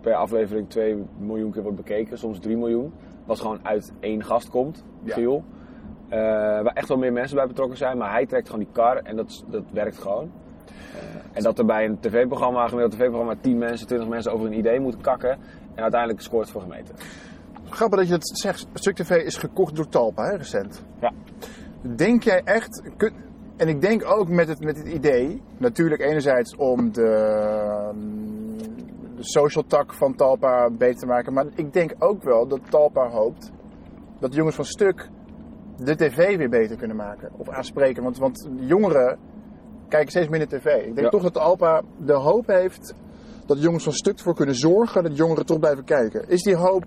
per 0.01 0.15
aflevering 0.15 0.69
2 0.69 1.05
miljoen 1.19 1.53
keer 1.53 1.63
wordt 1.63 1.77
bekeken, 1.77 2.19
soms 2.19 2.39
3 2.39 2.57
miljoen. 2.57 2.93
Wat 3.27 3.41
gewoon 3.41 3.59
uit 3.63 3.93
één 4.01 4.25
gast 4.25 4.51
komt, 4.51 4.85
Ja. 5.03 5.15
Giel. 5.15 5.45
Eh, 6.09 6.19
waar 6.19 6.73
echt 6.75 6.89
wel 6.89 6.99
meer 6.99 7.13
mensen 7.13 7.37
bij 7.37 7.47
betrokken 7.47 7.77
zijn, 7.77 7.99
maar 7.99 8.11
hij 8.11 8.27
trekt 8.27 8.49
gewoon 8.49 8.65
die 8.65 8.73
kar 8.73 8.97
en 8.97 9.17
dat, 9.17 9.45
dat 9.51 9.63
werkt 9.73 9.99
gewoon. 9.99 10.31
Eh, 10.97 11.37
en 11.37 11.43
dat 11.43 11.59
er 11.59 11.65
bij 11.65 11.85
een 11.85 12.01
tv-programma, 12.01 12.63
een 12.63 12.69
gemiddeld 12.69 13.01
tv-programma, 13.01 13.35
10 13.41 13.59
mensen, 13.59 13.87
20 13.87 14.09
mensen 14.09 14.33
over 14.33 14.47
een 14.47 14.59
idee 14.59 14.81
moeten 14.81 15.01
kakken 15.01 15.39
en 15.75 15.83
uiteindelijk 15.83 16.21
scoort 16.21 16.43
het 16.43 16.53
voor 16.53 16.61
gemeente. 16.61 16.93
Grappig 17.69 17.99
dat 17.99 18.09
je 18.09 18.15
het 18.15 18.39
zegt. 18.39 18.67
Stuk 18.75 18.95
TV 18.95 19.11
is 19.11 19.37
gekocht 19.37 19.77
door 19.77 19.89
Talpa, 19.89 20.25
hè, 20.25 20.37
recent. 20.37 20.85
Ja. 21.01 21.13
Denk 21.97 22.23
jij 22.23 22.41
echt... 22.45 22.83
en 23.57 23.69
ik 23.69 23.81
denk 23.81 24.05
ook 24.05 24.29
met 24.29 24.49
het, 24.49 24.61
met 24.61 24.77
het 24.77 24.87
idee, 24.87 25.43
natuurlijk 25.59 26.01
enerzijds 26.01 26.57
om 26.57 26.93
de, 26.93 27.07
ehm, 27.07 27.97
de 29.17 29.25
social 29.25 29.65
tak 29.67 29.95
van 29.95 30.15
Talpa 30.15 30.71
beter 30.71 30.99
te 30.99 31.07
maken. 31.07 31.33
Maar 31.33 31.47
ik 31.55 31.73
denk 31.73 31.95
ook 31.99 32.23
wel 32.23 32.47
dat 32.47 32.61
Talpa 32.71 33.09
hoopt 33.09 33.53
dat 34.19 34.31
de 34.31 34.37
jongens 34.37 34.57
van 34.57 34.65
Stuk 34.65 35.09
de 35.77 35.97
tv 35.97 36.37
weer 36.37 36.49
beter 36.49 36.77
kunnen 36.77 36.97
maken. 36.97 37.31
Of 37.37 37.49
aanspreken. 37.49 38.03
Want, 38.03 38.19
want 38.19 38.49
jongeren 38.57 39.19
kijken 39.89 40.11
steeds 40.11 40.29
minder 40.29 40.49
tv. 40.49 40.65
Ik 40.67 40.85
denk 40.85 40.99
Ja. 41.01 41.09
toch 41.09 41.23
dat 41.23 41.35
de 41.35 41.41
Alpa 41.41 41.83
de 41.99 42.13
hoop 42.13 42.47
heeft 42.47 42.95
dat 43.47 43.63
jongens 43.63 43.85
van 43.85 43.93
stuk 43.93 44.19
voor 44.21 44.35
kunnen 44.35 44.55
zorgen 44.55 45.03
dat 45.03 45.17
jongeren 45.17 45.47
toch 45.47 45.59
blijven 45.59 45.85
kijken. 45.85 46.29
Is 46.29 46.43
die 46.43 46.57
hoop, 46.57 46.85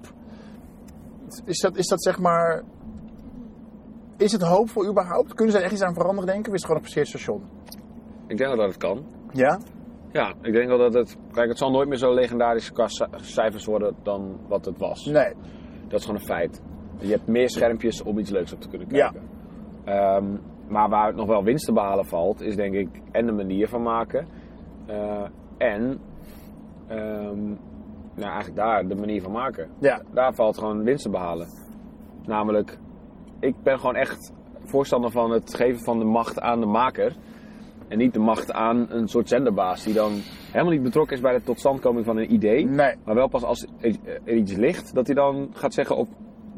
is 1.45 1.59
dat, 1.59 1.77
is 1.77 1.87
dat 1.87 2.03
zeg 2.03 2.19
maar, 2.19 2.63
is 4.17 4.31
het 4.31 4.41
hoopvol 4.41 4.87
überhaupt? 4.89 5.33
Kunnen 5.33 5.53
ze 5.53 5.57
er 5.59 5.63
echt 5.65 5.73
iets 5.73 5.83
aan 5.83 5.93
veranderen 5.93 6.25
denken? 6.25 6.47
Of 6.49 6.53
is 6.57 6.61
het 6.63 6.71
gewoon 6.71 6.87
een 6.95 7.05
station? 7.05 7.41
Ik 8.27 8.37
denk 8.37 8.49
wel 8.49 8.57
dat 8.59 8.67
het 8.67 8.77
kan. 8.77 9.05
Ja? 9.31 9.59
Ja, 10.11 10.33
ik 10.41 10.53
denk 10.53 10.67
wel 10.67 10.77
dat 10.77 10.93
het... 10.93 11.17
Kijk, 11.31 11.49
het 11.49 11.57
zal 11.57 11.71
nooit 11.71 11.87
meer 11.87 11.97
zo 11.97 12.13
legendarisch 12.13 12.71
qua 12.71 12.87
ci- 12.87 13.05
cijfers 13.15 13.65
worden 13.65 13.95
dan 14.03 14.37
wat 14.47 14.65
het 14.65 14.77
was. 14.77 15.05
Nee. 15.05 15.33
Dat 15.87 15.99
is 15.99 16.05
gewoon 16.05 16.19
een 16.21 16.25
feit. 16.27 16.61
Je 16.97 17.11
hebt 17.11 17.27
meer 17.27 17.49
schermpjes 17.49 18.01
om 18.01 18.17
iets 18.19 18.29
leuks 18.29 18.53
op 18.53 18.61
te 18.61 18.67
kunnen 18.67 18.87
Ja. 18.91 19.09
kijken. 19.11 19.29
Maar 20.69 20.89
waar 20.89 21.07
het 21.07 21.15
nog 21.15 21.27
wel 21.27 21.43
winst 21.43 21.65
te 21.65 21.73
behalen 21.73 22.05
valt, 22.05 22.41
is 22.41 22.55
denk 22.55 22.73
ik 22.73 22.89
en 23.11 23.25
de 23.25 23.31
manier 23.31 23.67
van 23.67 23.81
maken. 23.81 24.27
eh, 24.87 25.25
en 25.57 25.99
ehm, 26.87 27.47
nou, 28.15 28.31
eigenlijk 28.31 28.55
daar, 28.55 28.87
de 28.87 28.95
manier 28.95 29.21
van 29.21 29.31
maken. 29.31 29.69
Ja. 29.79 30.01
Daar 30.13 30.33
valt 30.33 30.57
gewoon 30.57 30.83
winst 30.83 31.03
te 31.03 31.09
behalen. 31.09 31.47
Namelijk, 32.25 32.77
ik 33.39 33.55
ben 33.63 33.79
gewoon 33.79 33.95
echt 33.95 34.33
voorstander 34.63 35.11
van 35.11 35.31
het 35.31 35.55
geven 35.55 35.83
van 35.83 35.99
de 35.99 36.05
macht 36.05 36.39
aan 36.39 36.59
de 36.59 36.65
maker. 36.65 37.15
En 37.87 37.97
niet 37.97 38.13
de 38.13 38.19
macht 38.19 38.51
aan 38.51 38.85
een 38.89 39.07
soort 39.07 39.27
zenderbaas 39.27 39.83
die 39.83 39.93
dan 39.93 40.11
helemaal 40.51 40.73
niet 40.73 40.83
betrokken 40.83 41.15
is 41.15 41.21
bij 41.21 41.33
de 41.33 41.43
totstandkoming 41.43 42.05
van 42.05 42.17
een 42.17 42.33
idee. 42.33 42.65
Nee. 42.65 42.95
Maar 43.05 43.15
wel 43.15 43.27
pas 43.27 43.43
als 43.43 43.67
er 43.79 44.35
iets 44.37 44.55
ligt, 44.55 44.93
dat 44.93 45.05
hij 45.05 45.15
dan 45.15 45.49
gaat 45.53 45.73
zeggen 45.73 45.95
of, 45.97 46.07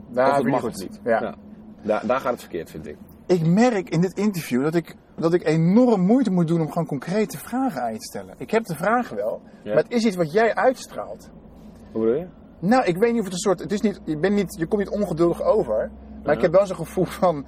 Daar 0.09 0.29
of 0.29 0.37
het 0.37 0.47
mag 0.47 0.63
of 0.63 0.75
niet. 0.75 0.99
Ja. 1.03 1.35
Daar, 1.83 2.07
daar 2.07 2.19
gaat 2.19 2.31
het 2.31 2.41
verkeerd, 2.41 2.71
vind 2.71 2.87
ik. 2.87 2.97
Ik 3.31 3.45
merk 3.45 3.89
in 3.89 4.01
dit 4.01 4.17
interview 4.17 4.63
dat 4.63 4.75
ik, 4.75 4.95
dat 5.15 5.33
ik 5.33 5.45
enorm 5.47 6.01
moeite 6.01 6.31
moet 6.31 6.47
doen 6.47 6.61
om 6.61 6.67
gewoon 6.67 6.87
concrete 6.87 7.37
vragen 7.37 7.81
aan 7.81 7.91
je 7.91 7.97
te 7.99 8.05
stellen. 8.05 8.33
Ik 8.37 8.51
heb 8.51 8.63
de 8.63 8.75
vragen 8.75 9.15
wel, 9.15 9.41
Ja. 9.63 9.73
maar 9.73 9.83
het 9.83 9.91
is 9.91 10.05
iets 10.05 10.15
wat 10.15 10.31
jij 10.31 10.55
uitstraalt. 10.55 11.29
Hoe 11.91 12.01
bedoel 12.01 12.17
je? 12.19 12.27
Nou, 12.59 12.83
ik 12.85 12.97
weet 12.97 13.11
niet 13.11 13.19
of 13.19 13.25
het 13.25 13.33
een 13.33 13.39
soort. 13.39 13.59
Het 13.59 13.71
is 13.71 13.81
niet, 13.81 14.01
je, 14.05 14.17
bent 14.17 14.33
niet, 14.35 14.55
je 14.59 14.65
komt 14.65 14.83
niet 14.83 14.91
ongeduldig 15.01 15.41
over. 15.43 15.91
Maar 16.23 16.35
ik 16.35 16.41
heb 16.41 16.51
wel 16.51 16.65
zo'n 16.65 16.75
gevoel 16.75 17.05
van. 17.05 17.45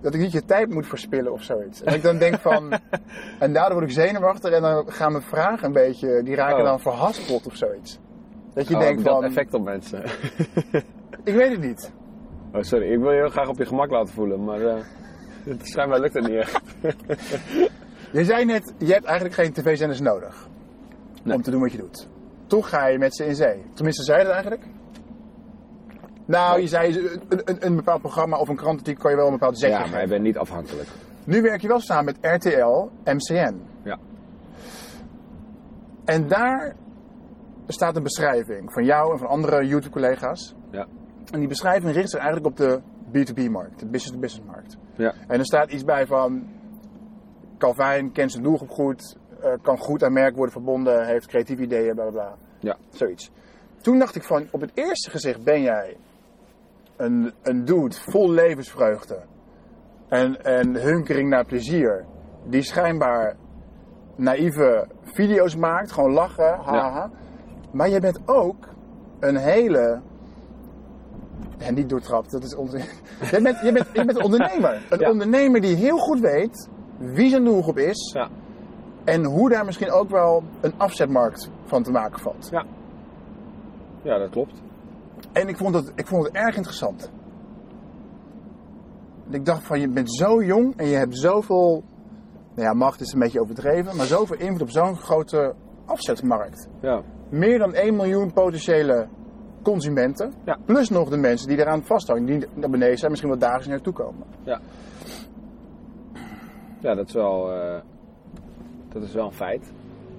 dat 0.00 0.14
ik 0.14 0.20
niet 0.20 0.32
je 0.32 0.44
tijd 0.44 0.70
moet 0.70 0.86
verspillen 0.86 1.32
of 1.32 1.42
zoiets. 1.42 1.82
En 1.82 1.94
ik 1.94 2.02
dan 2.02 2.18
denk 2.18 2.38
van. 2.40 2.72
en 3.38 3.52
daardoor 3.52 3.78
word 3.78 3.90
ik 3.90 3.96
zenuwachtig 3.96 4.52
en 4.52 4.62
dan 4.62 4.90
gaan 4.92 5.12
mijn 5.12 5.24
vragen 5.24 5.66
een 5.66 5.72
beetje. 5.72 6.22
die 6.22 6.34
raken 6.34 6.58
Oh. 6.58 6.64
dan 6.64 6.80
verhaspeld 6.80 7.46
of 7.46 7.56
zoiets. 7.56 7.98
Dat 8.54 8.68
je 8.68 8.74
Oh, 8.74 8.80
denkt 8.80 9.04
dat 9.04 9.14
van. 9.14 9.24
effect 9.24 9.54
op 9.54 9.64
mensen. 9.64 10.02
Ik 11.24 11.34
weet 11.34 11.50
het 11.50 11.60
niet. 11.60 11.92
Oh, 12.52 12.62
sorry, 12.62 12.92
ik 12.92 12.98
wil 12.98 13.10
je 13.12 13.18
heel 13.18 13.28
graag 13.28 13.48
op 13.48 13.58
je 13.58 13.66
gemak 13.66 13.90
laten 13.90 14.14
voelen, 14.14 14.44
maar 14.44 14.60
eh 14.60 14.74
schijnbaar 15.62 16.00
lukt 16.00 16.14
het 16.14 16.26
niet 16.28 16.36
echt. 16.36 16.60
Je 18.12 18.24
zei 18.24 18.44
net, 18.44 18.72
je 18.78 18.92
hebt 18.92 19.04
eigenlijk 19.04 19.34
geen 19.34 19.52
tv-zenders 19.52 20.00
nodig. 20.00 20.48
Nee. 21.22 21.36
Om 21.36 21.42
te 21.42 21.50
doen 21.50 21.60
wat 21.60 21.72
je 21.72 21.78
doet. 21.78 22.08
Toch 22.46 22.68
ga 22.68 22.86
je 22.86 22.98
met 22.98 23.16
ze 23.16 23.24
in 23.24 23.34
zee. 23.34 23.64
Tenminste, 23.74 24.02
zei 24.02 24.18
je 24.18 24.24
dat 24.24 24.32
eigenlijk? 24.32 24.66
Nou, 26.26 26.60
je 26.60 26.66
zei 26.66 26.98
een, 27.28 27.40
een, 27.44 27.66
een 27.66 27.76
bepaald 27.76 28.00
programma 28.00 28.38
of 28.38 28.48
een 28.48 28.56
krantartikel 28.56 29.02
kan 29.02 29.10
je 29.10 29.16
wel 29.16 29.26
een 29.26 29.32
bepaald 29.32 29.58
zetje 29.58 29.78
Ja, 29.78 29.86
maar 29.90 30.00
je 30.00 30.08
bent 30.08 30.22
niet 30.22 30.38
afhankelijk. 30.38 30.88
Nu 31.24 31.42
werk 31.42 31.60
je 31.60 31.68
wel 31.68 31.80
samen 31.80 32.04
met 32.04 32.44
RTL, 32.44 32.88
MCN. 33.04 33.62
Ja. 33.82 33.98
En 36.04 36.28
daar 36.28 36.74
staat 37.66 37.96
een 37.96 38.02
beschrijving 38.02 38.72
van 38.72 38.84
jou 38.84 39.12
en 39.12 39.18
van 39.18 39.28
andere 39.28 39.66
YouTube-collega's. 39.66 40.54
Ja. 40.70 40.86
En 41.30 41.38
die 41.38 41.48
beschrijving 41.48 41.92
richt 41.92 42.10
zich 42.10 42.20
eigenlijk 42.20 42.50
op 42.50 42.56
de 42.56 42.80
B2B-markt, 43.08 43.78
de 43.78 43.86
business-to-business-markt. 43.86 44.76
Ja. 44.96 45.14
En 45.28 45.38
er 45.38 45.44
staat 45.44 45.70
iets 45.70 45.84
bij 45.84 46.06
van 46.06 46.48
Calvijn 47.58 48.12
kent 48.12 48.32
zijn 48.32 48.42
doelgroep 48.42 48.70
goed, 48.70 49.16
eh, 49.40 49.52
kan 49.62 49.78
goed 49.78 50.04
aan 50.04 50.12
merk 50.12 50.34
worden 50.34 50.52
verbonden, 50.52 51.06
heeft 51.06 51.26
creatieve 51.26 51.62
ideeën, 51.62 51.94
bla 51.94 52.04
bla 52.04 52.12
bla. 52.12 52.34
Ja. 52.58 52.76
Zoiets. 52.88 53.30
Toen 53.80 53.98
dacht 53.98 54.14
ik 54.14 54.22
van, 54.22 54.48
op 54.50 54.60
het 54.60 54.70
eerste 54.74 55.10
gezicht 55.10 55.44
ben 55.44 55.62
jij 55.62 55.96
een, 56.96 57.32
een 57.42 57.64
dude 57.64 57.94
vol 57.94 58.30
levensvreugde 58.30 59.22
en, 60.08 60.44
en 60.44 60.74
hunkering 60.74 61.28
naar 61.28 61.44
plezier, 61.44 62.04
die 62.44 62.62
schijnbaar 62.62 63.36
naïeve 64.16 64.88
video's 65.02 65.56
maakt, 65.56 65.92
gewoon 65.92 66.12
lachen, 66.12 66.58
haha. 66.64 67.10
Maar 67.72 67.88
je 67.88 68.00
bent 68.00 68.20
ook 68.24 68.68
een 69.20 69.36
hele. 69.36 70.00
En 71.58 71.74
niet 71.74 71.88
doortrapt, 71.88 72.30
dat 72.30 72.42
is 72.44 72.54
onzin. 72.54 72.80
Je 73.32 73.40
bent, 73.42 73.60
je 73.60 73.72
bent, 73.72 73.86
je 73.92 74.04
bent 74.04 74.16
een 74.18 74.24
ondernemer. 74.24 74.86
Een 74.90 74.98
Ja. 74.98 75.10
ondernemer 75.10 75.60
die 75.60 75.76
heel 75.76 75.98
goed 75.98 76.20
weet 76.20 76.68
wie 76.98 77.30
zijn 77.30 77.44
doelgroep 77.44 77.78
is 77.78 78.12
Ja. 78.14 78.28
en 79.04 79.24
hoe 79.24 79.48
daar 79.50 79.64
misschien 79.64 79.90
ook 79.90 80.10
wel 80.10 80.42
een 80.60 80.72
afzetmarkt 80.76 81.50
van 81.64 81.82
te 81.82 81.90
maken 81.90 82.20
valt. 82.20 82.48
Ja. 82.50 82.64
Ja, 84.02 84.18
dat 84.18 84.30
klopt. 84.30 84.62
En 85.32 85.48
ik 85.48 85.56
vond 85.56 85.74
het, 85.74 85.92
ik 85.94 86.06
vond 86.06 86.24
het 86.24 86.34
erg 86.34 86.56
interessant. 86.56 87.10
Ik 89.30 89.44
dacht 89.44 89.62
van, 89.66 89.80
je 89.80 89.88
bent 89.88 90.14
zo 90.14 90.42
jong 90.42 90.76
en 90.76 90.86
je 90.86 90.96
hebt 90.96 91.18
zoveel, 91.18 91.84
nou 92.54 92.68
ja, 92.68 92.72
macht 92.74 93.00
is 93.00 93.12
een 93.12 93.18
beetje 93.18 93.40
overdreven, 93.40 93.96
maar 93.96 94.06
zoveel 94.06 94.36
invloed 94.36 94.60
op 94.62 94.70
zo'n 94.70 94.96
grote 94.96 95.54
afzetmarkt. 95.84 96.68
Ja. 96.80 97.02
Meer 97.30 97.58
dan 97.58 97.74
1 97.74 97.96
miljoen 97.96 98.32
potentiële 98.32 99.08
consumenten, 99.70 100.32
Ja. 100.44 100.56
plus 100.64 100.88
nog 100.88 101.08
de 101.08 101.16
mensen 101.16 101.48
die 101.48 101.58
eraan 101.58 101.84
vasthangen, 101.84 102.24
die 102.24 102.46
naar 102.54 102.70
beneden 102.70 102.98
zijn, 102.98 103.10
misschien 103.10 103.30
wel 103.30 103.40
dagelijks 103.40 103.68
naartoe 103.68 103.92
komen. 103.92 104.26
Ja. 104.44 104.60
Ja, 106.80 106.94
dat 106.94 107.08
is 107.08 107.14
wel, 107.14 107.52
eh, 107.52 107.80
dat 108.88 109.02
is 109.02 109.12
wel 109.12 109.26
een 109.26 109.32
feit. 109.32 109.72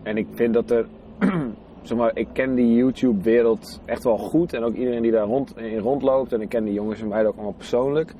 En 0.03 0.17
ik 0.17 0.27
vind 0.31 0.53
dat 0.53 0.71
er, 0.71 0.85
zeg 1.87 1.97
maar, 1.97 2.11
ik 2.13 2.27
ken 2.33 2.55
die 2.55 2.75
YouTube-wereld 2.75 3.81
echt 3.85 4.03
wel 4.03 4.17
goed. 4.17 4.53
En 4.53 4.63
ook 4.63 4.75
iedereen 4.75 5.01
die 5.01 5.11
daar 5.11 5.25
rond, 5.25 5.57
in 5.57 5.79
rondloopt. 5.79 6.33
En 6.33 6.41
ik 6.41 6.49
ken 6.49 6.63
die 6.63 6.73
jongens 6.73 7.01
en 7.01 7.07
meiden 7.07 7.29
ook 7.29 7.35
allemaal 7.37 7.57
persoonlijk. 7.57 8.13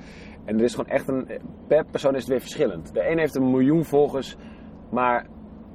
En 0.44 0.58
er 0.58 0.64
is 0.64 0.74
gewoon 0.74 0.90
echt 0.90 1.08
een, 1.08 1.28
per 1.66 1.84
persoon 1.90 2.14
is 2.14 2.20
het 2.20 2.28
weer 2.30 2.40
verschillend. 2.40 2.94
De 2.94 3.10
een 3.10 3.18
heeft 3.18 3.34
een 3.36 3.50
miljoen 3.50 3.84
volgers, 3.84 4.36
maar 4.90 5.26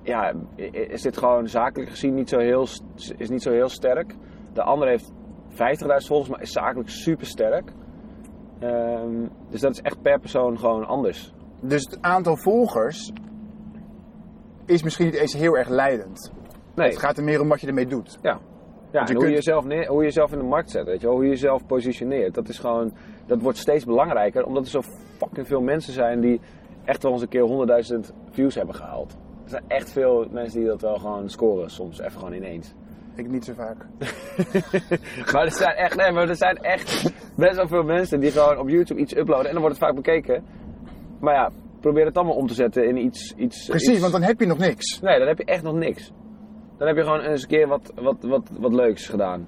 ja, 0.04 0.34
is 0.72 1.02
dit 1.02 1.18
gewoon 1.18 1.48
zakelijk 1.48 1.90
gezien 1.90 2.14
niet 2.14 2.30
zo 2.30 2.38
heel, 2.40 2.68
is 3.18 3.30
niet 3.30 3.42
zo 3.42 3.52
heel 3.52 3.70
sterk. 3.70 4.16
De 4.54 4.64
ander 4.64 4.88
heeft 4.88 5.12
50.000 5.54 5.58
volgers, 6.08 6.30
maar 6.30 6.42
is 6.42 6.52
zakelijk 6.52 6.90
super 6.90 7.26
sterk. 7.26 7.72
Ehm, 8.60 9.28
dus 9.50 9.62
dat 9.62 9.72
is 9.72 9.82
echt 9.82 10.02
per 10.02 10.20
persoon 10.20 10.60
gewoon 10.60 10.86
anders. 10.86 11.34
Dus 11.62 11.84
het 11.84 12.02
aantal 12.02 12.38
volgers 12.38 13.12
is 14.66 14.84
misschien 14.84 15.06
niet 15.06 15.16
eens 15.16 15.34
heel 15.34 15.58
erg 15.58 15.70
leidend. 15.70 16.32
Nee, 16.76 16.88
Het 16.88 17.00
gaat 17.00 17.18
er 17.18 17.24
meer 17.24 17.42
om 17.42 17.48
wat 17.50 17.62
je 17.62 17.68
ermee 17.68 17.88
doet. 17.88 18.18
ja. 18.22 18.40
Ja, 18.92 19.02
je 19.02 19.08
en 19.08 19.16
hoe, 19.16 19.26
je 19.28 19.34
jezelf 19.34 19.66
neer, 19.66 19.88
hoe 19.88 20.00
je 20.00 20.06
jezelf 20.06 20.32
in 20.32 20.38
de 20.38 20.44
markt 20.44 20.72
zet, 20.72 20.86
weet 20.86 21.02
je 21.02 21.06
wel? 21.08 21.16
hoe 21.16 21.24
je 21.24 21.30
jezelf 21.30 21.66
positioneert. 21.66 22.34
Dat, 22.34 22.50
is 22.50 22.60
gewoon, 22.60 22.94
dat 23.26 23.42
wordt 23.42 23.58
steeds 23.58 23.86
belangrijker, 23.86 24.46
omdat 24.46 24.64
er 24.64 24.70
zo 24.70 24.82
fucking 25.18 25.48
veel 25.48 25.62
mensen 25.62 25.94
zijn 25.94 26.20
die 26.20 26.42
echt 26.84 27.04
wel 27.04 27.12
eens 27.12 27.22
een 27.22 27.28
keer 27.28 28.04
100.000 28.08 28.14
views 28.32 28.56
hebben 28.56 28.76
gehaald. 28.76 29.12
Er 29.44 29.50
zijn 29.50 29.64
echt 29.68 29.92
veel 29.92 30.28
mensen 30.32 30.60
die 30.60 30.68
dat 30.68 30.82
wel 30.82 30.98
gewoon 30.98 31.30
scoren, 31.30 31.70
soms 31.70 32.00
even 32.00 32.20
gewoon 32.20 32.34
ineens. 32.34 32.74
Ik 33.16 33.30
niet 33.30 33.46
zo 33.46 33.54
vaak. 33.54 33.86
Maar 35.34 35.44
er 35.46 35.52
zijn 35.52 35.76
echt, 35.76 35.96
nee, 35.96 36.12
maar 36.12 36.30
er 36.30 36.36
zijn 36.36 36.58
echt 36.58 37.14
best 37.36 37.56
wel 37.56 37.68
veel 37.68 37.84
mensen 37.84 38.20
die 38.20 38.32
gewoon 38.32 38.58
op 38.58 38.70
YouTube 38.70 39.00
iets 39.00 39.16
uploaden 39.16 39.46
en 39.48 39.52
dan 39.52 39.62
wordt 39.62 39.78
het 39.78 39.86
vaak 39.86 39.96
bekeken. 39.96 40.44
Maar 41.20 41.34
ja, 41.34 41.52
probeer 41.80 42.06
het 42.06 42.18
allemaal 42.18 42.36
om 42.36 42.48
te 42.48 42.54
zetten 42.54 42.88
in 42.88 42.98
iets. 42.98 43.34
iets 43.38 43.66
Precies, 43.66 43.90
iets- 43.90 44.00
want 44.00 44.12
dan 44.12 44.22
heb 44.22 44.40
je 44.40 44.46
nog 44.46 44.58
niks. 44.58 45.00
Nee, 45.02 45.18
dan 45.20 45.28
heb 45.28 45.38
je 45.38 45.46
echt 45.46 45.64
nog 45.64 45.76
niks. 45.76 46.12
Dan 46.78 46.88
heb 46.88 46.98
je 46.98 47.04
gewoon 47.04 47.20
eens 47.20 47.42
een 47.42 47.48
keer 47.48 47.68
wat, 47.68 47.92
wat, 47.96 48.16
wat, 48.22 48.50
wat 48.60 48.74
leuks 48.74 49.08
gedaan. 49.08 49.48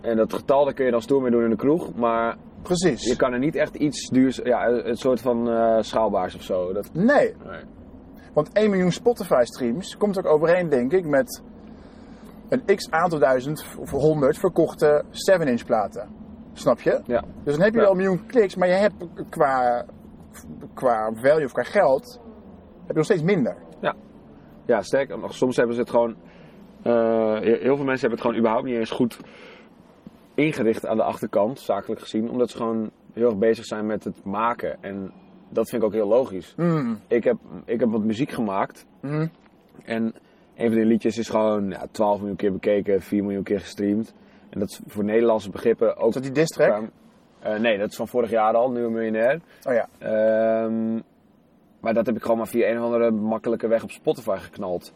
En 0.00 0.16
dat 0.16 0.32
getal 0.32 0.64
daar 0.64 0.74
kun 0.74 0.84
je 0.84 0.90
dan 0.90 1.02
stoer 1.02 1.22
mee 1.22 1.30
doen 1.30 1.44
in 1.44 1.50
de 1.50 1.56
kroeg, 1.56 1.94
maar 1.94 2.36
Precies. 2.62 3.04
je 3.04 3.16
kan 3.16 3.32
er 3.32 3.38
niet 3.38 3.54
echt 3.56 3.74
iets 3.74 4.08
duurs, 4.08 4.40
ja, 4.44 4.68
een 4.68 4.96
soort 4.96 5.20
van 5.20 5.50
eh, 5.50 5.76
schaalbaars 5.80 6.34
of 6.34 6.42
zo. 6.42 6.72
Dat, 6.72 6.90
Nee, 6.92 7.34
nee. 7.46 7.60
want 8.32 8.52
1 8.52 8.70
miljoen 8.70 8.92
Spotify 8.92 9.42
streams 9.44 9.96
komt 9.96 10.18
ook 10.18 10.26
overeen, 10.26 10.68
denk 10.68 10.92
ik, 10.92 11.06
met 11.06 11.42
een 12.52 12.76
x 12.76 12.90
aantal 12.90 13.18
duizend 13.18 13.64
of 13.78 13.90
honderd 13.90 14.38
verkochte 14.38 15.04
7-inch 15.10 15.64
platen. 15.66 16.08
Snap 16.52 16.80
je? 16.80 17.00
Ja. 17.06 17.24
Dus 17.44 17.54
dan 17.54 17.62
heb 17.64 17.72
je 17.72 17.78
Ja. 17.78 17.82
wel 17.84 17.90
een 17.90 17.96
miljoen 17.96 18.26
kliks, 18.26 18.54
maar 18.56 18.68
je 18.68 18.74
hebt 18.74 18.94
qua, 19.28 19.84
qua 20.74 21.10
value 21.14 21.44
of 21.44 21.52
qua 21.52 21.62
geld, 21.62 22.20
heb 22.78 22.88
je 22.88 22.94
nog 22.94 23.04
steeds 23.04 23.22
minder. 23.22 23.56
ja, 24.66 24.82
sterker 24.82 25.18
nog, 25.18 25.34
soms 25.34 25.56
hebben 25.56 25.74
ze 25.74 25.80
het 25.80 25.90
gewoon. 25.90 26.16
eh, 26.82 27.38
heel 27.40 27.76
veel 27.76 27.84
mensen 27.84 28.00
hebben 28.08 28.10
het 28.10 28.20
gewoon 28.20 28.36
überhaupt 28.36 28.64
niet 28.66 28.76
eens 28.76 28.90
goed 28.90 29.18
ingericht 30.34 30.86
aan 30.86 30.96
de 30.96 31.02
achterkant, 31.02 31.60
zakelijk 31.60 32.00
gezien, 32.00 32.30
omdat 32.30 32.50
ze 32.50 32.56
gewoon 32.56 32.90
heel 33.12 33.26
erg 33.28 33.38
bezig 33.38 33.64
zijn 33.64 33.86
met 33.86 34.04
het 34.04 34.24
maken. 34.24 34.76
En 34.82 35.12
dat 35.48 35.68
vind 35.68 35.82
ik 35.82 35.88
ook 35.88 35.94
heel 35.94 36.08
logisch. 36.08 36.54
Mm. 36.56 36.98
Ik 37.08 37.24
heb, 37.24 37.36
ik 37.64 37.80
heb 37.80 37.90
wat 37.90 38.02
muziek 38.04 38.30
gemaakt. 38.30 38.86
Mm. 39.00 39.30
En 39.84 40.14
een 40.56 40.66
van 40.66 40.76
die 40.76 40.84
liedjes 40.84 41.18
is 41.18 41.28
gewoon 41.28 41.68
ja, 41.70 41.86
12 41.90 42.18
miljoen 42.18 42.36
keer 42.36 42.52
bekeken, 42.52 43.00
4 43.02 43.22
miljoen 43.24 43.42
keer 43.42 43.60
gestreamd. 43.60 44.14
En 44.50 44.58
dat 44.60 44.68
is 44.68 44.80
voor 44.86 45.04
Nederlandse 45.04 45.50
begrippen 45.50 45.96
ook. 45.96 46.08
Is 46.08 46.14
dat 46.14 46.22
die 46.22 46.32
diss 46.32 46.54
track? 46.56 46.82
Eh, 47.40 47.58
nee, 47.58 47.78
dat 47.78 47.90
is 47.90 47.96
van 47.96 48.08
vorig 48.08 48.30
jaar 48.30 48.54
al, 48.54 48.70
Nieuwe 48.70 48.90
Miljonair. 48.90 49.40
Oh 49.68 49.72
ja. 49.72 49.88
Ehm, 49.98 50.94
maar 51.80 51.94
dat 51.94 52.06
heb 52.06 52.16
ik 52.16 52.22
gewoon 52.22 52.36
maar 52.36 52.46
via 52.48 52.68
een 52.70 52.78
of 52.78 52.84
andere 52.84 53.10
makkelijke 53.10 53.66
weg 53.68 53.82
op 53.82 53.90
Spotify 53.90 54.36
geknald. 54.38 54.92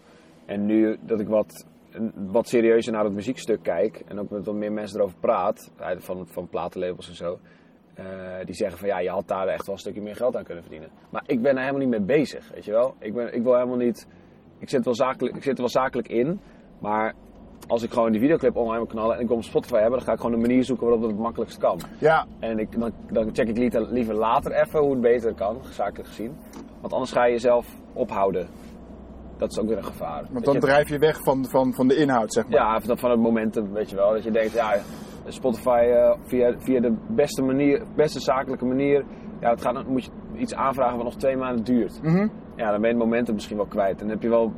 En 0.46 0.66
nu 0.66 0.96
dat 1.00 1.20
ik 1.20 1.28
wat, 1.28 1.66
een- 1.90 2.12
wat 2.14 2.48
serieuzer 2.48 2.92
naar 2.92 3.04
het 3.04 3.12
muziekstuk 3.12 3.62
kijk 3.62 4.02
en 4.08 4.18
ook 4.20 4.30
met 4.30 4.44
wat 4.46 4.54
meer 4.54 4.72
mensen 4.72 4.98
erover 4.98 5.16
praat, 5.20 5.70
uit- 5.78 6.04
van, 6.04 6.26
van 6.26 6.48
platenlabels 6.48 7.08
en 7.08 7.14
zo, 7.14 7.38
eh, 7.94 8.04
die 8.44 8.54
zeggen 8.54 8.78
van 8.78 8.88
ja, 8.88 8.98
je 8.98 9.08
had 9.10 9.28
daar 9.28 9.48
echt 9.48 9.66
wel 9.66 9.74
een 9.74 9.80
stukje 9.80 10.00
meer 10.02 10.16
geld 10.16 10.36
aan 10.36 10.44
kunnen 10.44 10.62
verdienen. 10.62 10.88
Maar 11.10 11.22
ik 11.26 11.42
ben 11.42 11.52
er 11.52 11.60
helemaal 11.60 11.80
niet 11.80 11.90
mee 11.90 12.00
bezig, 12.18 12.50
weet 12.54 12.64
je 12.64 12.70
wel. 12.72 12.94
Ik, 12.98 13.14
ben, 13.14 13.34
ik 13.34 13.42
wil 13.42 13.54
helemaal 13.54 13.76
niet, 13.76 14.06
ik 14.58 14.68
zit, 14.68 14.84
wel 14.84 14.94
zakelijk, 14.94 15.36
ik 15.36 15.42
zit 15.42 15.52
er 15.52 15.58
wel 15.60 15.68
zakelijk 15.68 16.08
in, 16.08 16.40
maar 16.80 17.14
als 17.68 17.82
ik 17.82 17.92
gewoon 17.92 18.12
die 18.12 18.20
videoclip 18.20 18.56
online 18.56 18.76
wil 18.76 18.86
knallen 18.86 19.16
en 19.16 19.22
ik 19.22 19.28
wil 19.28 19.36
op 19.36 19.42
Spotify 19.42 19.74
hebben, 19.74 19.98
dan 19.98 20.02
ga 20.06 20.12
ik 20.12 20.18
gewoon 20.20 20.32
een 20.34 20.40
manier 20.40 20.64
zoeken 20.64 20.84
waarop 20.84 21.02
dat 21.02 21.12
het 21.12 21.20
makkelijkst 21.20 21.58
kan. 21.58 21.80
Ja, 21.98 22.26
En 22.38 22.58
ik, 22.58 22.80
dan, 22.80 22.92
dan 23.10 23.28
check 23.32 23.48
ik 23.48 23.56
liever, 23.58 23.92
liever 23.92 24.14
later 24.14 24.52
even 24.52 24.80
hoe 24.80 24.90
het 24.90 25.00
beter 25.00 25.34
kan, 25.34 25.58
zakelijk 25.70 26.08
gezien. 26.08 26.36
Want 26.80 26.92
anders 26.92 27.12
ga 27.12 27.24
je 27.24 27.32
jezelf 27.32 27.66
ophouden. 27.92 28.46
Dat 29.36 29.50
is 29.50 29.58
ook 29.58 29.68
weer 29.68 29.76
een 29.76 29.84
gevaar. 29.84 30.24
want 30.32 30.44
dan 30.44 30.54
je- 30.54 30.60
drijf 30.60 30.88
je 30.88 30.98
weg 30.98 31.16
van, 31.22 31.44
van, 31.48 31.74
van 31.74 31.88
de 31.88 31.96
inhoud, 31.96 32.32
zeg 32.32 32.44
maar. 32.48 32.52
Ja, 32.60 32.80
van 32.80 32.98
van 32.98 33.10
het 33.10 33.20
momentum, 33.20 33.72
weet 33.72 33.90
je 33.90 33.96
wel. 33.96 34.12
Dat 34.12 34.24
je 34.24 34.30
denkt, 34.30 34.52
ja, 34.52 34.76
Spotify 35.28 35.68
eh, 35.92 36.14
via, 36.24 36.54
via 36.58 36.80
de 36.80 36.96
beste 37.08 37.42
manier, 37.42 37.82
beste 37.96 38.20
zakelijke 38.20 38.64
manier. 38.64 39.04
Ja, 39.40 39.50
het 39.50 39.60
gaat, 39.62 39.86
moet 39.86 40.04
je 40.04 40.10
iets 40.36 40.54
aanvragen 40.54 40.96
wat 40.96 41.04
nog 41.04 41.16
twee 41.16 41.36
maanden 41.36 41.64
duurt. 41.64 42.02
Mhm. 42.02 42.28
Ja, 42.56 42.70
dan 42.70 42.80
ben 42.80 42.90
je 42.90 42.96
het 42.96 43.04
momentum 43.04 43.34
misschien 43.34 43.56
wel 43.56 43.66
kwijt. 43.66 43.92
En 43.92 43.98
dan 43.98 44.08
heb 44.08 44.22
je 44.22 44.28
wel 44.28 44.52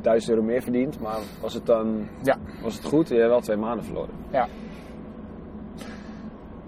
1000 0.00 0.30
euro 0.32 0.44
meer 0.46 0.62
verdiend. 0.62 1.00
Maar 1.00 1.18
was 1.40 1.54
het 1.54 1.66
dan 1.66 2.08
Ja. 2.22 2.36
was 2.62 2.74
het 2.76 2.84
goed? 2.84 3.08
Je 3.08 3.14
hebt 3.14 3.28
wel 3.28 3.40
twee 3.40 3.56
maanden 3.56 3.84
verloren. 3.84 4.14
Ja. 4.30 4.46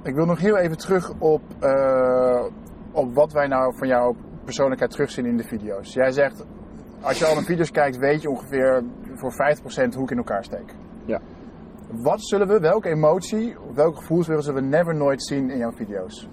Ik 0.02 0.14
wil 0.14 0.26
nog 0.26 0.40
heel 0.40 0.56
even 0.56 0.78
terug 0.78 1.12
op, 1.18 1.42
eh, 1.60 2.44
op 2.92 3.14
wat 3.14 3.32
wij 3.32 3.46
nou 3.46 3.76
van 3.76 3.88
jouw 3.88 4.14
persoonlijkheid 4.44 4.90
terugzien 4.90 5.26
in 5.26 5.36
de 5.36 5.44
video's. 5.44 5.92
Jij 5.92 6.10
zegt, 6.10 6.44
als 7.00 7.18
je 7.18 7.26
al 7.26 7.34
naar 7.34 7.42
video's 7.44 7.70
kijkt, 7.70 7.96
weet 7.96 8.22
je 8.22 8.30
ongeveer 8.30 8.82
voor 9.14 9.32
50% 9.32 9.94
hoe 9.94 10.04
ik 10.04 10.10
in 10.10 10.16
elkaar 10.16 10.44
steek. 10.44 10.74
Ja. 11.04 11.20
Wat 11.90 12.24
zullen 12.26 12.48
we, 12.48 12.60
welke 12.60 12.88
emotie, 12.88 13.56
welke 13.74 13.96
gevoel 13.96 14.22
zullen 14.22 14.54
we 14.54 14.60
never 14.60 14.94
nooit 14.94 15.22
zien 15.24 15.50
in 15.50 15.58
jouw 15.58 15.72
video's? 15.72 16.28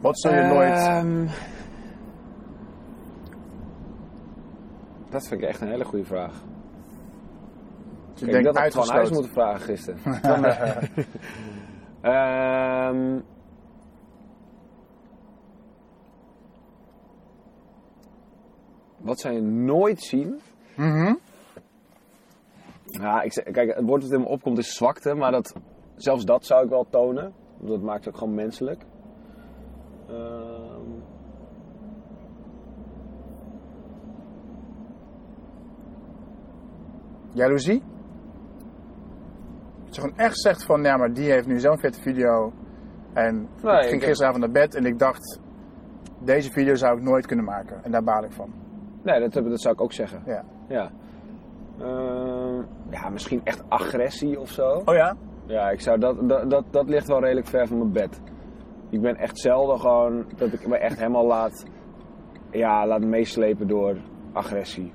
Wat 0.00 0.20
zul 0.20 0.34
je 0.34 0.42
nooit... 0.42 0.72
Ehm, 0.72 1.26
Dat 5.10 5.26
vind 5.28 5.42
ik 5.42 5.48
echt 5.48 5.60
een 5.60 5.68
hele 5.68 5.84
goede 5.84 6.04
vraag. 6.04 6.42
je 8.14 8.24
Ik 8.26 8.32
denkt 8.32 8.54
dat 8.54 8.64
ik 8.64 8.72
gewoon 8.72 8.88
huis 8.88 9.10
moeten 9.10 9.30
vragen 9.32 9.60
gisteren. 9.60 9.98
Eh, 10.22 10.82
Ehm, 12.88 13.20
wat 18.98 19.20
zou 19.20 19.34
je 19.34 19.40
nooit 19.42 20.02
zien? 20.02 20.40
Mhm. 20.76 21.14
Ja, 22.86 23.22
ik, 23.22 23.32
zeg- 23.32 23.44
kijk, 23.44 23.74
het 23.74 23.84
woord 23.86 24.02
dat 24.02 24.10
in 24.12 24.20
me 24.20 24.26
opkomt 24.26 24.58
is 24.58 24.74
zwakte, 24.74 25.14
maar 25.14 25.30
dat, 25.30 25.54
zelfs 25.96 26.24
dat 26.24 26.46
zou 26.46 26.64
ik 26.64 26.70
wel 26.70 26.86
tonen. 26.90 27.32
Want 27.58 27.68
Dat 27.70 27.82
maakt 27.82 28.04
je 28.04 28.10
ook 28.10 28.16
gewoon 28.16 28.34
menselijk. 28.34 28.84
Ehm, 30.08 30.90
Jaloezie? 37.32 37.82
Dat 39.84 39.94
je 39.94 40.00
gewoon 40.00 40.16
echt 40.18 40.38
zegt 40.40 40.64
van, 40.64 40.82
ja, 40.82 40.96
maar 40.96 41.12
die 41.12 41.30
heeft 41.30 41.46
nu 41.46 41.60
zo'n 41.60 41.78
vette 41.78 42.00
video. 42.00 42.52
En 43.12 43.48
Nee, 43.62 43.74
ik 43.76 43.88
ging 43.88 44.00
ik 44.02 44.08
gisteravond 44.08 44.40
naar 44.40 44.52
bed 44.52 44.74
en 44.74 44.84
ik 44.84 44.98
dacht, 44.98 45.40
deze 46.18 46.50
video 46.50 46.74
zou 46.74 46.96
ik 46.96 47.02
nooit 47.02 47.26
kunnen 47.26 47.44
maken. 47.44 47.84
En 47.84 47.90
daar 47.90 48.02
baal 48.04 48.24
ik 48.24 48.32
van. 48.32 48.50
nee, 49.02 49.20
dat, 49.20 49.32
dat 49.32 49.60
zou 49.60 49.74
ik 49.74 49.80
ook 49.80 49.92
zeggen. 49.92 50.22
Ja. 50.26 50.44
Ja. 50.68 50.90
Ehm, 51.78 52.62
ja, 52.90 53.08
misschien 53.08 53.40
echt 53.44 53.64
agressie 53.68 54.40
of 54.40 54.50
zo. 54.50 54.82
Oh 54.84 54.94
ja? 54.94 55.16
Ja, 55.46 55.70
ik 55.70 55.80
zou 55.80 55.98
dat, 55.98 56.28
dat, 56.28 56.50
dat, 56.50 56.64
dat 56.70 56.88
ligt 56.88 57.06
wel 57.06 57.20
redelijk 57.20 57.46
ver 57.46 57.66
van 57.66 57.78
mijn 57.78 57.92
bed. 57.92 58.20
Ik 58.96 59.02
ben 59.02 59.16
echt 59.16 59.38
zelden 59.38 59.80
gewoon 59.80 60.24
dat 60.36 60.52
ik 60.52 60.66
me 60.66 60.76
echt 60.76 60.98
helemaal 60.98 61.26
laat, 61.26 61.64
ja, 62.50 62.86
laat 62.86 63.00
meeslepen 63.00 63.68
door 63.68 63.96
agressie. 64.32 64.92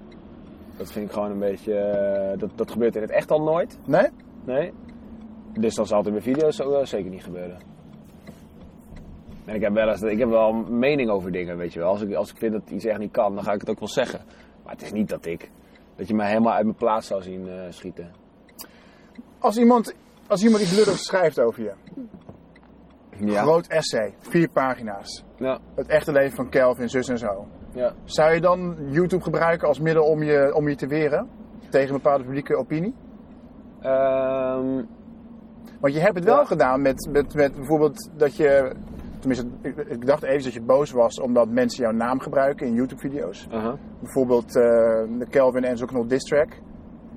Dat 0.78 0.92
vind 0.92 1.06
ik 1.06 1.12
gewoon 1.12 1.32
een 1.32 1.40
beetje. 1.40 1.74
eh, 1.74 2.40
dat, 2.40 2.50
dat 2.56 2.72
gebeurt 2.72 2.96
in 2.96 3.02
het 3.02 3.12
echt 3.12 3.32
al 3.32 3.42
nooit. 3.42 3.80
Nee? 3.86 4.08
Nee. 4.46 4.74
Dus 5.54 5.76
dan 5.76 5.88
zal 5.88 5.98
het 5.98 6.08
in 6.08 6.12
mijn 6.14 6.24
video's 6.24 6.56
zo, 6.56 6.86
zeker 6.86 7.10
niet 7.10 7.24
gebeuren. 7.24 7.58
En 9.46 9.56
ik 9.56 9.62
heb 9.62 9.74
wel 9.74 9.90
eens, 9.90 10.02
ik 10.02 10.20
heb 10.20 10.30
wel 10.30 10.50
een 10.50 10.80
mening 10.80 11.10
over 11.10 11.32
dingen, 11.32 11.58
weet 11.58 11.74
je 11.74 11.80
wel. 11.80 11.90
Als 11.90 12.02
ik, 12.02 12.14
als 12.14 12.32
ik 12.32 12.38
vind 12.38 12.54
dat 12.54 12.70
iets 12.70 12.86
echt 12.86 13.00
niet 13.00 13.12
kan, 13.12 13.36
dan 13.36 13.44
ga 13.44 13.54
ik 13.54 13.60
het 13.60 13.70
ook 13.70 13.80
wel 13.80 13.88
zeggen. 13.88 14.22
Maar 14.64 14.74
het 14.74 14.82
is 14.82 14.92
niet 14.92 15.10
dat 15.10 15.26
ik, 15.26 15.52
dat 15.96 16.08
je 16.08 16.14
mij 16.14 16.28
helemaal 16.28 16.54
uit 16.54 16.66
mijn 16.66 16.78
plaats 16.78 17.08
zou 17.08 17.22
zien 17.22 17.48
eh, 17.50 17.56
schieten. 17.70 18.12
Als 19.40 19.58
iemand, 19.58 19.96
als 20.28 20.44
iemand 20.44 20.64
iets 20.64 20.76
lulligs 20.76 21.06
schrijft 21.06 21.40
over 21.40 21.64
je. 21.64 21.72
Ja. 23.26 23.42
Groot 23.42 23.68
essay, 23.68 24.14
vier 24.20 24.50
pagina's. 24.50 25.24
Ja. 25.38 25.60
Het 25.76 25.88
echte 25.88 26.12
leven 26.12 26.36
van 26.36 26.50
Kelvin, 26.50 26.90
zus 26.90 27.08
en 27.10 27.18
zo. 27.18 27.46
ja. 27.74 27.94
Zou 28.04 28.34
je 28.34 28.42
dan 28.42 28.76
YouTube 28.90 29.24
gebruiken 29.24 29.68
als 29.68 29.80
middel 29.80 30.04
om 30.04 30.24
je, 30.24 30.54
om 30.56 30.70
je 30.70 30.76
te 30.76 30.88
weren? 30.88 31.30
Tegen 31.70 31.88
een 31.90 32.02
bepaalde 32.02 32.24
publieke 32.24 32.56
opinie? 32.56 32.94
Ehm, 33.82 34.84
Want 35.80 35.94
je 35.94 36.00
hebt 36.00 36.16
het 36.16 36.24
wel 36.24 36.38
Ja. 36.40 36.46
gedaan 36.46 36.82
met, 36.82 37.10
met, 37.12 37.34
met 37.34 37.56
bijvoorbeeld 37.56 38.10
dat 38.18 38.36
je... 38.36 38.76
Tenminste, 39.20 39.48
ik, 39.62 39.78
ik 39.78 40.06
dacht 40.06 40.24
even 40.24 40.44
dat 40.44 40.54
je 40.54 40.62
boos 40.62 40.92
was 40.92 41.20
omdat 41.20 41.50
mensen 41.50 41.84
jouw 41.84 41.92
naam 41.94 42.20
gebruiken 42.20 42.68
in 42.68 42.74
YouTube-video's. 42.74 43.48
Bijvoorbeeld 44.00 44.56
eh, 44.56 44.62
de 45.20 45.26
Kelvin 45.30 45.64
en 45.64 45.78
zo'n 45.78 45.88
knol 45.88 46.08
diss 46.08 46.30
track. 46.30 46.50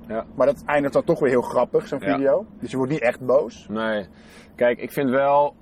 Ja. 0.07 0.25
Maar 0.35 0.45
dat 0.45 0.63
eindigt 0.65 0.93
dan 0.93 1.03
toch 1.03 1.19
weer 1.19 1.29
heel 1.29 1.41
grappig, 1.41 1.87
zo'n 1.87 1.99
Ja. 2.01 2.15
video. 2.15 2.45
Dus 2.59 2.71
je 2.71 2.77
wordt 2.77 2.91
niet 2.91 3.01
echt 3.01 3.25
boos. 3.25 3.67
Nee. 3.69 4.07
Kijk, 4.55 4.79
ik 4.79 4.91
vind 4.91 5.09
wel. 5.09 5.55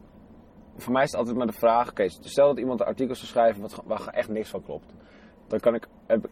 Voor 0.76 0.94
mij 0.94 1.04
is 1.04 1.10
het 1.12 1.20
altijd 1.20 1.38
maar 1.38 1.48
de 1.48 1.54
vraag: 1.54 1.90
oké, 1.90 2.10
stel 2.10 2.48
dat 2.48 2.58
iemand 2.58 2.80
een 2.80 2.86
artikel 2.86 3.16
zou 3.16 3.28
schrijven 3.28 3.62
wat, 3.62 3.84
waar 3.86 4.08
echt 4.08 4.30
niks 4.30 4.50
van 4.50 4.64
klopt. 4.64 4.94
Dan 5.48 5.60
kan 5.60 5.76
ik. 5.76 5.88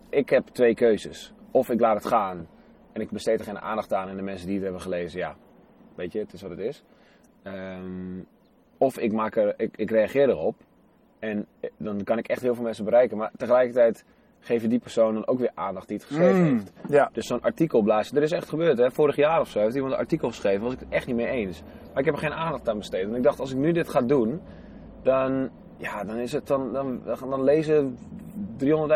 Ik 0.10 0.30
heb 0.30 0.48
twee 0.48 0.74
keuzes. 0.74 1.34
Of 1.52 1.70
ik 1.70 1.80
laat 1.80 1.96
het 1.96 2.06
gaan 2.06 2.48
en 2.94 3.02
ik 3.02 3.10
besteed 3.10 3.39
er 3.39 3.46
geen 3.46 3.60
aandacht 3.60 3.94
aan 3.94 4.10
en 4.10 4.16
de 4.16 4.22
mensen 4.22 4.46
die 4.46 4.56
het 4.56 4.64
hebben 4.64 4.82
gelezen, 4.82 5.20
ja, 5.20 5.36
weet 5.96 6.12
je, 6.12 6.20
het 6.20 6.34
is 6.34 6.42
wat 6.42 6.52
het 6.52 6.60
is. 6.60 6.84
Ehm, 7.44 8.20
of 8.78 8.98
ik, 8.98 9.12
maak 9.12 9.36
er, 9.36 9.54
ik, 9.58 9.78
ik 9.78 9.92
reageer 9.92 10.30
erop 10.30 10.56
en 11.20 11.48
eh, 11.60 11.70
dan 11.78 12.04
kan 12.04 12.18
ik 12.18 12.28
echt 12.28 12.42
heel 12.42 12.56
veel 12.56 12.64
mensen 12.64 12.86
bereiken. 12.86 13.18
Maar 13.18 13.32
tegelijkertijd 13.38 14.06
geven 14.42 14.70
die 14.70 14.80
persoon 14.80 15.14
dan 15.14 15.28
ook 15.28 15.39
weer 15.39 15.52
aandacht 15.54 15.88
die 15.88 15.98
het 15.98 16.06
geschreven 16.06 16.42
Mm, 16.42 16.54
heeft. 16.54 16.72
Ja. 16.89 17.10
Dus 17.14 17.28
zo'n 17.28 17.42
artikel 17.42 17.82
blazen. 17.82 18.18
Er 18.18 18.24
is 18.24 18.32
echt 18.32 18.50
gebeurd, 18.50 18.78
hè. 18.78 18.92
Vorig 18.92 19.16
jaar 19.16 19.39
of 19.39 19.50
zo 19.50 19.60
heeft 19.60 19.76
iemand 19.76 19.94
een 19.94 20.00
artikel 20.00 20.28
geschreven. 20.28 20.64
was 20.64 20.74
ik 20.74 20.80
het 20.80 20.89
echt 20.89 21.08
niet 21.08 21.16
mee 21.16 21.28
eens. 21.28 21.62
Maar 21.89 22.00
ik 22.00 22.06
heb 22.06 22.14
er 22.14 22.20
geen 22.22 22.34
aandacht 22.34 22.70
aan 22.70 22.78
besteed. 22.78 23.04
En 23.04 23.16
ik 23.16 23.24
dacht, 23.24 23.39
als 23.39 23.52
ik 23.52 23.58
nu 23.58 23.72
dit 23.72 23.89
ga 23.89 24.02
doen, 24.02 24.42
dan, 25.04 25.50
ja, 25.78 26.04
dan, 26.04 26.18
is 26.18 26.32
het 26.32 26.48
dan, 26.48 26.74
dan, 26.74 27.02
dan 27.30 27.44
lezen 27.44 27.98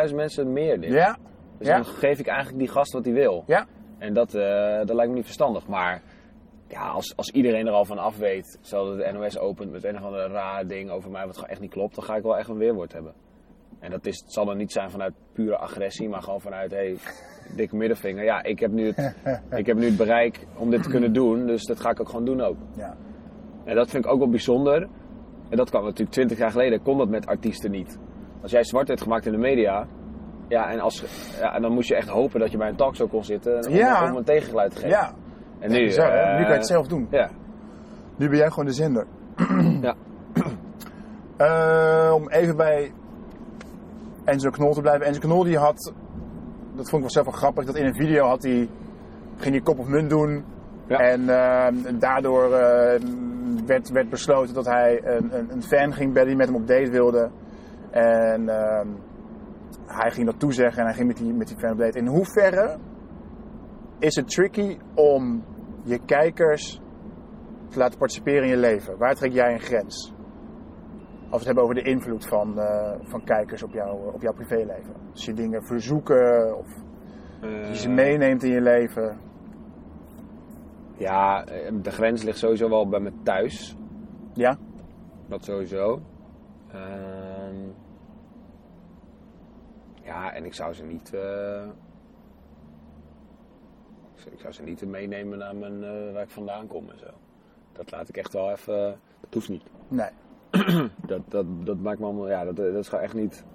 300.000 0.10 0.16
mensen 0.16 0.54
meer 0.54 0.80
dit. 0.80 0.92
Ja. 0.92 1.18
Dus 1.58 1.68
ja. 1.68 1.76
dan 1.76 1.86
geef 1.86 2.20
ik 2.20 2.28
eigenlijk 2.28 2.60
die 2.60 2.68
gast 2.68 2.94
wat 2.94 3.06
hij 3.06 3.14
wil. 3.14 3.44
Ja. 3.48 3.66
En 3.98 4.14
dat, 4.14 4.34
eh, 4.34 4.78
dat 4.78 4.94
lijkt 4.96 5.10
me 5.10 5.16
niet 5.16 5.26
verstandig. 5.26 5.68
Maar 5.68 6.02
ja, 6.68 6.88
als, 6.88 7.14
als 7.16 7.30
iedereen 7.30 7.68
er 7.68 7.74
al 7.74 7.86
van 7.86 7.98
af 7.98 8.18
weet, 8.18 8.58
stel 8.62 8.86
dat 8.86 8.98
de 8.98 9.12
NOS 9.12 9.38
opent 9.38 9.72
met 9.72 9.84
een 9.84 9.96
of 9.96 10.04
ander 10.04 10.30
raar 10.30 10.68
ding 10.68 10.90
over 10.90 11.12
mij 11.12 11.26
wat 11.26 11.36
gewoon 11.36 11.50
echt 11.50 11.62
niet 11.62 11.72
klopt, 11.72 11.96
dan 11.96 12.04
ga 12.04 12.16
ik 12.16 12.24
wel 12.24 12.38
echt 12.38 12.50
een 12.50 12.58
weerwoord 12.58 12.94
hebben. 12.94 13.14
En 13.86 13.92
dat 13.92 14.06
is, 14.06 14.20
het 14.20 14.34
zal 14.34 14.46
dan 14.46 14.58
niet 14.58 14.72
zijn 14.72 14.92
vanuit 14.92 15.14
pure 15.34 15.58
agressie, 15.58 16.10
maar 16.10 16.22
gewoon 16.22 16.42
vanuit, 16.42 16.72
hey, 16.72 16.98
dikke 17.56 17.76
middenvinger. 17.76 18.24
Ja, 18.24 18.44
ik 18.44 18.60
heb, 18.60 18.72
nu 18.72 18.86
het, 18.92 19.16
ik 19.60 19.66
heb 19.66 19.78
nu 19.78 19.86
het 19.86 19.98
bereik 19.98 20.48
om 20.58 20.70
dit 20.70 20.84
te 20.84 20.90
kunnen 20.90 21.14
doen, 21.14 21.46
dus 21.46 21.66
dat 21.66 21.80
ga 21.80 21.90
ik 21.90 22.00
ook 22.00 22.10
gewoon 22.10 22.26
doen 22.26 22.42
ook. 22.42 22.58
Ja. 22.76 22.96
En 23.66 23.76
dat 23.76 23.90
vind 23.90 24.06
ik 24.06 24.12
ook 24.12 24.20
wel 24.20 24.30
bijzonder. 24.30 24.88
En 25.50 25.58
dat 25.58 25.70
kan 25.70 25.84
natuurlijk 25.84 26.12
20 26.12 26.38
jaar 26.38 26.52
geleden, 26.52 26.82
kon 26.82 26.98
dat 26.98 27.10
met 27.10 27.26
artiesten 27.28 27.72
niet. 27.72 28.00
Als 28.42 28.52
jij 28.52 28.64
zwart 28.64 28.88
werd 28.88 29.02
gemaakt 29.02 29.26
in 29.26 29.32
de 29.32 29.38
media, 29.38 29.88
ja, 30.48 30.70
en, 30.72 30.80
als, 30.80 31.04
ja, 31.40 31.56
en 31.56 31.62
dan 31.62 31.72
moest 31.74 31.88
je 31.90 31.96
echt 31.96 32.10
hopen 32.10 32.40
dat 32.40 32.52
je 32.52 32.58
bij 32.58 32.70
een 32.70 32.76
talkshow 32.76 33.10
kon 33.10 33.24
zitten 33.24 33.68
om, 33.68 33.74
Ja. 33.74 34.10
om 34.12 34.18
een 34.18 34.24
tegengeluid 34.24 34.72
te 34.72 34.76
geven. 34.78 34.90
Ja. 34.90 35.14
En 35.60 35.72
nu, 35.72 35.88
eh, 35.88 36.38
nu 36.38 36.42
kan 36.42 36.52
je 36.52 36.58
het 36.58 36.68
zelf 36.68 36.88
doen. 36.88 37.08
Ja, 37.12 37.30
Nu 38.18 38.30
ben 38.30 38.38
jij 38.38 38.50
gewoon 38.50 38.66
de 38.66 38.72
zender. 38.72 39.06
ja. 39.82 39.96
Eh, 41.38 42.12
om 42.16 42.30
even 42.30 42.56
bij 42.56 42.92
Enzo 44.26 44.50
Knol 44.50 44.74
te 44.74 44.82
blijven. 44.82 45.06
Enzo 45.06 45.20
Knol 45.20 45.44
die 45.44 45.58
had, 45.58 45.94
dat 46.76 46.90
vond 46.90 46.94
ik 46.94 47.00
wel 47.00 47.10
zelf 47.10 47.26
wel 47.26 47.36
grappig, 47.36 47.66
dat 47.66 47.76
in 47.76 47.86
een 47.86 47.96
video 47.96 48.26
had 48.26 48.44
hij, 48.44 48.70
ging 49.36 49.56
hij 49.56 49.64
kop 49.64 49.80
of 49.80 49.88
munt 49.88 50.10
doen. 50.10 50.46
Ja. 50.88 50.98
En 50.98 52.00
daardoor 52.00 52.54
eh, 52.54 53.02
werd, 53.66 53.90
werd 53.90 54.10
besloten 54.10 54.54
dat 54.54 54.66
hij 54.66 55.02
een, 55.04 55.38
een, 55.38 55.52
een 55.52 55.64
fan 55.64 55.94
ging 55.94 56.14
bellen 56.14 56.28
die 56.28 56.38
met 56.38 56.48
hem 56.48 56.56
op 56.56 56.68
date 56.68 56.92
wilde. 56.92 57.30
En 57.92 58.50
eh, 58.50 58.86
hij 59.86 60.12
ging 60.12 60.26
dat 60.26 60.40
toezeggen 60.40 60.80
en 60.80 60.86
hij 60.86 60.96
ging 60.96 61.08
met 61.08 61.18
die, 61.18 61.34
met 61.34 61.48
die 61.48 61.58
fan 61.58 61.72
op 61.72 61.78
date. 61.78 61.98
In 61.98 62.08
hoeverre 62.08 62.78
is 64.00 64.16
het 64.16 64.28
tricky 64.28 64.78
om 64.94 65.44
je 65.84 66.00
kijkers 66.06 66.82
te 67.70 67.78
laten 67.78 67.98
participeren 67.98 68.44
in 68.44 68.50
je 68.50 68.58
leven? 68.58 68.98
Waar 68.98 69.16
trek 69.16 69.32
jij 69.32 69.54
een 69.54 69.60
grens? 69.60 70.15
Als 71.36 71.44
we 71.44 71.50
het 71.50 71.58
hebben 71.60 71.64
over 71.64 71.84
de 71.84 71.90
invloed 71.96 72.28
van, 72.28 72.60
eh, 72.60 72.92
van 73.02 73.24
kijkers 73.24 73.64
op, 73.64 73.72
jou, 73.74 74.14
op 74.14 74.22
jouw 74.22 74.34
privéleven. 74.34 74.94
Als 75.12 75.26
je 75.26 75.34
dingen 75.34 75.64
verzoeken 75.64 76.58
of 76.58 76.68
Eh, 77.42 77.68
je 77.68 77.76
ze 77.76 77.90
meeneemt 77.90 78.44
in 78.44 78.52
je 78.52 78.62
leven. 78.62 79.18
Ja, 80.98 81.46
eh, 81.46 81.72
de 81.82 81.92
grens 81.92 82.24
ligt 82.24 82.38
sowieso 82.38 82.70
wel 82.70 82.88
bij 82.90 83.00
me 83.00 83.12
thuis. 83.24 83.76
Ja? 84.34 84.58
Dat 85.28 85.44
sowieso. 85.44 86.02
Ehm, 86.72 87.56
ja, 90.04 90.34
en 90.34 90.46
ik 90.46 90.54
zou 90.54 90.74
ze 90.74 90.84
niet. 90.84 91.14
eh, 91.14 91.66
ik 94.32 94.40
zou- 94.40 94.54
ze 94.54 94.64
niet 94.64 94.86
meenemen 94.86 95.38
naar 95.38 95.56
mijn, 95.56 95.80
waar 96.14 96.24
ik 96.24 96.30
vandaan 96.30 96.68
kom 96.68 96.90
en 96.90 97.00
zo. 97.00 97.10
Dat 97.72 97.92
laat 97.92 98.10
ik 98.10 98.18
echt 98.18 98.34
wel 98.34 98.52
even. 98.52 99.00
Dat 99.20 99.34
hoeft 99.34 99.50
niet. 99.50 99.64
Nee. 99.88 100.10
Dat, 101.08 101.22
dat, 101.30 101.46
dat 101.66 101.78
maakt 101.80 102.00
me 102.00 102.06
allemaal. 102.06 102.30
Ja, 102.30 102.44
dat, 102.44 102.56
dat 102.56 102.76
is 102.76 102.88
gewoon 102.88 103.04
echt 103.04 103.14
niet, 103.14 103.46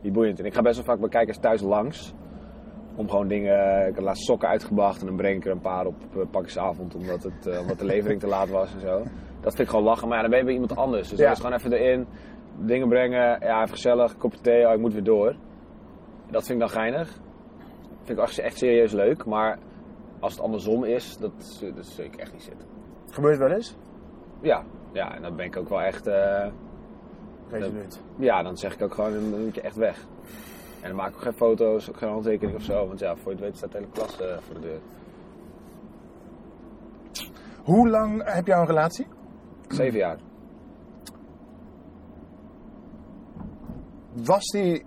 niet 0.00 0.12
boeiend. 0.12 0.38
En 0.38 0.44
ik 0.44 0.54
ga 0.54 0.62
best 0.62 0.76
wel 0.76 0.84
vaak 0.84 1.00
bij 1.00 1.08
kijkers 1.08 1.38
thuis 1.38 1.60
langs. 1.60 2.14
Om 2.96 3.08
gewoon 3.10 3.28
dingen. 3.28 3.86
Ik 3.88 3.94
heb 3.94 4.04
laatst 4.04 4.24
sokken 4.24 4.48
uitgebracht 4.48 5.00
en 5.00 5.06
dan 5.06 5.16
breng 5.16 5.36
ik 5.36 5.44
er 5.44 5.50
een 5.50 5.60
paar 5.60 5.86
op 5.86 5.94
uh, 6.16 6.22
pakjesavond. 6.30 6.94
Omdat, 6.94 7.22
het, 7.22 7.46
eh, 7.46 7.60
omdat 7.60 7.78
de 7.78 7.84
levering 7.84 8.20
te 8.20 8.26
laat 8.26 8.48
was 8.50 8.74
en 8.74 8.80
zo. 8.80 9.02
Dat 9.40 9.54
vind 9.54 9.58
ik 9.58 9.68
gewoon 9.68 9.84
lachen. 9.84 10.08
Maar 10.08 10.16
ja, 10.16 10.22
dan 10.22 10.30
ben 10.30 10.38
je 10.38 10.44
bij 10.44 10.54
iemand 10.54 10.76
anders. 10.76 11.08
Dus 11.08 11.18
Ja. 11.18 11.24
dan 11.24 11.32
is 11.32 11.40
gewoon 11.40 11.56
even 11.56 11.72
erin. 11.72 12.06
Dingen 12.58 12.88
brengen. 12.88 13.40
Ja, 13.40 13.56
even 13.62 13.68
gezellig. 13.74 14.16
Kopje 14.16 14.40
thee. 14.40 14.66
Oh, 14.66 14.72
ik 14.72 14.80
moet 14.80 14.92
weer 14.92 15.04
door. 15.04 15.36
Dat 16.30 16.46
vind 16.46 16.48
ik 16.48 16.58
dan 16.58 16.68
geinig. 16.68 17.20
Vind 18.02 18.18
ik 18.18 18.24
echt, 18.24 18.38
echt 18.38 18.58
serieus 18.58 18.92
leuk. 18.92 19.24
Maar 19.24 19.58
als 20.20 20.32
het 20.32 20.42
andersom 20.42 20.84
is, 20.84 21.16
dat, 21.18 21.32
dat 21.74 21.86
zie 21.86 22.04
ik 22.04 22.16
echt 22.16 22.32
niet 22.32 22.42
zitten. 22.42 22.68
Gebeurt 23.10 23.38
wel 23.38 23.50
eens? 23.50 23.76
Ja, 24.42 24.62
ja 24.94 25.14
en 25.14 25.22
dan 25.22 25.36
ben 25.36 25.46
ik 25.46 25.56
ook 25.56 25.68
wel 25.68 25.80
echt. 25.82 26.06
eh, 26.06 26.46
Resoluut. 27.50 28.02
ja, 28.16 28.42
dan 28.42 28.56
zeg 28.56 28.74
ik 28.74 28.82
ook 28.82 28.94
gewoon, 28.94 29.12
dan 29.12 29.44
moet 29.44 29.54
je 29.54 29.60
echt 29.60 29.76
weg. 29.76 30.06
En 30.80 30.88
dan 30.88 30.96
maak 30.96 31.08
ik 31.08 31.14
ook 31.14 31.22
geen 31.22 31.32
foto's, 31.32 31.88
ook 31.88 31.96
geen 31.96 32.08
handtekening 32.10 32.56
of 32.56 32.62
zo. 32.62 32.86
Want 32.86 32.98
ja, 32.98 33.16
voor 33.16 33.32
je 33.32 33.36
het 33.36 33.46
weet 33.46 33.56
staat 33.56 33.72
de 33.72 33.78
hele 33.78 33.90
klas 33.90 34.20
eh, 34.20 34.38
voor 34.38 34.54
de 34.54 34.60
deur. 34.60 34.80
Hoe 37.64 37.88
lang 37.88 38.34
heb 38.34 38.46
jij 38.46 38.58
een 38.58 38.66
relatie? 38.66 39.06
Zeven 39.68 39.98
jaar. 39.98 40.18
Was 44.12 44.44
die... 44.50 44.84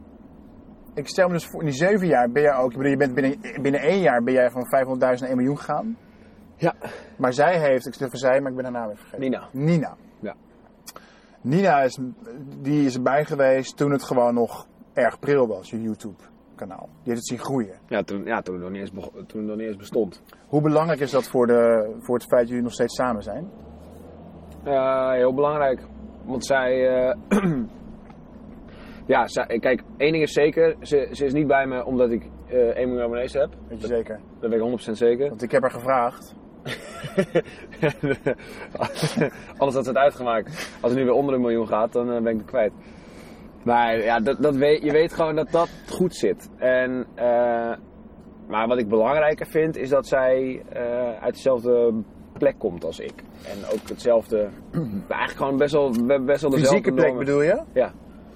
Ik 0.93 1.07
stel 1.07 1.27
me 1.27 1.33
dus 1.33 1.45
voor, 1.45 1.59
in 1.59 1.65
die 1.65 1.75
zeven 1.75 2.07
jaar 2.07 2.31
ben 2.31 2.41
jij 2.41 2.55
ook... 2.55 2.71
Ik 2.71 2.77
bedoel, 2.77 2.91
je 2.91 2.97
bent 2.97 3.13
binnen, 3.13 3.61
binnen 3.61 3.81
één 3.81 3.99
jaar 3.99 4.23
ben 4.23 4.33
jij 4.33 4.49
van 4.49 4.65
500.000 4.85 4.97
naar 4.99 5.21
1 5.21 5.35
miljoen 5.35 5.57
gegaan. 5.57 5.97
Ja. 6.57 6.73
Maar 7.17 7.33
zij 7.33 7.59
heeft, 7.59 7.87
ik 7.87 7.93
stel 7.93 8.09
voor 8.09 8.17
zij, 8.19 8.41
maar 8.41 8.49
ik 8.51 8.55
ben 8.55 8.63
haar 8.65 8.73
naam 8.73 8.89
even 8.89 8.97
vergeten. 8.97 9.19
Nina. 9.19 9.47
Nina. 9.51 9.95
Ja. 10.19 10.35
Nina 11.41 11.81
is, 11.81 11.99
die 12.61 12.85
is 12.85 12.95
erbij 12.95 13.25
geweest 13.25 13.77
toen 13.77 13.91
het 13.91 14.03
gewoon 14.03 14.33
nog 14.33 14.67
erg 14.93 15.19
pril 15.19 15.47
was, 15.47 15.69
je 15.69 15.81
YouTube 15.81 16.23
kanaal. 16.55 16.89
Die 16.89 17.13
heeft 17.13 17.17
het 17.17 17.27
zien 17.27 17.39
groeien. 17.39 17.75
Ja, 17.87 18.03
toen, 18.03 18.23
ja, 18.25 18.41
toen, 18.41 18.53
het 18.53 18.63
nog 18.63 18.71
niet 18.71 18.81
eens 18.81 18.91
bego- 18.91 19.11
toen 19.25 19.39
het 19.39 19.47
nog 19.49 19.57
niet 19.57 19.67
eens 19.67 19.77
bestond. 19.77 20.21
Hoe 20.47 20.61
belangrijk 20.61 20.99
is 20.99 21.11
dat 21.11 21.27
voor, 21.27 21.47
de, 21.47 21.93
voor 21.99 22.15
het 22.15 22.25
feit 22.27 22.39
dat 22.41 22.49
jullie 22.49 22.63
nog 22.63 22.73
steeds 22.73 22.95
samen 22.95 23.23
zijn? 23.23 23.49
Ja, 24.63 25.11
heel 25.11 25.33
belangrijk. 25.33 25.81
Want 26.25 26.45
zij. 26.45 26.87
eh, 26.87 27.15
ja, 29.13 29.27
zij, 29.27 29.45
kijk, 29.59 29.83
één 29.97 30.11
ding 30.11 30.23
is 30.23 30.33
zeker. 30.33 30.75
Ze, 30.81 31.07
ze 31.11 31.25
is 31.25 31.33
niet 31.33 31.47
bij 31.47 31.65
me 31.67 31.85
omdat 31.85 32.11
ik 32.11 32.29
1 32.47 32.73
miljoen 32.87 33.01
abonnees 33.03 33.33
heb. 33.33 33.49
Weet 33.67 33.81
je 33.81 33.87
zeker? 33.87 34.19
Dat 34.39 34.49
weet 34.49 34.61
ik 34.61 34.87
100% 34.89 34.91
zeker. 34.91 35.29
Want 35.29 35.41
ik 35.43 35.51
heb 35.51 35.61
haar 35.61 35.71
gevraagd. 35.71 36.35
Anders 39.57 39.75
had 39.75 39.83
ze 39.83 39.89
het 39.89 39.97
uitgemaakt. 39.97 40.47
Als 40.81 40.91
het 40.91 40.99
nu 40.99 41.05
weer 41.05 41.13
onder 41.13 41.35
een 41.35 41.41
miljoen 41.41 41.67
gaat, 41.67 41.93
dan 41.93 42.11
eh, 42.11 42.21
ben 42.21 42.31
ik 42.31 42.37
het 42.37 42.47
kwijt. 42.47 42.71
Maar 43.63 44.03
ja, 44.03 44.19
dat, 44.19 44.41
dat 44.41 44.55
weet, 44.55 44.83
je 44.83 44.91
weet 44.91 45.13
gewoon 45.13 45.35
dat 45.35 45.51
dat 45.51 45.69
goed 45.89 46.15
zit. 46.15 46.49
En, 46.57 47.05
eh, 47.15 47.71
maar 48.47 48.67
wat 48.67 48.77
ik 48.77 48.87
belangrijker 48.87 49.45
vind, 49.45 49.77
is 49.77 49.89
dat 49.89 50.07
zij 50.07 50.63
eh, 50.69 50.81
uit 51.21 51.33
dezelfde 51.33 51.93
plek 52.37 52.55
komt 52.57 52.83
als 52.83 52.99
ik. 52.99 53.13
En 53.43 53.57
ook 53.73 53.89
hetzelfde, 53.89 54.37
eigenlijk 55.07 55.37
gewoon 55.37 55.57
best 55.57 55.73
wel, 55.73 55.89
best 55.89 56.05
wel 56.05 56.25
dezelfde 56.25 56.57
Fysieke 56.57 56.91
plek 56.91 57.05
normen. 57.05 57.25
bedoel 57.25 57.41
je? 57.41 57.61
Ja, 57.73 57.93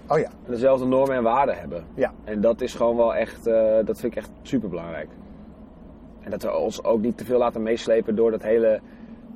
Oh 0.08 0.20
ja. 0.20 0.30
dezelfde 0.48 0.86
normen 0.86 1.16
en 1.16 1.24
waarden 1.24 1.58
hebben. 1.58 1.86
Ja. 1.96 2.14
En 2.24 2.42
dat 2.42 2.62
is 2.62 2.74
gewoon 2.74 2.96
wel 2.96 3.16
echt, 3.16 3.44
dat 3.86 4.00
vind 4.00 4.04
ik 4.04 4.16
echt 4.16 4.32
super 4.42 4.70
belangrijk. 4.70 5.10
En 6.22 6.32
dat 6.32 6.44
we 6.44 6.58
ons 6.58 6.84
ook 6.84 7.02
niet 7.02 7.18
te 7.18 7.26
veel 7.26 7.38
laten 7.38 7.62
meeslepen 7.62 8.16
door 8.16 8.32
dat 8.32 8.42
hele 8.44 8.82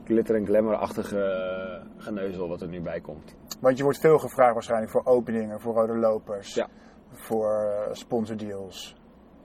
glitter- 0.05 0.35
en 0.35 0.45
glamour-achtige 0.45 1.19
eh, 1.19 2.03
geneuzel 2.03 2.47
wat 2.47 2.61
er 2.61 2.67
nu 2.67 2.81
bij 2.81 2.99
komt. 2.99 3.35
Want 3.61 3.77
je 3.77 3.83
wordt 3.83 3.99
veel 3.99 4.17
gevraagd 4.17 4.53
waarschijnlijk 4.53 4.91
voor 4.91 5.05
openingen, 5.05 5.59
voor 5.59 5.73
rode 5.73 5.95
lopers. 5.95 6.53
Ja. 6.53 6.67
Voor 7.11 7.51
eh, 7.51 7.93
sponsordeals. 7.93 8.95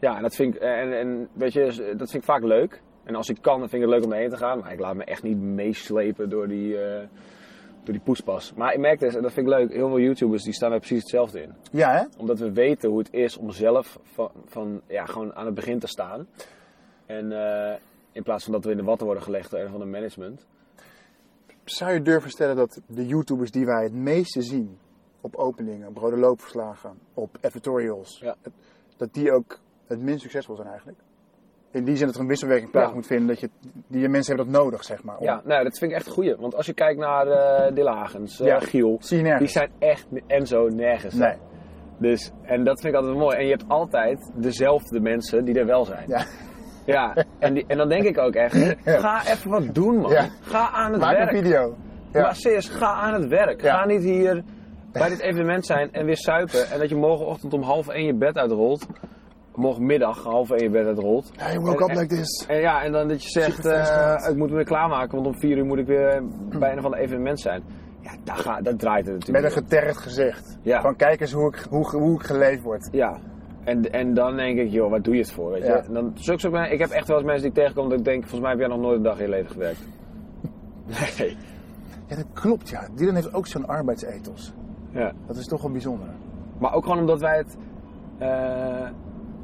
Ja, 0.01 0.17
en 0.17 0.23
dat 0.23 0.35
vind 0.35 0.55
ik, 0.55 0.61
en, 0.61 0.99
en 0.99 1.29
weet 1.33 1.53
je, 1.53 1.65
dat 1.97 2.11
vind 2.11 2.23
ik 2.23 2.29
vaak 2.29 2.43
leuk. 2.43 2.83
En 3.05 3.15
als 3.15 3.29
ik 3.29 3.39
kan, 3.41 3.59
dan 3.59 3.69
vind 3.69 3.83
ik 3.83 3.89
het 3.89 3.99
leuk 3.99 4.05
om 4.05 4.13
erheen 4.13 4.31
te 4.31 4.37
gaan. 4.37 4.59
Maar 4.59 4.73
ik 4.73 4.81
laat 4.81 4.95
me 4.95 5.05
echt 5.05 5.23
niet 5.23 5.39
meeslepen 5.39 6.31
door 6.31 6.49
die, 6.49 6.79
eh, 6.79 7.07
door 7.85 7.95
die 7.95 8.01
poespas. 8.01 8.53
Maar 8.55 8.73
ik 8.73 8.79
merk 8.81 8.99
dus, 8.99 9.15
en 9.15 9.23
dat 9.23 9.33
vind 9.33 9.47
ik 9.47 9.53
leuk, 9.53 9.73
heel 9.73 9.89
veel 9.89 10.01
YouTubers 10.01 10.43
die 10.43 10.53
staan 10.53 10.73
er 10.73 10.79
precies 10.79 11.01
hetzelfde 11.01 11.43
in. 11.43 11.55
Ja, 11.73 11.93
hè? 11.93 12.05
Omdat 12.19 12.39
we 12.39 12.53
weten 12.53 12.91
hoe 12.91 12.99
het 12.99 13.13
is 13.13 13.37
om 13.37 13.51
zelf 13.51 13.99
van, 14.03 14.31
van 14.47 14.81
ja, 14.87 15.05
gewoon 15.05 15.35
aan 15.35 15.47
het 15.47 15.55
begin 15.55 15.79
te 15.79 15.87
staan. 15.87 16.27
En 17.11 17.33
eh, 17.33 17.77
in 18.13 18.23
plaats 18.23 18.45
van 18.45 18.53
dat 18.53 18.65
we 18.65 18.71
in 18.71 18.77
de 18.77 18.83
watten 18.83 19.07
worden 19.07 19.25
gelegd 19.25 19.51
door 19.51 19.61
een 19.61 19.71
van 19.71 19.81
de 19.81 19.87
management. 19.87 20.47
Zou 21.65 21.93
je 21.93 22.03
durven 22.03 22.31
stellen 22.31 22.57
dat 22.57 22.81
de 22.87 23.07
YouTubers 23.07 23.51
die 23.51 23.67
wij 23.67 23.83
het 23.83 23.93
meeste 23.95 24.43
zien 24.43 24.79
op 25.21 25.35
openingen, 25.37 25.89
op 25.89 25.97
rode 25.97 26.17
loopverslagen, 26.17 26.99
op 27.15 27.37
editorials, 27.41 28.19
Ja. 28.23 28.35
dat 28.97 29.15
die 29.15 29.33
ook 29.33 29.59
het 29.87 30.01
minst 30.03 30.23
succesvol 30.23 30.57
zijn 30.57 30.69
eigenlijk? 30.69 30.99
In 31.71 31.85
die 31.85 31.97
zin 31.97 32.07
dat 32.07 32.15
er 32.15 32.21
een 32.21 32.27
wisselwerking 32.27 32.71
plaats 32.71 32.89
Ja. 32.89 32.95
moet 32.95 33.07
vinden, 33.07 33.27
dat 33.27 33.41
je, 33.41 33.51
die 33.87 34.09
mensen 34.09 34.35
hebben 34.37 34.53
dat 34.53 34.63
nodig, 34.63 34.85
zeg 34.85 35.03
maar. 35.03 35.17
om- 35.17 35.25
Ja, 35.25 35.43
nou, 35.45 35.65
dat 35.65 35.79
vind 35.79 35.91
ik 35.91 35.97
echt 35.97 36.07
een 36.07 36.13
goeie. 36.13 36.37
Want 36.37 36.55
als 36.55 36.67
je 36.67 36.73
kijkt 36.75 36.99
naar 37.01 37.27
eh 37.27 37.75
Dille 37.75 37.91
Hagens, 37.91 38.41
eh, 38.41 38.47
Ja. 38.47 38.59
Giel, 38.61 38.99
die 39.39 39.47
zijn 39.49 39.71
echt 39.79 40.07
en 40.27 40.47
zo 40.47 40.69
nergens. 40.69 41.15
Nee. 41.15 41.37
Dus, 41.99 42.31
en 42.43 42.65
dat 42.65 42.81
vind 42.81 42.95
ik 42.95 43.01
altijd 43.01 43.19
mooi. 43.19 43.37
En 43.37 43.45
je 43.45 43.51
hebt 43.51 43.69
altijd 43.69 44.31
dezelfde 44.35 45.01
mensen 45.01 45.45
die 45.45 45.59
er 45.59 45.67
wel 45.67 45.85
zijn. 45.85 46.09
Ja. 46.09 46.27
Ja, 46.93 47.25
en, 47.39 47.55
die, 47.55 47.65
en 47.67 47.77
dan 47.77 47.89
denk 47.89 48.05
ik 48.05 48.19
ook 48.19 48.35
echt, 48.35 48.75
ga 48.85 49.21
even 49.27 49.51
wat 49.51 49.75
doen 49.75 49.97
man. 49.97 50.11
Ga 50.41 50.71
aan 50.71 50.93
het 50.93 51.01
Maak 51.01 51.17
werk. 51.17 51.31
een 51.33 51.37
video. 51.43 51.77
Ja. 52.13 52.21
Maar 52.21 52.35
serieus, 52.37 52.69
ga 52.69 52.93
aan 52.93 53.13
het 53.15 53.27
werk. 53.29 53.63
Ga 53.63 53.87
niet 53.87 54.03
hier 54.03 54.43
bij 54.93 55.09
dit 55.09 55.21
evenement 55.21 55.67
zijn 55.67 55.93
en 55.93 56.05
weer 56.07 56.17
suipen. 56.17 56.71
En 56.71 56.79
dat 56.79 56.89
je 56.89 56.97
morgenochtend 56.97 57.53
om 57.53 57.63
half 57.63 57.89
één 57.89 58.07
je 58.07 58.15
bed 58.15 58.37
uitrolt. 58.37 58.87
Morgenmiddag 59.55 60.23
half 60.25 60.51
één 60.51 60.63
je 60.63 60.71
bed 60.71 60.87
uitrolt. 60.87 61.31
Hey, 61.37 61.59
woke 61.59 61.85
En- 61.85 61.91
up 61.91 61.97
like 61.97 62.15
this. 62.17 62.47
En 62.49 62.61
ja, 62.61 62.83
en 62.83 62.93
dan 62.93 63.09
dat 63.09 63.23
je 63.23 63.31
zegt, 63.31 63.67
gaat. 63.67 64.29
ik 64.29 64.37
moet 64.37 64.49
me 64.51 64.55
weer 64.57 64.65
klaarmaken, 64.65 65.15
want 65.15 65.27
om 65.27 65.41
vier 65.41 65.57
uur 65.57 65.65
moet 65.65 65.79
ik 65.79 65.87
weer 65.87 66.23
bij 66.59 66.73
een 66.77 66.83
van 66.83 66.91
de 66.91 66.99
evenement 66.99 67.41
zijn. 67.41 67.63
Ja, 68.01 68.11
daar, 68.25 68.37
ga, 68.37 68.61
daar 68.61 68.77
draait 68.77 69.07
het 69.07 69.15
Met 69.15 69.27
natuurlijk 69.27 69.55
een 69.57 69.63
om. 69.63 69.69
getergd 69.69 69.99
gezicht. 70.01 70.59
Ja. 70.63 70.81
Van 70.81 70.97
kijk 70.97 71.21
eens 71.21 71.33
hoe 71.33 71.49
ik, 71.55 71.67
hoe, 71.71 71.91
hoe 71.97 72.15
ik 72.15 72.27
geleefd 72.27 72.63
word. 72.63 72.89
Ja, 72.93 73.19
en, 73.65 73.93
en 73.93 74.15
dan 74.15 74.37
denk 74.37 74.59
ik, 74.59 74.71
joh, 74.71 74.91
wat 74.91 75.05
doe 75.05 75.15
je 75.15 75.21
het 75.21 75.33
voor, 75.33 75.51
weet 75.51 75.63
je? 75.63 75.69
Ja. 75.69 75.85
En 75.85 75.93
dan, 75.93 76.13
zulke 76.15 76.41
soort 76.41 76.53
mensen- 76.53 76.73
ik 76.73 76.79
heb 76.79 76.91
echt 76.91 77.09
wel 77.09 77.17
eens 77.17 77.27
mensen 77.27 77.43
die 77.43 77.51
ik 77.51 77.57
tegenkom 77.59 77.89
dat 77.89 77.99
ik 77.99 78.05
denk, 78.05 78.21
volgens 78.21 78.41
mij 78.41 78.51
heb 78.51 78.59
jij 78.59 78.69
nog 78.69 78.79
nooit 78.81 78.97
een 78.97 79.03
dag 79.03 79.19
in 79.19 79.25
je 79.25 79.31
leven 79.31 79.51
gewerkt. 79.51 79.81
Nee. 81.19 81.37
Ja, 82.07 82.17
dat 82.17 82.27
klopt 82.33 82.69
ja. 82.69 82.89
Dylan 82.95 83.15
heeft 83.15 83.35
ook 83.35 83.47
zo'n 83.47 83.67
arbeidsethos. 83.67 84.53
Ja. 84.93 85.13
Dat 85.27 85.37
is 85.37 85.47
toch 85.47 85.63
wel 85.63 85.71
bijzonder. 85.71 86.09
Maar 86.59 86.75
ook 86.75 86.83
gewoon 86.83 86.99
omdat 86.99 87.21
wij 87.21 87.37
het, 87.37 87.57
eh, 88.19 88.89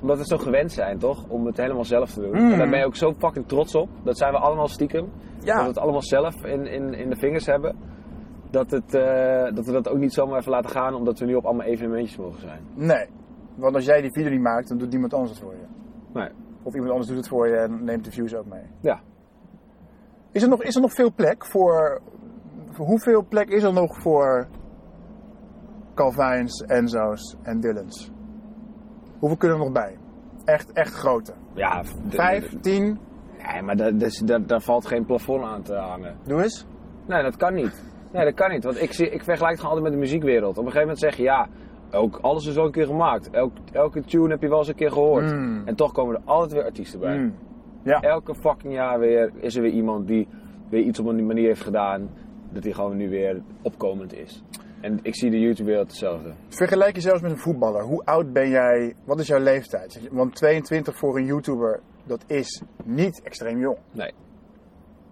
omdat 0.00 0.18
we 0.18 0.24
zo 0.24 0.36
gewend 0.36 0.72
zijn, 0.72 0.98
toch? 0.98 1.24
Om 1.28 1.46
het 1.46 1.56
helemaal 1.56 1.84
zelf 1.84 2.12
te 2.12 2.20
doen. 2.20 2.30
Mm. 2.30 2.52
En 2.52 2.58
daar 2.58 2.68
ben 2.68 2.78
je 2.78 2.84
ook 2.86 2.96
zo 2.96 3.12
fucking 3.18 3.46
trots 3.48 3.74
op. 3.74 3.88
Dat 4.02 4.18
zijn 4.18 4.32
we 4.32 4.38
allemaal 4.38 4.68
stiekem. 4.68 5.08
Ja. 5.40 5.52
Dat 5.54 5.62
we 5.62 5.68
het 5.68 5.78
allemaal 5.78 6.02
zelf 6.02 6.44
in, 6.44 6.66
in, 6.66 6.94
in 6.94 7.10
de 7.10 7.16
vingers 7.16 7.46
hebben. 7.46 7.76
Dat, 8.50 8.70
het, 8.70 8.94
eh, 8.94 9.54
dat 9.54 9.66
we 9.66 9.72
dat 9.72 9.88
ook 9.88 9.98
niet 9.98 10.12
zomaar 10.12 10.38
even 10.38 10.50
laten 10.50 10.70
gaan, 10.70 10.94
omdat 10.94 11.18
we 11.18 11.24
nu 11.24 11.34
op 11.34 11.44
allemaal 11.44 11.66
evenementjes 11.66 12.16
mogen 12.18 12.40
zijn. 12.40 12.60
Nee. 12.74 13.06
Want 13.56 13.74
als 13.74 13.84
jij 13.84 14.00
die 14.00 14.12
video 14.12 14.30
niet 14.30 14.40
maakt, 14.40 14.68
dan 14.68 14.78
doet 14.78 14.90
niemand 14.90 15.14
anders 15.14 15.32
het 15.32 15.42
voor 15.42 15.54
je. 15.54 15.66
Nee. 16.12 16.28
Of 16.62 16.72
iemand 16.72 16.90
anders 16.90 17.08
doet 17.08 17.16
het 17.16 17.28
voor 17.28 17.48
je 17.48 17.56
en 17.56 17.84
neemt 17.84 18.04
de 18.04 18.10
views 18.10 18.34
ook 18.34 18.46
mee. 18.46 18.64
Ja. 18.80 19.00
Is 20.32 20.42
er 20.42 20.48
nog, 20.48 20.62
is 20.62 20.74
er 20.74 20.80
nog 20.80 20.92
veel 20.92 21.12
plek 21.14 21.46
voor, 21.46 22.00
voor... 22.70 22.86
Hoeveel 22.86 23.26
plek 23.28 23.48
is 23.48 23.62
er 23.62 23.72
nog 23.72 24.00
voor 24.00 24.46
Calvijns, 25.94 26.60
Enzo's 26.60 27.36
en 27.42 27.60
Dylans? 27.60 28.10
Hoeveel 29.18 29.38
kunnen 29.38 29.58
er 29.58 29.64
nog 29.64 29.72
bij? 29.72 29.98
Echt, 30.44 30.72
echt 30.72 30.94
grote. 30.94 31.34
Ja, 31.54 31.84
Vijf, 32.08 32.60
tien? 32.60 32.98
Nee, 33.52 33.62
maar 33.62 33.76
daar, 33.76 33.96
dus, 33.96 34.18
daar, 34.18 34.46
daar 34.46 34.60
valt 34.60 34.86
geen 34.86 35.04
plafond 35.04 35.44
aan 35.44 35.62
te 35.62 35.74
hangen. 35.74 36.16
Doe 36.24 36.42
eens. 36.42 36.66
Nee, 37.06 37.22
dat 37.22 37.36
kan 37.36 37.54
niet. 37.54 37.84
Nee, 38.12 38.24
dat 38.24 38.34
kan 38.34 38.50
niet. 38.50 38.64
Want 38.64 38.82
ik, 38.82 38.92
zie, 38.92 39.10
ik 39.10 39.24
vergelijk 39.24 39.52
het 39.52 39.60
gewoon 39.60 39.76
altijd 39.76 39.82
met 39.82 39.92
de 39.92 40.06
muziekwereld. 40.08 40.58
Op 40.58 40.64
een 40.64 40.72
gegeven 40.72 40.80
moment 40.80 40.98
zeg 40.98 41.16
je, 41.16 41.22
ja, 41.22 41.48
ook, 41.90 42.18
alles 42.20 42.46
is 42.46 42.54
wel 42.54 42.64
een 42.64 42.72
keer 42.72 42.86
gemaakt. 42.86 43.30
Elk, 43.30 43.52
elke 43.72 44.02
tune 44.04 44.28
heb 44.28 44.42
je 44.42 44.48
wel 44.48 44.58
eens 44.58 44.68
een 44.68 44.74
keer 44.74 44.92
gehoord. 44.92 45.32
Mm. 45.32 45.62
En 45.64 45.74
toch 45.74 45.92
komen 45.92 46.14
er 46.14 46.20
altijd 46.24 46.52
weer 46.52 46.64
artiesten 46.64 47.00
bij. 47.00 47.18
Mm. 47.18 47.34
Ja. 47.82 48.00
Elke 48.00 48.34
fucking 48.34 48.74
jaar 48.74 48.98
weer 48.98 49.32
is 49.40 49.56
er 49.56 49.62
weer 49.62 49.72
iemand 49.72 50.06
die 50.06 50.28
weer 50.68 50.82
iets 50.82 50.98
op 50.98 51.06
een 51.06 51.26
manier 51.26 51.46
heeft 51.46 51.62
gedaan. 51.62 52.10
Dat 52.52 52.64
hij 52.64 52.72
gewoon 52.72 52.96
nu 52.96 53.08
weer 53.08 53.42
opkomend 53.62 54.14
is. 54.14 54.42
En 54.80 54.98
ik 55.02 55.16
zie 55.16 55.30
de 55.30 55.40
YouTube-wereld 55.40 55.86
hetzelfde. 55.86 56.32
Vergelijk 56.48 56.94
je 56.94 57.00
zelfs 57.00 57.22
met 57.22 57.30
een 57.30 57.38
voetballer. 57.38 57.82
Hoe 57.82 58.04
oud 58.04 58.32
ben 58.32 58.48
jij? 58.48 58.94
Wat 59.04 59.18
is 59.18 59.26
jouw 59.26 59.40
leeftijd? 59.40 60.08
Want 60.10 60.34
22 60.34 60.96
voor 60.96 61.16
een 61.16 61.24
YouTuber, 61.24 61.80
dat 62.04 62.24
is 62.26 62.62
niet 62.84 63.22
extreem 63.22 63.58
jong. 63.58 63.78
Nee. 63.92 64.12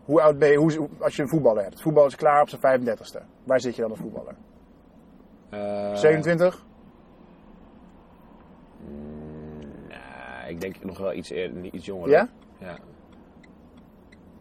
Hoe 0.04 0.20
oud 0.20 0.38
ben 0.38 0.50
je 0.50 0.56
hoe, 0.56 0.88
als 0.98 1.16
je 1.16 1.22
een 1.22 1.28
voetballer 1.28 1.62
hebt? 1.62 1.82
Voetbal 1.82 2.06
is 2.06 2.16
klaar 2.16 2.42
op 2.42 2.48
zijn 2.48 2.80
35ste. 2.80 3.22
Waar 3.44 3.60
zit 3.60 3.74
je 3.74 3.82
dan 3.82 3.90
als 3.90 4.00
voetballer? 4.00 4.34
Eh, 5.54 5.94
27? 5.96 6.64
nou, 9.88 10.48
ik 10.48 10.60
denk 10.60 10.84
nog 10.84 10.98
wel 10.98 11.12
iets, 11.12 11.30
eerder, 11.30 11.64
iets 11.64 11.86
jonger. 11.86 12.08
Ja? 12.10 12.28
Ja. 12.58 12.76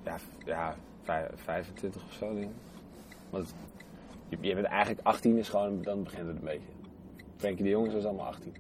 Ja, 0.03 0.17
f- 0.17 0.27
ja 0.45 0.75
vij- 1.01 1.29
25 1.35 2.03
of 2.03 2.11
zo, 2.13 2.33
denk 2.33 2.49
ik. 2.49 2.55
Want 3.29 3.53
je, 4.29 4.37
je 4.41 4.53
bent 4.53 4.65
eigenlijk 4.67 5.07
18, 5.07 5.37
is 5.37 5.49
gewoon, 5.49 5.81
dan 5.81 6.03
begint 6.03 6.27
het 6.27 6.35
een 6.37 6.43
beetje. 6.43 6.67
Frenkie 7.37 7.63
de 7.63 7.69
Jong 7.69 7.87
is 7.87 7.93
dus 7.93 8.05
allemaal 8.05 8.25
18. 8.25 8.53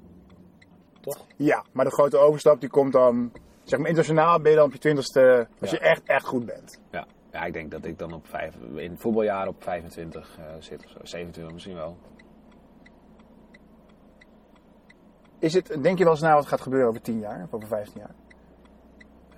Toch? 1.01 1.25
Ja, 1.35 1.63
maar 1.71 1.85
de 1.85 1.91
grote 1.91 2.17
overstap 2.17 2.59
die 2.59 2.69
komt 2.69 2.93
dan... 2.93 3.31
Zeg 3.63 3.79
maar 3.79 3.87
internationaal 3.89 4.39
ben 4.41 4.51
je 4.51 4.57
dan 4.57 4.65
op 4.65 4.73
je 4.73 4.89
20ste 4.95 5.49
als 5.59 5.69
Ja. 5.71 5.77
je 5.77 5.79
echt, 5.79 6.03
echt 6.03 6.25
goed 6.25 6.45
bent. 6.45 6.79
Ja. 6.91 7.05
Ja, 7.31 7.43
ik 7.45 7.53
denk 7.53 7.71
dat 7.71 7.85
ik 7.85 7.97
dan 7.99 8.13
op 8.13 8.27
vijf, 8.27 8.55
in 8.75 8.91
het 8.91 8.99
voetbaljaar 8.99 9.47
op 9.47 9.63
25 9.63 10.37
eh, 10.37 10.43
zit 10.59 10.83
of 10.85 10.89
zo. 10.91 10.97
27 11.03 11.53
misschien 11.53 11.75
wel. 11.75 11.97
Is 15.43 15.53
het, 15.53 15.77
denk 15.81 15.97
je 15.97 16.03
wel 16.03 16.13
eens 16.13 16.21
na 16.21 16.33
wat 16.33 16.45
gaat 16.45 16.61
gebeuren 16.61 16.89
over 16.89 17.01
10 17.01 17.19
jaar 17.19 17.43
of 17.43 17.53
over 17.53 17.67
15 17.67 18.01
jaar? 18.01 18.15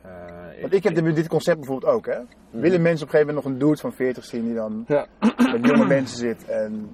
Eh, 0.02 0.62
Want 0.62 0.74
ik 0.74 0.84
heb 0.84 0.96
dit, 0.96 1.16
dit 1.16 1.28
concept 1.28 1.58
bijvoorbeeld 1.58 1.92
ook, 1.94 2.06
hè. 2.06 2.20
Willen 2.50 2.82
mensen 2.82 3.08
op 3.08 3.14
een 3.14 3.20
gegeven 3.20 3.26
moment 3.28 3.36
nog 3.36 3.46
een 3.46 3.60
dude 3.60 3.78
van 3.82 3.92
40 3.92 4.26
zien 4.26 4.44
die 4.44 4.54
dan 4.54 4.84
Ja. 4.88 5.06
met 5.52 5.66
jonge 5.66 5.86
mensen 5.86 6.18
zit 6.18 6.46
en... 6.46 6.90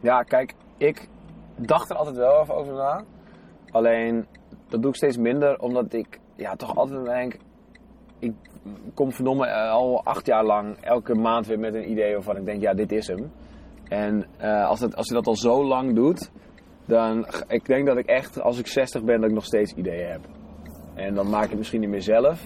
Ja, 0.00 0.22
kijk, 0.22 0.54
ik 0.76 1.08
dacht 1.56 1.90
er 1.90 1.96
altijd 1.96 2.16
wel 2.16 2.40
even 2.40 2.54
over 2.54 2.72
na. 2.72 3.04
Alleen, 3.70 4.26
dat 4.68 4.82
doe 4.82 4.90
ik 4.90 4.96
steeds 4.96 5.16
minder, 5.16 5.58
omdat 5.58 5.92
ik 5.92 6.20
ja, 6.34 6.54
toch 6.56 6.76
altijd 6.76 7.04
denk... 7.04 7.36
Ik 8.18 8.34
kom 8.94 9.12
verdomme 9.12 9.46
eh, 9.46 9.70
al 9.70 10.04
acht 10.04 10.26
jaar 10.26 10.44
lang 10.44 10.76
elke 10.80 11.14
maand 11.14 11.46
weer 11.46 11.58
met 11.58 11.74
een 11.74 11.90
idee 11.90 12.12
waarvan 12.12 12.36
ik 12.36 12.44
denk, 12.44 12.60
ja, 12.60 12.74
dit 12.74 12.92
is 12.92 13.06
hem. 13.06 13.32
En 13.88 14.26
eh, 14.36 14.66
als, 14.68 14.80
het, 14.80 14.96
als 14.96 15.08
je 15.08 15.14
dat 15.14 15.26
al 15.26 15.36
zo 15.36 15.64
lang 15.64 15.94
doet, 15.94 16.30
dan... 16.88 17.26
Ik 17.48 17.66
denk 17.66 17.86
dat 17.86 17.96
ik 17.96 18.06
echt, 18.06 18.40
als 18.40 18.58
ik 18.58 18.66
60 18.66 19.02
ben, 19.02 19.20
dat 19.20 19.28
ik 19.28 19.34
nog 19.34 19.44
steeds 19.44 19.72
ideeën 19.72 20.10
heb. 20.10 20.20
En 20.94 21.14
dan 21.14 21.30
maak 21.30 21.42
ik 21.42 21.48
het 21.48 21.58
misschien 21.58 21.80
niet 21.80 21.90
meer 21.90 22.02
zelf. 22.02 22.44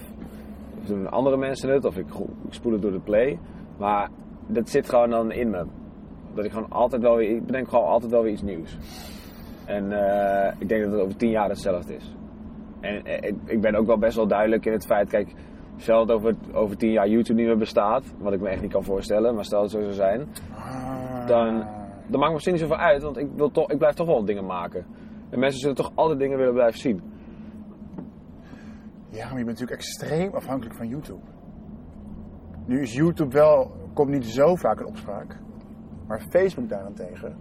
Of 0.79 0.85
doen 0.85 1.11
andere 1.11 1.37
mensen 1.37 1.69
het, 1.69 1.85
of 1.85 1.97
ik, 1.97 2.07
ik 2.47 2.53
spoel 2.53 2.71
het 2.71 2.81
door 2.81 2.91
de 2.91 2.99
play. 2.99 3.39
Maar 3.77 4.09
dat 4.47 4.69
zit 4.69 4.89
gewoon 4.89 5.09
dan 5.09 5.31
in 5.31 5.49
me. 5.49 5.65
Dat 6.33 6.45
ik 6.45 6.51
gewoon 6.51 6.71
altijd 6.71 7.01
wel 7.01 7.15
weer, 7.15 7.29
ik 7.29 7.45
bedenk 7.45 7.69
gewoon 7.69 7.87
altijd 7.87 8.11
wel 8.11 8.23
weer 8.23 8.31
iets 8.31 8.41
nieuws. 8.41 8.77
En 9.65 9.91
eh, 9.91 10.53
ik 10.57 10.69
denk 10.69 10.83
dat 10.83 10.91
het 10.91 11.01
over 11.01 11.15
tien 11.15 11.29
jaar 11.29 11.49
hetzelfde 11.49 11.95
is. 11.95 12.15
En 12.79 13.05
eh, 13.05 13.29
ik, 13.29 13.35
ik 13.45 13.61
ben 13.61 13.75
ook 13.75 13.85
wel 13.85 13.97
best 13.97 14.15
wel 14.15 14.27
duidelijk 14.27 14.65
in 14.65 14.71
het 14.71 14.85
feit, 14.85 15.09
kijk, 15.09 15.33
stel 15.77 16.05
dat 16.05 16.15
over, 16.15 16.35
over 16.53 16.77
tien 16.77 16.91
jaar 16.91 17.07
YouTube 17.07 17.39
niet 17.39 17.47
meer 17.47 17.57
bestaat, 17.57 18.03
wat 18.17 18.33
ik 18.33 18.41
me 18.41 18.49
echt 18.49 18.61
niet 18.61 18.71
kan 18.71 18.83
voorstellen, 18.83 19.35
maar 19.35 19.45
stel 19.45 19.61
dat 19.61 19.71
het 19.71 19.81
zo 19.81 19.91
zou 19.91 19.95
zijn, 19.95 20.27
dan, 21.27 21.63
dan 22.07 22.19
maakt 22.19 22.27
me 22.27 22.33
misschien 22.33 22.53
niet 22.53 22.61
zoveel 22.61 22.77
uit, 22.77 23.03
want 23.03 23.17
ik, 23.17 23.27
wil 23.35 23.51
toch, 23.51 23.71
ik 23.71 23.77
blijf 23.77 23.93
toch 23.93 24.07
wel 24.07 24.25
dingen 24.25 24.45
maken. 24.45 24.85
En 25.29 25.39
mensen 25.39 25.59
zullen 25.59 25.75
toch 25.75 25.91
altijd 25.95 26.19
dingen 26.19 26.37
willen 26.37 26.53
blijven 26.53 26.79
zien. 26.79 27.01
Ja, 29.09 29.29
maar 29.29 29.37
je 29.37 29.45
bent 29.45 29.59
natuurlijk 29.59 29.79
extreem 29.79 30.33
afhankelijk 30.33 30.75
van 30.75 30.87
YouTube. 30.87 31.21
Nu 32.65 32.81
is 32.81 32.93
YouTube 32.93 33.33
wel, 33.33 33.71
komt 33.93 34.09
niet 34.09 34.25
zo 34.25 34.55
vaak 34.55 34.79
in 34.79 34.85
opspraak. 34.85 35.39
Maar 36.07 36.21
Facebook 36.29 36.69
daarentegen, 36.69 37.35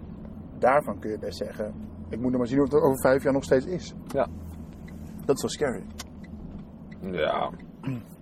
daarvan 0.58 0.98
kun 0.98 1.10
je 1.10 1.18
best 1.18 1.38
zeggen... 1.38 1.74
Ik 2.08 2.20
moet 2.20 2.30
nog 2.30 2.38
maar 2.38 2.48
zien 2.48 2.60
of 2.60 2.72
het 2.72 2.82
over 2.82 3.00
vijf 3.00 3.22
jaar 3.22 3.32
nog 3.32 3.44
steeds 3.44 3.66
is. 3.66 3.94
Ja. 4.06 4.26
Dat 5.24 5.36
is 5.36 5.42
wel 5.42 5.50
scary. 5.50 5.82
Ja. 7.00 7.50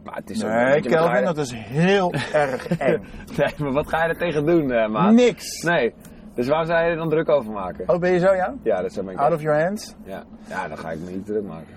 Maar 0.05 0.14
het 0.14 0.30
is 0.30 0.43
Nee, 0.43 0.80
Kelvin, 0.80 1.24
dat 1.24 1.38
is 1.38 1.53
heel 1.53 2.12
erg 2.32 2.66
eng. 2.78 3.03
Nee, 3.36 3.55
maar 3.59 3.72
wat 3.72 3.88
ga 3.88 4.05
je 4.05 4.09
er 4.09 4.18
tegen 4.18 4.47
doen, 4.47 4.70
eh 4.70 4.88
maat? 4.88 5.12
Niks. 5.12 5.62
Nee. 5.62 5.95
Dus 6.41 6.49
waar 6.49 6.66
zou 6.66 6.84
je 6.84 6.91
er 6.91 6.97
dan 6.97 7.09
druk 7.09 7.28
over 7.28 7.53
maken? 7.53 7.88
Oh, 7.88 7.99
ben 7.99 8.12
je 8.12 8.18
zo, 8.18 8.34
ja? 8.34 8.55
Ja, 8.62 8.82
dat 8.82 8.93
zou 8.93 9.05
mijn 9.07 9.18
Out 9.18 9.32
of 9.34 9.43
your 9.43 9.62
hands? 9.62 9.95
Ja. 10.05 10.24
ja, 10.49 10.68
dan 10.68 10.78
ga 10.78 10.91
ik 10.91 11.01
me 11.01 11.11
niet 11.11 11.26
druk 11.26 11.45
maken. 11.45 11.74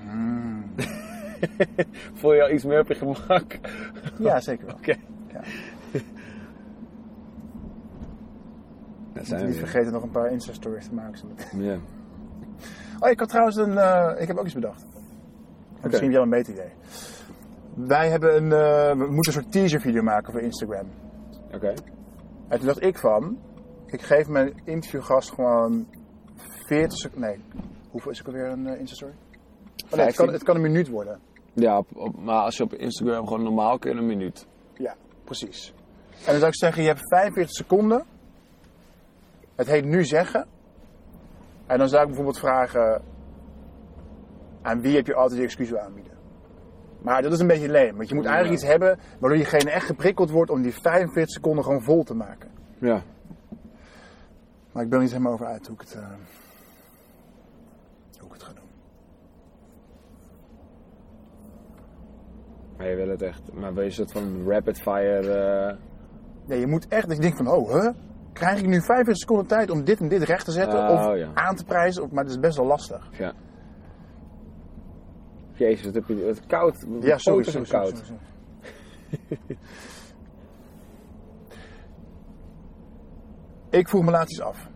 Voel 2.20 2.34
je 2.34 2.42
al 2.44 2.50
iets 2.50 2.64
meer 2.64 2.80
op 2.80 2.88
je 2.88 2.96
gemak? 2.96 3.60
Ja, 4.20 4.40
zeker 4.40 4.66
wel. 4.66 4.76
Oké. 4.82 4.96
Ja. 5.34 5.40
Dat 9.14 9.22
Ik 9.22 9.28
zijn 9.28 9.42
niet 9.46 9.50
weer. 9.52 9.60
vergeten 9.68 9.92
nog 9.94 10.04
een 10.04 10.12
paar 10.12 10.32
Insta-stories 10.32 10.88
te 10.88 10.94
maken. 10.94 11.20
Ja. 11.58 11.76
Oh, 13.00 13.10
ik 13.10 13.20
had 13.20 13.30
trouwens 13.30 13.56
een... 13.56 13.78
eh, 13.78 14.22
ik 14.22 14.28
heb 14.28 14.38
ook 14.38 14.46
iets 14.46 14.54
bedacht. 14.54 14.82
En 14.82 14.90
Misschien 15.90 15.92
heb 15.92 16.02
jij 16.02 16.12
wel 16.12 16.22
een 16.24 16.30
beter 16.30 16.54
idee. 16.54 16.72
Wij 17.74 18.10
hebben 18.10 18.36
een... 18.36 18.52
eh, 18.52 18.90
we 18.90 19.12
moeten 19.12 19.16
een 19.34 19.42
soort 19.42 19.52
teaser-video 19.52 20.02
maken 20.02 20.32
voor 20.32 20.42
Instagram. 20.42 20.88
Oké. 21.54 21.74
En 22.48 22.58
toen 22.58 22.68
dacht 22.68 22.82
ik 22.84 22.98
van... 22.98 23.38
Ik 23.94 24.02
geef 24.02 24.28
mijn 24.28 24.54
interviewgast 24.64 25.34
gewoon 25.34 25.88
40 26.68 26.98
seconden... 26.98 27.30
Nee, 27.30 27.40
hoeveel 27.90 28.12
is 28.12 28.18
het 28.18 28.28
alweer 28.28 28.46
een 28.46 28.68
eh, 28.68 28.80
Insta-story? 28.80 29.14
Oh, 29.86 29.92
nee, 29.92 30.06
het, 30.06 30.16
kan, 30.16 30.26
15. 30.28 30.34
het 30.34 30.44
kan 30.44 30.56
een 30.56 30.62
minuut 30.62 30.88
worden. 30.90 31.20
Ja, 31.54 31.78
op, 31.78 31.88
op- 31.96 32.18
maar 32.20 32.42
als 32.44 32.58
je 32.58 32.64
op 32.64 32.74
Instagram 32.74 33.28
gewoon 33.28 33.44
normaal 33.44 33.80
kun 33.80 33.92
je 33.92 33.98
een 33.98 34.06
minuut. 34.06 34.48
Ja, 34.74 34.96
precies. 35.24 35.74
En 36.10 36.26
dan 36.26 36.36
zou 36.36 36.48
ik 36.48 36.56
zeggen, 36.56 36.82
je 36.82 36.88
hebt 36.88 37.08
45 37.08 37.56
seconden. 37.56 38.04
Het 39.56 39.68
heet 39.68 39.86
nu 39.86 40.04
zeggen. 40.04 40.46
En 41.66 41.78
dan 41.78 41.90
zou 41.90 42.02
ik 42.02 42.08
bijvoorbeeld 42.08 42.40
vragen... 42.40 43.02
Aan 44.62 44.82
wie 44.82 44.96
heb 44.96 45.08
je 45.08 45.16
altijd 45.16 45.40
je 45.40 45.46
excuus 45.46 45.70
wil 45.70 45.80
aanbieden? 45.80 46.12
Maar 47.02 47.22
dat 47.22 47.32
is 47.34 47.40
een 47.40 47.48
beetje 47.48 47.70
leem. 47.70 47.96
Want 47.96 48.10
je 48.10 48.16
moet 48.16 48.26
eigenlijk 48.26 48.56
Ja. 48.60 48.62
iets 48.62 48.72
hebben 48.72 49.00
waardoor 49.20 49.38
diegene 49.38 49.72
echt 49.72 49.86
geprikkeld 49.86 50.30
wordt 50.30 50.52
om 50.52 50.62
die 50.62 50.74
45 50.74 51.30
seconden 51.34 51.64
gewoon 51.64 51.82
vol 51.84 52.04
te 52.04 52.14
maken. 52.14 52.50
Ja. 52.80 53.04
Maar 54.74 54.84
ik 54.84 54.90
ben 54.90 54.98
er 54.98 55.04
niet 55.04 55.12
helemaal 55.14 55.34
over 55.34 55.46
uit 55.46 55.68
hoe 55.68 55.76
ik 55.76 55.82
het, 55.82 55.94
eh, 55.96 56.08
hoe 58.20 58.28
ik 58.28 58.34
het 58.34 58.44
ga 58.44 58.54
doen. 58.54 58.64
Maar 62.78 62.88
je 62.90 62.96
wil 62.96 63.10
het 63.10 63.22
echt, 63.22 63.54
maar 63.54 63.74
wil 63.74 63.84
je 63.84 63.90
een 63.90 63.96
soort 63.96 64.12
van 64.12 64.44
rapid 64.50 64.82
fire... 64.82 65.30
eh, 65.34 65.78
Ja, 66.46 66.56
je 66.56 66.68
moet 66.68 66.88
echt 66.88 67.08
dat 67.08 67.16
je 67.16 67.22
denkt 67.22 67.38
van, 67.38 67.48
oh, 67.48 67.72
huh? 67.72 67.90
Krijg 68.34 68.60
ik 68.60 68.66
nu 68.66 68.82
45 68.82 69.18
seconden 69.18 69.48
tijd 69.48 69.70
om 69.70 69.84
dit 69.84 70.00
en 70.00 70.08
dit 70.08 70.24
recht 70.24 70.46
te 70.46 70.52
zetten? 70.52 70.80
Oh, 70.80 70.90
of 71.10 71.16
ja. 71.18 71.32
aan 71.34 71.56
te 71.56 71.64
prijzen? 71.66 72.04
Of, 72.04 72.12
maar 72.12 72.24
dat 72.24 72.34
is 72.34 72.40
best 72.40 72.58
wel 72.58 72.66
lastig. 72.66 73.10
ja. 73.18 73.34
Jezus, 75.56 75.86
wat 75.86 75.94
heb 75.94 76.08
je 76.08 76.26
wat 76.26 76.46
koud. 76.46 76.86
Ja, 77.02 77.18
sorry, 77.18 77.44
sorry, 77.44 77.68
koud. 77.68 77.88
sorry, 77.98 78.04
sorry. 78.06 79.58
Ik 83.74 83.88
vroeg 83.88 84.04
me 84.04 84.12
laatst 84.12 84.32
iets 84.32 84.42
af. 84.42 84.70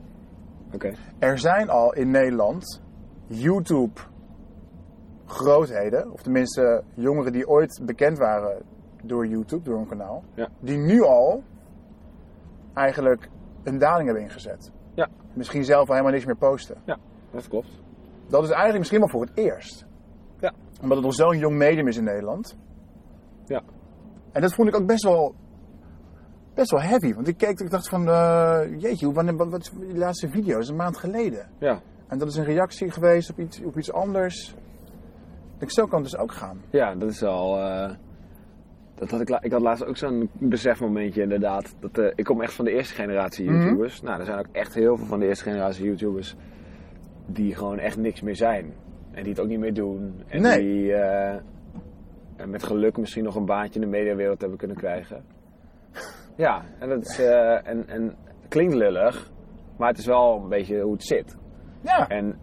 Oké. 0.73 0.93
Er 1.19 1.39
zijn 1.39 1.69
al 1.69 1.93
in 1.93 2.11
Nederland 2.11 2.81
YouTube 3.25 3.99
grootheden, 5.25 6.11
of 6.11 6.21
tenminste 6.21 6.83
jongeren 6.93 7.31
die 7.31 7.47
ooit 7.47 7.81
bekend 7.85 8.17
waren 8.17 8.61
door 9.03 9.27
YouTube, 9.27 9.63
door 9.63 9.79
een 9.79 9.87
kanaal, 9.87 10.23
Ja. 10.33 10.49
die 10.59 10.77
nu 10.77 11.01
al 11.01 11.43
eigenlijk 12.73 13.29
een 13.63 13.77
daling 13.77 14.05
hebben 14.05 14.23
ingezet. 14.23 14.71
Ja. 14.93 15.07
Misschien 15.33 15.63
zelf 15.63 15.87
al 15.87 15.91
helemaal 15.93 16.11
niks 16.13 16.25
meer 16.25 16.37
posten. 16.37 16.77
Ja, 16.85 16.97
dat 17.31 17.47
klopt. 17.47 17.81
Dat 18.27 18.43
is 18.43 18.49
eigenlijk 18.49 18.77
misschien 18.77 18.99
wel 18.99 19.09
voor 19.09 19.21
het 19.21 19.31
eerst. 19.37 19.85
Ja. 20.39 20.53
Omdat 20.81 20.97
het 20.97 21.05
nog 21.05 21.15
zo'n 21.15 21.37
jong 21.37 21.55
medium 21.55 21.87
is 21.87 21.97
in 21.97 22.03
Nederland. 22.03 22.57
Ja. 23.45 23.61
En 24.31 24.41
dat 24.41 24.53
vond 24.53 24.67
ik 24.67 24.75
ook 24.75 24.85
best 24.87 25.03
wel, 25.03 25.35
best 26.57 26.71
wel 26.71 26.81
heavy. 26.81 27.13
Want 27.13 27.27
ik 27.27 27.37
keek 27.37 27.59
ik 27.59 27.69
dacht 27.69 27.89
van, 27.89 28.07
eh, 28.07 28.59
jeetje, 28.77 29.05
hoe- 29.05 29.13
wanneer, 29.15 29.35
wat, 29.35 29.49
wat 29.49 29.61
is 29.61 29.71
die 29.87 29.97
laatste 29.97 30.29
video? 30.29 30.53
Dat 30.53 30.63
is 30.63 30.69
een 30.69 30.75
maand 30.75 30.97
geleden. 30.97 31.47
Ja. 31.59 31.81
En 32.07 32.17
dat 32.17 32.27
is 32.27 32.35
een 32.35 32.43
reactie 32.43 32.91
geweest 32.91 33.29
op 33.29 33.39
iets, 33.39 33.61
op 33.63 33.77
iets 33.77 33.91
anders. 33.91 34.55
Ik 35.59 35.71
zo 35.71 35.85
kan 35.85 36.01
het 36.01 36.11
dus 36.11 36.19
ook 36.19 36.31
gaan. 36.31 36.61
Ja, 36.69 36.95
dat 36.95 37.09
is 37.09 37.23
al. 37.23 37.57
eh, 37.59 37.91
dat 38.95 39.11
had 39.11 39.21
ik, 39.21 39.29
ik 39.29 39.51
had 39.51 39.61
laatst 39.61 39.85
ook 39.85 39.97
zo'n 39.97 40.29
besefmomentje 40.33 41.21
inderdaad. 41.21 41.75
Dat, 41.79 41.97
eh, 41.97 42.11
ik 42.15 42.23
kom 42.25 42.41
echt 42.41 42.53
van 42.53 42.65
de 42.65 42.71
eerste 42.71 42.93
generatie 42.93 43.49
Mhm. 43.49 43.59
YouTubers. 43.61 44.01
Nou, 44.01 44.19
er 44.19 44.25
zijn 44.25 44.39
ook 44.39 44.47
echt 44.51 44.73
heel 44.73 44.97
veel 44.97 45.05
van 45.05 45.19
de 45.19 45.27
eerste 45.27 45.43
generatie 45.43 45.85
YouTubers 45.85 46.35
die 47.25 47.55
gewoon 47.55 47.79
echt 47.79 47.97
niks 47.97 48.21
meer 48.21 48.35
zijn. 48.35 48.73
En 49.11 49.23
die 49.23 49.31
het 49.31 49.41
ook 49.41 49.47
niet 49.47 49.59
meer 49.59 49.73
doen. 49.73 50.21
En 50.27 50.41
Nee. 50.41 50.59
die 50.59 50.93
met 52.47 52.63
geluk 52.63 52.97
misschien 52.97 53.23
nog 53.23 53.35
een 53.35 53.45
baantje 53.45 53.79
in 53.79 53.85
de 53.91 53.97
mediawereld 53.97 54.39
hebben 54.41 54.57
kunnen 54.57 54.77
krijgen. 54.77 55.23
Ja, 56.37 56.61
en 56.79 56.89
dat 56.89 57.05
is, 57.05 57.19
eh, 57.19 57.67
en, 57.67 57.87
en 57.87 58.15
klinkt 58.47 58.73
lullig, 58.73 59.31
maar 59.77 59.89
het 59.89 59.97
is 59.97 60.05
wel 60.05 60.39
een 60.43 60.49
beetje 60.49 60.81
hoe 60.81 60.93
het 60.93 61.03
zit. 61.03 61.37
Ja. 61.81 62.07
En 62.07 62.39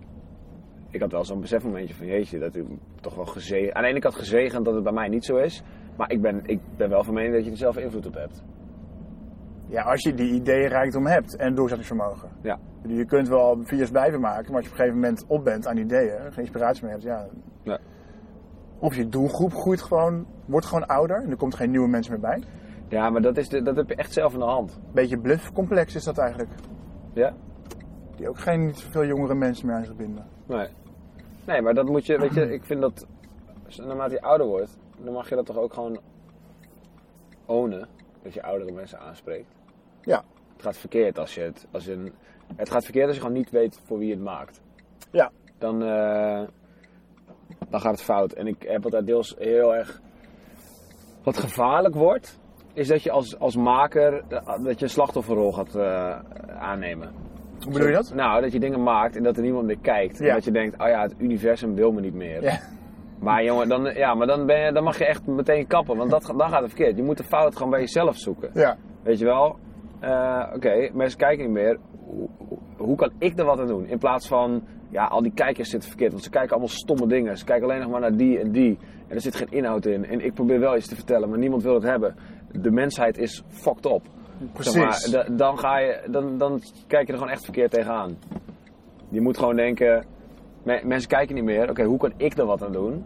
ik 0.91 1.01
had 1.01 1.13
wel 1.13 1.25
zo'n 1.25 1.41
besefmomentje 1.41 1.95
van 1.95 2.07
jeetje, 2.07 2.39
dat 2.39 2.57
ik 2.57 2.65
toch 3.01 3.15
wel 3.15 3.25
gezegend. 3.25 3.73
Aan 3.73 3.83
de 3.83 3.89
ene 3.89 4.01
kant 4.01 4.15
gezegend 4.15 4.65
dat 4.65 4.75
het 4.75 4.83
bij 4.83 4.93
mij 4.93 5.09
niet 5.09 5.25
zo 5.25 5.37
is. 5.37 5.63
Maar 5.97 6.11
ik 6.11 6.21
ben, 6.23 6.41
ik 6.45 6.61
ben 6.77 6.91
wel 6.91 7.05
van 7.05 7.15
mening 7.15 7.35
dat 7.35 7.45
je 7.45 7.51
er 7.51 7.57
zelf 7.57 7.77
invloed 7.77 8.07
op 8.07 8.15
hebt. 8.15 8.45
Ja, 9.67 9.83
als 9.83 10.03
je 10.03 10.15
die 10.15 10.33
ideeënrijkdom 10.33 11.07
hebt 11.07 11.37
en 11.37 11.55
doorzettingsvermogen. 11.55 12.29
Ja. 12.43 12.59
Je 12.87 13.05
kunt 13.05 13.29
wel 13.29 13.59
video's 13.63 13.91
blijven 13.91 14.21
maken, 14.21 14.53
maar 14.53 14.57
als 14.57 14.65
je 14.65 14.71
op 14.71 14.79
een 14.79 14.85
gegeven 14.85 15.01
moment 15.01 15.25
op 15.27 15.45
bent 15.45 15.67
aan 15.67 15.77
ideeën, 15.77 16.19
geen 16.21 16.45
inspiratie 16.45 16.83
meer 16.83 16.93
hebt, 16.93 17.05
ja. 17.05 17.27
Ja. 17.63 17.79
Of 18.79 18.95
je 18.97 19.09
doelgroep 19.09 19.53
groeit 19.53 19.83
gewoon, 19.83 20.27
wordt 20.47 20.67
gewoon 20.67 20.87
ouder 20.87 21.23
en 21.23 21.31
er 21.31 21.37
komt 21.37 21.55
geen 21.55 21.71
nieuwe 21.71 21.89
mensen 21.89 22.13
meer 22.13 22.21
bij. 22.21 22.43
Ja, 22.95 23.11
maar 23.11 23.23
dat, 23.23 23.37
is 23.37 23.49
de, 23.49 23.63
dat 23.63 23.77
heb 23.77 23.89
je 23.89 23.95
echt 23.95 24.13
zelf 24.13 24.33
in 24.33 24.39
de 24.39 24.45
hand. 24.45 24.81
Beetje 24.93 25.19
bluffcomplex 25.19 25.95
is 25.95 26.05
dat 26.05 26.19
eigenlijk. 26.19 26.51
Ja? 27.13 27.35
Die 28.17 28.29
ook 28.29 28.39
geen 28.39 28.67
niet 28.67 28.79
zoveel 28.79 29.05
jongere 29.05 29.35
mensen 29.35 29.67
meer 29.67 29.77
aan 29.77 29.85
zich 29.85 29.97
binden. 29.97 30.27
Nee. 30.47 30.69
Nee, 31.47 31.63
maar 31.63 31.75
dat 31.75 31.89
moet 31.89 32.07
je, 32.07 32.19
weet 32.19 32.35
je, 32.35 32.53
ik 32.53 32.65
vind 32.65 32.81
dat, 32.81 33.07
naarmate 33.77 34.15
je 34.15 34.23
ouder 34.23 34.47
wordt, 34.47 34.79
dan 34.99 35.13
mag 35.13 35.29
je 35.29 35.35
dat 35.35 35.47
toch 35.47 35.57
ook 35.57 35.73
gewoon 35.73 36.01
ownen. 37.47 37.89
Dat 38.23 38.35
je 38.35 38.43
oudere 38.43 38.73
mensen 38.73 39.01
aanspreekt. 39.01 39.55
Ja. 40.01 40.25
Het 40.53 40.63
gaat 40.63 40.77
verkeerd 40.77 41.19
als 41.19 41.35
je 41.35 41.41
het, 41.41 41.67
als 41.71 41.87
een, 41.87 42.13
het 42.57 42.71
gaat 42.71 42.85
verkeerd 42.85 43.07
als 43.07 43.15
je 43.15 43.23
gewoon 43.23 43.37
niet 43.37 43.51
weet 43.51 43.81
voor 43.85 43.99
wie 43.99 44.09
je 44.09 44.15
het 44.15 44.23
maakt. 44.23 44.61
Ja. 45.11 45.31
Dan, 45.59 45.83
eh, 45.83 46.43
dan 47.69 47.81
gaat 47.81 47.93
het 47.93 48.03
fout. 48.03 48.33
En 48.33 48.47
ik 48.47 48.63
heb 48.63 48.91
daar 48.91 49.05
deels 49.05 49.35
heel 49.39 49.75
erg, 49.75 50.01
wat 51.23 51.37
gevaarlijk 51.39 51.95
wordt, 51.95 52.39
is 52.75 52.89
dat 52.89 53.03
je 53.03 53.11
als, 53.11 53.39
als 53.39 53.57
maker, 53.57 54.23
dat 54.63 54.79
je 54.79 54.85
een 54.85 54.91
slachtofferrol 54.91 55.53
gaat 55.53 55.75
eh, 55.75 56.19
aannemen. 56.59 57.11
Hoe 57.61 57.73
bedoel 57.73 57.89
je 57.89 57.95
dat? 57.95 58.15
Nou, 58.15 58.41
dat 58.43 58.53
je 58.53 58.61
dingen 58.61 58.83
maakt 58.83 59.17
en 59.17 59.23
dat 59.23 59.37
er 59.37 59.43
niemand 59.43 59.67
meer 59.67 59.79
kijkt. 59.79 60.21
En 60.21 60.27
dat 60.35 60.45
je 60.45 60.51
denkt, 60.51 60.81
oh 60.83 60.89
ja, 60.89 61.03
het 61.03 61.15
universum 61.19 61.75
wil 61.75 61.93
me 61.93 62.01
niet 62.01 62.15
meer. 62.15 62.43
Ja. 62.43 62.59
Maar 63.21 63.45
jongen, 63.45 63.69
dan, 63.69 63.85
ja, 63.95 64.15
maar 64.15 64.27
dan, 64.27 64.47
ben 64.47 64.61
je, 64.65 64.73
dan 64.73 64.85
mag 64.85 64.99
je 64.99 65.07
echt 65.07 65.27
meteen 65.27 65.67
kappen, 65.67 65.97
want 65.97 66.11
dat, 66.11 66.33
dan 66.37 66.49
gaat 66.49 66.61
het 66.63 66.73
verkeerd. 66.73 66.97
Je 66.97 67.03
moet 67.03 67.17
de 67.17 67.25
fout 67.25 67.57
gewoon 67.57 67.71
bij 67.71 67.81
jezelf 67.81 68.17
zoeken. 68.17 68.51
Ja. 68.55 68.77
Weet 69.03 69.19
je 69.19 69.25
wel? 69.25 69.57
Eh, 70.01 70.47
Oké, 70.55 70.91
mensen 70.93 71.19
kijken 71.19 71.45
niet 71.45 71.55
meer. 71.55 71.79
Hoe, 72.05 72.29
hoe- 72.49 72.59
hoe 72.77 72.97
kan 72.97 73.11
ik 73.19 73.39
er 73.39 73.45
wat 73.45 73.61
aan 73.61 73.67
doen? 73.67 73.87
In 73.87 73.99
plaats 73.99 74.29
van, 74.29 74.63
ja, 74.91 75.05
al 75.05 75.23
die 75.23 75.33
kijkers 75.35 75.71
zitten 75.71 75.89
verkeerd. 75.89 76.11
Want 76.13 76.25
ze 76.25 76.31
kijken 76.31 76.51
allemaal 76.51 76.69
stomme 76.69 77.07
dingen. 77.07 77.39
Ze 77.39 77.45
kijken 77.45 77.69
alleen 77.69 77.81
nog 77.81 77.91
maar 77.91 78.01
naar 78.01 78.17
die 78.17 78.39
en 78.39 78.53
die. 78.53 78.79
En 79.09 79.15
er 79.15 79.21
zit 79.21 79.35
geen 79.37 79.51
inhoud 79.51 79.87
in. 79.87 80.05
En 80.07 80.21
ik 80.25 80.35
probeer 80.35 80.61
wel 80.61 80.77
iets 80.77 80.89
te 80.89 80.95
vertellen, 80.95 81.29
maar 81.29 81.39
niemand 81.39 81.63
wil 81.63 81.75
het 81.75 81.83
hebben. 81.83 82.15
De 82.61 82.71
mensheid 82.71 83.19
is 83.19 83.43
fucked 83.49 83.87
up. 83.87 84.03
Precies. 84.53 84.73
Zeg 84.73 84.85
maar, 85.13 85.27
da- 85.27 85.35
dan, 85.37 85.59
ga 85.59 85.79
je, 85.79 86.03
dan, 86.11 86.39
dan 86.39 86.61
kijk 86.87 87.07
je 87.07 87.13
er 87.13 87.19
gewoon 87.19 87.33
echt 87.33 87.45
verkeerd 87.45 87.71
tegenaan. 87.71 88.17
Je 89.09 89.21
moet 89.21 89.39
gewoon 89.39 89.57
denken, 89.57 90.07
me- 90.63 90.83
mensen 90.85 91.09
kijken 91.09 91.35
niet 91.35 91.45
meer. 91.45 91.71
Oké, 91.71 91.85
hoe 91.85 91.99
kan 91.99 92.13
ik 92.17 92.39
er 92.39 92.47
wat 92.47 92.63
aan 92.63 92.73
doen? 92.73 93.05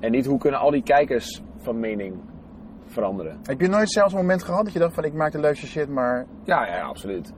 En 0.00 0.10
niet 0.10 0.26
hoe 0.26 0.38
kunnen 0.38 0.60
al 0.60 0.70
die 0.70 0.82
kijkers 0.82 1.42
van 1.56 1.80
mening 1.80 2.14
veranderen. 2.86 3.38
Heb 3.42 3.60
je 3.60 3.68
nooit 3.68 3.90
zelfs 3.90 4.12
een 4.12 4.18
moment 4.18 4.42
gehad 4.42 4.64
dat 4.64 4.72
je 4.72 4.78
dacht 4.78 4.94
van 4.94 5.04
ik 5.04 5.12
maak 5.12 5.32
de 5.32 5.40
leukste 5.40 5.66
shit, 5.66 5.88
maar... 5.88 6.26
Ja, 6.44 6.66
ja, 6.66 6.76
ja, 6.76 6.82
absoluut. 6.84 7.32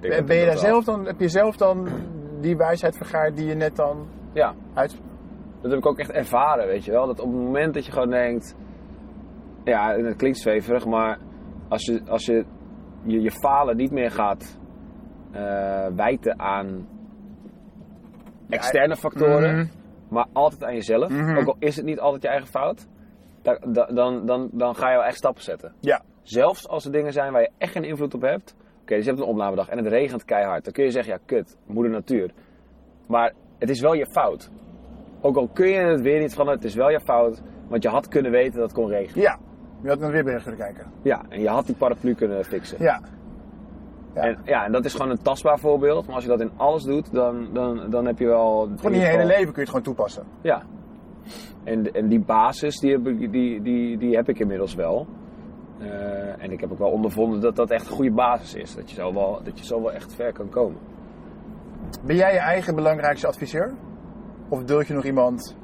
Ik 0.00 0.10
Ben, 0.10 0.26
ben 0.26 0.36
je 0.36 0.44
daar 0.46 0.58
zelf 0.58 0.84
dan, 0.84 1.06
heb 1.06 1.20
je 1.20 1.28
zelf 1.28 1.56
dan 1.56 1.88
die 2.40 2.56
wijsheid 2.56 2.96
vergaard 2.96 3.36
die 3.36 3.46
je 3.46 3.54
net 3.54 3.76
dan 3.76 4.06
Ja, 4.32 4.54
uit... 4.74 5.00
dat 5.60 5.70
heb 5.70 5.80
ik 5.80 5.86
ook 5.86 5.98
echt 5.98 6.10
ervaren, 6.10 6.66
weet 6.66 6.84
je 6.84 6.90
wel. 6.90 7.06
Dat 7.06 7.20
op 7.20 7.32
het 7.32 7.42
moment 7.42 7.74
dat 7.74 7.86
je 7.86 7.92
gewoon 7.92 8.10
denkt... 8.10 8.56
Ja, 9.64 9.94
en 9.94 10.04
het 10.04 10.16
klinkt 10.16 10.38
zweverig, 10.38 10.86
maar 10.86 11.18
als 11.68 11.84
je 11.84 12.02
als 12.08 12.26
je, 12.26 12.44
je, 13.04 13.20
je 13.20 13.30
falen 13.30 13.76
niet 13.76 13.90
meer 13.90 14.10
gaat 14.10 14.58
eh, 15.32 15.86
wijten 15.96 16.38
aan 16.40 16.88
externe 18.48 18.96
factoren, 18.96 19.54
Mhm. 19.56 19.66
maar 20.08 20.26
altijd 20.32 20.64
aan 20.64 20.74
jezelf. 20.74 21.08
Mhm. 21.10 21.36
Ook 21.36 21.46
al 21.46 21.56
is 21.58 21.76
het 21.76 21.84
niet 21.84 22.00
altijd 22.00 22.22
je 22.22 22.28
eigen 22.28 22.48
fout, 22.48 22.86
da- 23.42 23.58
da- 23.66 23.86
dan, 23.86 24.26
dan, 24.26 24.48
dan 24.52 24.74
ga 24.74 24.90
je 24.90 24.96
wel 24.96 25.04
echt 25.06 25.16
stappen 25.16 25.42
zetten. 25.42 25.72
Ja. 25.80 26.02
Zelfs 26.22 26.68
als 26.68 26.84
er 26.84 26.92
dingen 26.92 27.12
zijn 27.12 27.32
waar 27.32 27.40
je 27.40 27.50
echt 27.58 27.72
geen 27.72 27.84
invloed 27.84 28.14
op 28.14 28.20
hebt. 28.22 28.56
Oké, 28.82 28.94
dus 28.94 29.04
je 29.04 29.10
hebt 29.10 29.22
een 29.22 29.28
opnamedag 29.28 29.68
en 29.68 29.76
het 29.78 29.86
regent 29.86 30.24
keihard. 30.24 30.64
Dan 30.64 30.72
kun 30.72 30.84
je 30.84 30.90
zeggen, 30.90 31.12
ja 31.12 31.18
kut, 31.26 31.56
moeder 31.66 31.92
natuur. 31.92 32.30
Maar 33.06 33.32
het 33.58 33.70
is 33.70 33.80
wel 33.80 33.94
je 33.94 34.06
fout. 34.06 34.50
Ook 35.20 35.36
al 35.36 35.48
kun 35.48 35.68
je 35.68 35.78
het 35.78 36.00
weer 36.00 36.20
niet 36.20 36.34
van, 36.34 36.48
het 36.48 36.64
is 36.64 36.74
wel 36.74 36.90
je 36.90 37.00
fout. 37.00 37.42
Want 37.68 37.82
je 37.82 37.88
had 37.88 38.08
kunnen 38.08 38.30
weten 38.30 38.52
dat 38.60 38.62
het 38.70 38.72
kon 38.72 38.88
regenen. 38.88 39.22
Ja. 39.22 39.38
Je 39.82 39.88
had 39.88 39.98
naar 39.98 40.10
weerbericht 40.10 40.42
kunnen 40.42 40.60
kijken. 40.60 40.92
Ja, 41.02 41.22
en 41.28 41.40
je 41.40 41.48
had 41.48 41.66
die 41.66 41.74
paraplu 41.74 42.14
kunnen 42.14 42.44
fixen. 42.44 42.82
Ja. 42.82 43.00
Ja. 44.14 44.22
En, 44.22 44.38
ja, 44.44 44.64
en 44.64 44.72
dat 44.72 44.84
is 44.84 44.92
gewoon 44.92 45.10
een 45.10 45.22
tastbaar 45.22 45.58
voorbeeld. 45.58 46.06
Maar 46.06 46.14
als 46.14 46.24
je 46.24 46.30
dat 46.30 46.40
in 46.40 46.50
alles 46.56 46.82
doet, 46.82 47.12
dan, 47.12 47.48
dan, 47.52 47.90
dan 47.90 48.06
heb 48.06 48.18
je 48.18 48.26
wel... 48.26 48.68
Gewoon 48.76 48.92
in 48.92 49.00
je 49.00 49.06
hele 49.06 49.24
leven 49.24 49.44
kun 49.44 49.52
je 49.54 49.60
het 49.60 49.68
gewoon 49.68 49.82
toepassen. 49.82 50.24
Ja. 50.40 50.62
En, 51.64 51.92
en 51.92 52.08
die 52.08 52.20
basis, 52.20 52.78
die 52.78 52.92
heb, 52.92 53.06
ik, 53.06 53.32
die, 53.32 53.62
die, 53.62 53.98
die 53.98 54.16
heb 54.16 54.28
ik 54.28 54.38
inmiddels 54.38 54.74
wel. 54.74 55.06
Eh, 55.78 56.42
en 56.42 56.50
ik 56.50 56.60
heb 56.60 56.72
ook 56.72 56.78
wel 56.78 56.90
ondervonden 56.90 57.40
dat 57.40 57.56
dat 57.56 57.70
echt 57.70 57.86
een 57.86 57.94
goede 57.94 58.12
basis 58.12 58.54
is. 58.54 58.74
Dat 58.74 58.90
je 58.90 58.96
zo 58.96 59.14
wel, 59.14 59.40
dat 59.44 59.58
je 59.58 59.64
zo 59.64 59.82
wel 59.82 59.92
echt 59.92 60.14
ver 60.14 60.32
kan 60.32 60.48
komen. 60.48 60.78
Ben 62.04 62.16
jij 62.16 62.32
je 62.32 62.38
eigen 62.38 62.74
belangrijkste 62.74 63.26
adviseur? 63.26 63.74
Of 64.48 64.64
duld 64.64 64.86
je 64.86 64.94
nog 64.94 65.04
iemand 65.04 65.56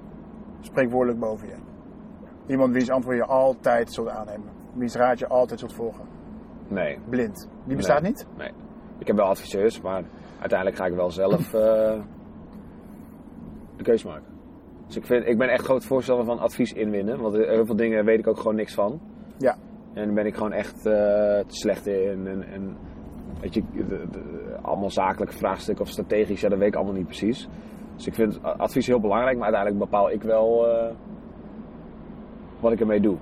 spreekwoordelijk 0.61 1.21
boven 1.21 1.49
je? 1.49 1.55
Iemand 2.49 2.73
wiens 2.73 2.91
antwoord 2.91 3.17
je 3.17 3.25
altijd 3.25 3.93
zult 3.93 4.09
aannemen. 4.09 4.49
Wiens 4.75 4.95
raad 4.95 5.19
je 5.19 5.27
altijd 5.29 5.61
zult 5.61 5.73
volgen. 5.75 6.05
Nee, 6.69 6.99
Blind. 7.09 7.49
Die 7.65 7.77
bestaat 7.77 8.03
Nee. 8.03 8.11
niet? 8.11 8.27
nee. 8.37 8.51
Ik 8.99 9.07
heb 9.07 9.17
wel 9.17 9.27
adviseurs, 9.27 9.81
maar 9.81 10.03
uiteindelijk 10.41 10.79
ga 10.79 10.87
ik 10.87 10.95
wel 10.95 11.11
zelf 11.11 11.55
eh, 11.55 12.01
de 13.77 13.83
keus 13.83 14.05
maken. 14.05 14.37
Dus 14.87 14.97
ik, 14.97 15.07
vind, 15.07 15.27
ik 15.27 15.39
ben 15.39 15.49
echt 15.49 15.65
groot 15.65 15.85
voorstander 15.85 16.25
van 16.27 16.39
advies 16.39 16.73
inwinnen. 16.73 17.21
Want 17.21 17.35
heel 17.35 17.67
veel 17.67 17.77
dingen 17.77 18.05
weet 18.05 18.19
ik 18.19 18.27
ook 18.27 18.37
gewoon 18.37 18.55
niks 18.57 18.75
van. 18.75 19.01
Ja. 19.39 19.57
En 19.95 20.05
daar 20.05 20.15
ben 20.15 20.27
ik 20.27 20.35
gewoon 20.35 20.53
echt 20.53 20.77
eh, 20.77 20.93
te 20.93 21.45
slecht 21.57 21.87
in. 21.87 22.27
En, 22.27 22.43
en 22.53 22.77
weet 23.41 23.55
je, 23.55 23.63
de- 23.73 24.07
de- 24.11 24.57
allemaal 24.63 24.91
zakelijke 24.91 25.37
vraagstukken 25.37 25.85
of 25.85 25.91
strategisch, 25.91 26.41
ja, 26.41 26.49
dat 26.49 26.59
weet 26.59 26.69
ik 26.69 26.75
allemaal 26.75 26.95
niet 26.95 27.07
precies. 27.07 27.49
Dus 27.97 28.07
ik 28.07 28.15
vind 28.15 28.43
advies 28.43 28.87
heel 28.87 29.01
belangrijk, 29.01 29.37
maar 29.37 29.45
uiteindelijk 29.53 29.85
bepaal 29.91 30.11
ik 30.11 30.23
wel 30.23 30.69
eh, 30.69 30.95
wat 32.61 32.73
ik 32.73 32.81
ermee 32.81 33.01
doe. 33.01 33.17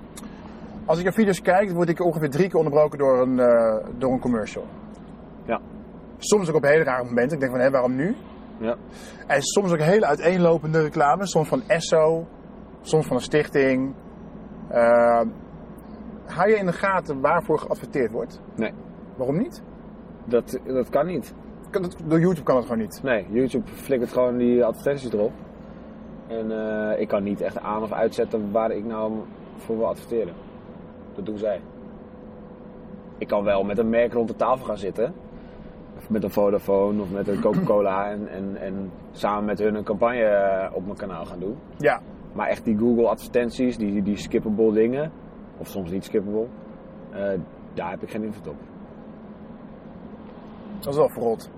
Als 0.85 0.97
ik 0.97 1.03
naar 1.03 1.13
video's 1.13 1.41
kijk, 1.41 1.71
word 1.71 1.89
ik 1.89 2.05
ongeveer 2.05 2.29
drie 2.29 2.47
keer 2.49 2.57
onderbroken 2.57 2.97
door 2.97 3.21
een, 3.21 3.39
eh, 3.39 3.85
door 3.97 4.11
een 4.11 4.19
commercial. 4.19 4.65
Ja. 5.45 5.59
Soms 6.17 6.49
ook 6.49 6.55
op 6.55 6.63
hele 6.63 6.83
rare 6.83 7.03
momenten. 7.03 7.33
Ik 7.33 7.39
denk 7.39 7.51
van, 7.51 7.61
hé, 7.61 7.69
waarom 7.69 7.95
nu? 7.95 8.15
Ja. 8.59 8.75
En 9.27 9.41
soms 9.41 9.71
ook 9.71 9.79
hele 9.79 10.05
uiteenlopende 10.05 10.81
reclames. 10.81 11.31
Soms 11.31 11.47
van 11.47 11.61
Esso, 11.67 12.25
soms 12.81 13.07
van 13.07 13.15
een 13.15 13.21
stichting. 13.21 13.93
Eh, 14.69 15.21
hou 16.25 16.49
je 16.49 16.55
in 16.57 16.65
de 16.65 16.73
gaten 16.73 17.21
waarvoor 17.21 17.59
geadverteerd 17.59 18.11
wordt? 18.11 18.41
Nee, 18.55 18.71
Waarom 19.15 19.37
niet? 19.37 19.61
dat, 20.25 20.59
dat 20.65 20.89
kan 20.89 21.05
niet. 21.05 21.33
Kan 21.69 21.81
dat- 21.81 21.97
Door 22.05 22.19
YouTube 22.19 22.43
kan 22.43 22.55
het 22.55 22.65
gewoon 22.65 22.81
niet. 22.81 22.99
Nee, 23.03 23.25
YouTube 23.29 23.67
flikkert 23.71 24.11
gewoon 24.11 24.37
die 24.37 24.63
advertenties 24.65 25.13
erop. 25.13 25.31
En 26.27 26.51
eh, 26.51 26.99
ik 27.01 27.07
kan 27.07 27.23
niet 27.23 27.41
echt 27.41 27.59
aan 27.59 27.83
of 27.83 27.91
uitzetten 27.91 28.51
waar 28.51 28.71
ik 28.71 28.85
nou 28.85 29.11
voor 29.57 29.77
wil 29.77 29.87
adverteren. 29.87 30.33
Dat 31.15 31.25
doen 31.25 31.37
zij. 31.37 31.61
Ik 33.17 33.27
kan 33.27 33.43
wel 33.43 33.63
met 33.63 33.77
een 33.77 33.89
merk 33.89 34.13
rond 34.13 34.27
de 34.27 34.35
tafel 34.35 34.65
gaan 34.65 34.77
zitten. 34.77 35.13
Of 35.97 36.09
met 36.09 36.23
een 36.23 36.29
Vodafone 36.31 37.01
of 37.01 37.11
met 37.11 37.27
een 37.27 37.41
Coca-Cola. 37.41 38.05
en, 38.11 38.27
en, 38.27 38.55
en 38.55 38.91
samen 39.11 39.45
met 39.45 39.59
hun 39.59 39.75
een 39.75 39.83
campagne 39.83 40.23
eh, 40.23 40.75
op 40.75 40.85
mijn 40.85 40.97
kanaal 40.97 41.25
gaan 41.25 41.39
doen. 41.39 41.57
Ja, 41.77 42.01
Maar 42.33 42.47
echt 42.47 42.63
die 42.65 42.77
Google 42.77 43.07
advertenties, 43.07 43.77
die, 43.77 44.03
die 44.03 44.17
skippable 44.17 44.71
dingen. 44.73 45.11
Of 45.57 45.67
soms 45.67 45.91
niet 45.91 46.05
skippable. 46.05 46.45
eh, 47.11 47.39
daar 47.73 47.89
heb 47.89 48.01
ik 48.01 48.09
geen 48.09 48.23
invloed 48.23 48.47
op. 48.47 48.55
dat 50.79 50.87
is 50.93 50.95
wel 50.99 51.09
verrot. 51.09 51.49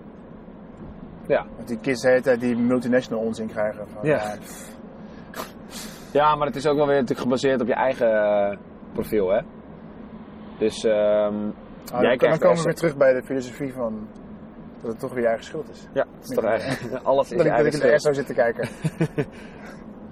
Ja. 1.30 1.46
Want 1.56 1.68
die 1.68 1.80
kids 1.80 2.02
de 2.02 2.10
hele 2.10 2.22
tijd 2.22 2.40
die 2.40 2.56
multinational 2.58 3.24
onzin 3.24 3.48
krijgen. 3.48 3.88
Van, 3.88 4.06
Ja. 4.08 4.36
ja, 6.12 6.36
maar 6.36 6.48
het 6.48 6.56
is 6.56 6.68
ook 6.68 6.76
wel 6.76 6.86
weer 6.86 6.96
natuurlijk 6.96 7.22
gebaseerd 7.22 7.62
op 7.62 7.68
je 7.68 7.74
eigen 7.74 8.12
eh, 8.24 8.58
profiel, 8.94 9.30
hè? 9.30 9.40
Dus 10.58 10.86
ah, 10.86 12.02
jij 12.02 12.18
dan, 12.18 12.18
komen 12.18 12.40
we 12.40 12.48
er- 12.48 12.64
weer 12.64 12.74
terug 12.76 12.98
bij 12.98 13.14
de 13.14 13.24
filosofie 13.24 13.74
van 13.74 14.08
dat 14.82 14.92
het 14.92 15.00
toch 15.00 15.12
weer 15.14 15.22
je 15.22 15.28
eigen 15.28 15.46
schuld 15.46 15.70
is. 15.70 15.88
Ja, 15.94 16.06
het 16.20 16.30
is 16.30 16.36
toch 16.36 16.44
eigenlijk 16.44 17.04
alles 17.04 17.32
is 17.32 17.38
Dat 17.38 17.46
je 17.46 17.52
ik, 17.52 17.58
dat 17.58 17.66
ik 17.66 17.74
in 17.74 17.80
de. 17.80 17.88
Esso 17.94 18.14
zit 18.14 18.26
te 18.26 18.34
kijken. 18.34 18.68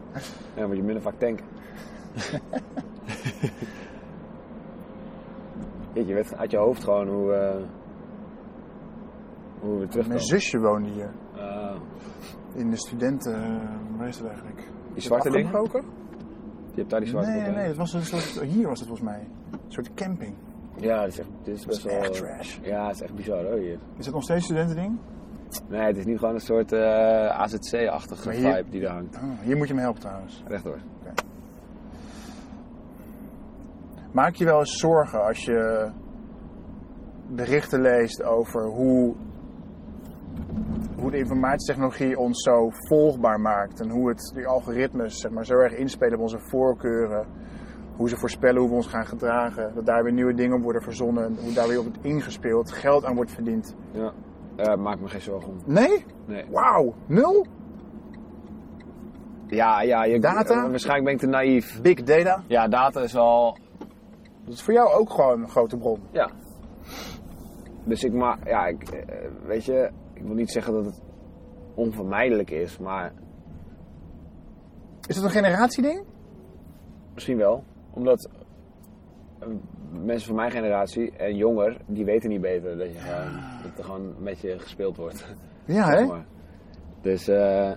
Ja, 0.56 0.68
moet 0.68 0.76
je 0.76 0.84
minder 0.84 1.02
vaak 1.02 1.20
tanken. 1.20 1.46
Je 5.94 6.14
weet 6.14 6.38
uit 6.38 6.52
je 6.52 6.58
hoofd 6.58 6.84
gewoon 6.84 7.08
hoe, 7.08 7.34
eh 7.34 7.56
hoe 9.60 9.80
we 9.80 9.88
weer 9.88 10.08
Mijn 10.08 10.20
zusje 10.20 10.60
woonde 10.60 10.90
hier. 10.90 11.12
Ah, 11.36 11.76
In 12.56 12.70
de 12.70 12.78
studenten... 12.78 13.34
eh, 13.44 13.98
Waar 13.98 14.08
is 14.08 14.18
het 14.18 14.28
eigenlijk? 14.28 14.70
die 14.94 15.02
zwarte? 15.02 15.30
Afgebroken? 15.30 15.84
Je 16.72 16.78
hebt 16.84 16.90
daar 16.90 17.00
die 17.00 17.10
zwarte 17.10 17.30
Nee, 17.30 17.42
nee, 17.52 17.68
het 17.68 17.78
was 17.78 17.94
een 17.94 18.02
soort, 18.04 18.42
hier 18.42 18.68
was 18.68 18.80
het 18.80 18.88
volgens 18.88 19.10
mij. 19.10 19.28
Een 19.52 19.60
soort 19.68 19.94
camping. 19.94 20.36
Ja, 20.80 21.04
dit 21.04 21.12
is, 21.14 21.20
echt, 21.20 21.30
dit 21.44 21.56
is 21.56 21.62
Dat 21.64 21.74
is 21.76 21.82
best 21.84 21.96
wel... 21.96 22.04
echt 22.04 22.14
trash. 22.14 22.58
Ja, 22.62 22.86
het 22.88 22.96
is 22.96 23.02
echt 23.02 23.16
bizar 23.16 23.44
hoor 23.46 23.58
hier. 23.58 23.80
Is 23.98 24.06
het 24.06 24.14
nog 24.14 24.24
steeds 24.24 24.46
studentending? 24.46 24.98
Nee, 25.70 25.82
het 25.82 25.98
is 25.98 26.06
nu 26.06 26.18
gewoon 26.18 26.34
een 26.34 26.40
soort 26.40 26.72
eh, 26.72 26.80
AZC-achtige 27.40 28.32
hier- 28.32 28.56
vibe 28.56 28.70
die 28.70 28.82
daar 28.82 28.94
hangt. 28.94 29.16
Ah, 29.16 29.24
hier 29.42 29.58
moet 29.58 29.68
je 29.68 29.74
me 29.74 29.82
helpen 29.82 30.02
trouwens. 30.02 30.44
Rechtdoor. 30.48 30.78
Maak 34.12 34.36
je 34.36 34.46
wel 34.46 34.60
eens 34.60 34.78
zorgen 34.80 35.24
als 35.26 35.46
je 35.46 35.90
berichten 37.28 37.82
leest 37.82 38.24
over 38.24 38.66
hoe, 38.66 39.16
hoe 41.00 41.12
de 41.12 41.18
informatietechnologie 41.18 42.18
ons 42.18 42.44
zo 42.44 42.70
volgbaar 42.70 43.40
maakt. 43.40 43.80
En 43.80 43.90
hoe 43.90 44.10
het, 44.10 44.32
die 44.36 44.48
algoritmes 44.48 45.20
zeg 45.20 45.32
maar, 45.32 45.46
zo 45.46 45.54
erg 45.54 45.74
inspelen 45.74 46.14
op 46.14 46.22
onze 46.22 46.40
voorkeuren. 46.40 47.26
Hoe 47.96 48.10
ze 48.10 48.18
voorspellen 48.18 48.60
hoe 48.62 48.70
we 48.70 48.76
ons 48.76 48.88
gaan 48.88 49.06
gedragen. 49.06 49.72
Dat 49.76 49.86
daar 49.86 50.04
weer 50.04 50.14
nieuwe 50.14 50.34
dingen 50.34 50.58
op 50.58 50.64
worden 50.64 50.82
verzonnen. 50.82 51.38
Hoe 51.44 51.54
daar 51.54 51.68
weer 51.68 51.78
op 51.78 51.84
wordt 51.84 52.04
ingespeeld. 52.04 52.72
Geld 52.72 53.06
aan 53.06 53.16
wordt 53.16 53.32
verdiend. 53.32 53.76
Ja. 53.92 54.14
Eh 54.56 54.76
maak 54.76 55.00
me 55.00 55.08
geen 55.08 55.22
zorgen 55.22 55.50
om. 55.50 55.58
Nee? 55.66 56.06
Nee. 56.26 56.46
Wauw. 56.52 56.94
Nul? 57.06 57.46
Ja, 59.48 59.82
ja. 59.82 60.04
Je, 60.04 60.20
Data? 60.20 60.64
eh, 60.64 60.70
waarschijnlijk 60.70 61.06
ben 61.06 61.14
ik 61.14 61.20
te 61.20 61.28
naïef. 61.28 61.82
Big 61.82 62.04
data? 62.04 62.44
Ja, 62.48 62.68
data 62.68 63.02
is 63.02 63.14
wel... 63.14 63.58
Dat 64.46 64.54
is 64.54 64.64
voor 64.64 64.74
jou 64.74 64.92
ook 64.94 65.10
gewoon 65.10 65.42
een 65.42 65.50
grote 65.50 65.78
bron. 65.78 66.00
Ja. 66.12 66.30
Dus 67.84 68.04
ik 68.04 68.14
maar, 68.14 68.38
ja, 68.46 68.66
ik, 68.66 68.90
eh, 68.90 69.18
weet 69.46 69.66
je, 69.66 69.92
ik 70.18 70.24
wil 70.26 70.36
niet 70.36 70.52
zeggen 70.52 70.74
dat 70.74 70.86
het 70.86 71.02
onvermijdelijk 71.74 72.50
is, 72.50 72.78
maar 72.78 73.14
Is 75.08 75.16
dat 75.16 75.24
een 75.24 75.30
generatieding? 75.30 76.04
misschien 77.14 77.38
wel. 77.38 77.64
Omdat 77.94 78.30
eh, 79.40 79.48
mensen 80.04 80.28
van 80.28 80.36
mijn 80.36 80.52
generatie 80.52 81.12
en 81.12 81.36
jonger, 81.36 81.78
die 81.86 82.06
weten 82.06 82.30
niet 82.30 82.42
beter 82.42 82.78
dat, 82.78 82.88
je 82.94 83.00
gewoon, 83.00 83.40
dat 83.64 83.78
er 83.78 83.84
gewoon 83.84 84.14
met 84.24 84.40
je 84.40 84.60
gespeeld 84.60 84.98
wordt. 84.98 85.26
Ja, 85.66 85.90
hè? 85.90 86.22
Dus 87.02 87.28
eh, 87.28 87.72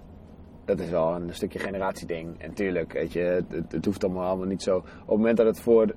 dat 0.64 0.80
is 0.80 0.91
wel 0.91 1.14
een 1.14 1.34
stukje 1.34 1.59
generatieding. 1.59 2.38
En 2.43 2.55
tuurlijk, 2.55 2.93
weet 2.93 3.12
je, 3.12 3.20
het, 3.20 3.45
het- 3.53 3.72
het 3.72 3.84
hoeft 3.84 4.05
allemaal, 4.05 4.26
allemaal 4.28 4.47
niet 4.47 4.62
zo. 4.62 4.76
Op 4.76 4.84
het 4.84 5.07
moment 5.09 5.36
dat 5.36 5.47
het 5.47 5.61
voor, 5.61 5.95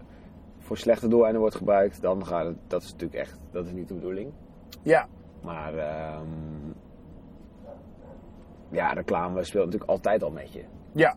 voor 0.60 0.78
slechte 0.78 1.08
doeleinden 1.08 1.41
wordt 1.41 1.56
gebruikt, 1.56 2.02
dan 2.02 2.26
gaat 2.26 2.46
het, 2.46 2.56
dat 2.68 2.82
is 2.84 2.91
natuurlijk 2.91 3.20
echt, 3.20 3.39
dat 3.52 3.66
is 3.66 3.72
niet 3.72 3.88
de 3.88 3.94
bedoeling. 3.94 4.32
Ja. 4.82 5.08
Maar 5.44 5.74
ehm, 5.78 6.72
ja, 8.70 8.91
reclame 8.94 9.44
speelt 9.44 9.66
natuurlijk 9.66 9.91
altijd 9.91 10.24
al 10.24 10.32
met 10.32 10.54
je. 10.54 10.64
Ja. 10.91 11.16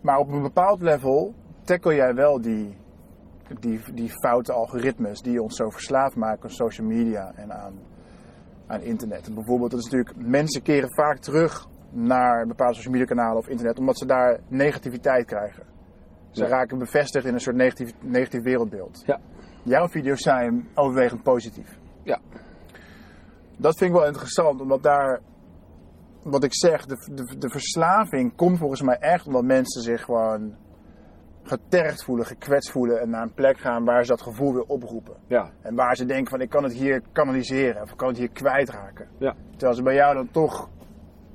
Maar 0.00 0.18
op 0.18 0.28
een 0.28 0.42
bepaald 0.42 0.82
level 0.82 1.34
tackle 1.64 1.94
jij 1.94 2.14
wel 2.14 2.40
die, 2.40 2.76
die, 3.60 3.80
die 3.94 4.10
foute 4.10 4.52
algoritmes 4.52 5.20
die 5.20 5.42
ons 5.42 5.56
zo 5.56 5.68
verslaafd 5.70 6.16
maken 6.16 6.42
aan 6.42 6.50
social 6.50 6.86
media 6.86 7.32
en 7.34 7.52
aan, 7.52 7.74
aan 8.66 8.80
internet. 8.80 9.34
Bijvoorbeeld, 9.34 9.70
dat 9.70 9.80
is 9.80 9.84
natuurlijk, 9.90 10.16
mensen 10.28 10.62
keren 10.62 10.94
vaak 10.94 11.18
terug 11.18 11.66
naar 11.90 12.46
bepaalde 12.46 12.74
social 12.74 12.92
media 12.92 13.06
kanalen 13.08 13.36
of 13.38 13.48
internet 13.48 13.78
omdat 13.78 13.98
ze 13.98 14.06
daar 14.06 14.40
negativiteit 14.48 15.26
krijgen. 15.26 15.62
Ze 16.30 16.42
Ja. 16.42 16.48
raken 16.48 16.78
bevestigd 16.78 17.26
in 17.26 17.34
een 17.34 17.40
soort 17.40 17.56
negatief, 17.56 17.92
negatief 18.00 18.42
wereldbeeld. 18.42 19.02
Ja. 19.06 19.20
Jouw 19.62 19.88
video's 19.88 20.22
zijn 20.22 20.68
overwegend 20.74 21.22
positief. 21.22 21.78
Ja. 22.02 22.18
Dat 23.62 23.76
vind 23.76 23.90
ik 23.90 23.96
wel 23.96 24.06
interessant, 24.06 24.60
omdat 24.60 24.82
daar, 24.82 25.20
wat 26.22 26.44
ik 26.44 26.54
zeg, 26.54 26.86
de, 26.86 26.96
de, 27.14 27.38
de 27.38 27.50
verslaving 27.50 28.36
komt 28.36 28.58
volgens 28.58 28.82
mij 28.82 28.96
echt 28.98 29.26
omdat 29.26 29.44
mensen 29.44 29.82
zich 29.82 30.02
gewoon 30.04 30.54
getergd 31.42 32.04
voelen, 32.04 32.26
gekwetst 32.26 32.70
voelen 32.70 33.00
en 33.00 33.10
naar 33.10 33.22
een 33.22 33.34
plek 33.34 33.58
gaan 33.58 33.84
waar 33.84 34.04
ze 34.04 34.10
dat 34.10 34.22
gevoel 34.22 34.52
weer 34.52 34.62
oproepen. 34.66 35.14
Ja, 35.26 35.50
En 35.62 35.74
waar 35.74 35.96
ze 35.96 36.04
denken 36.04 36.30
van 36.30 36.40
ik 36.40 36.48
kan 36.50 36.62
het 36.62 36.72
hier 36.72 37.02
kanaliseren 37.12 37.82
of 37.82 37.90
ik 37.90 37.96
kan 37.96 38.08
het 38.08 38.16
hier 38.18 38.30
kwijtraken. 38.30 39.08
ja, 39.18 39.34
Terwijl 39.50 39.74
ze 39.74 39.82
bij 39.82 39.94
jou 39.94 40.14
dan 40.14 40.30
toch 40.30 40.68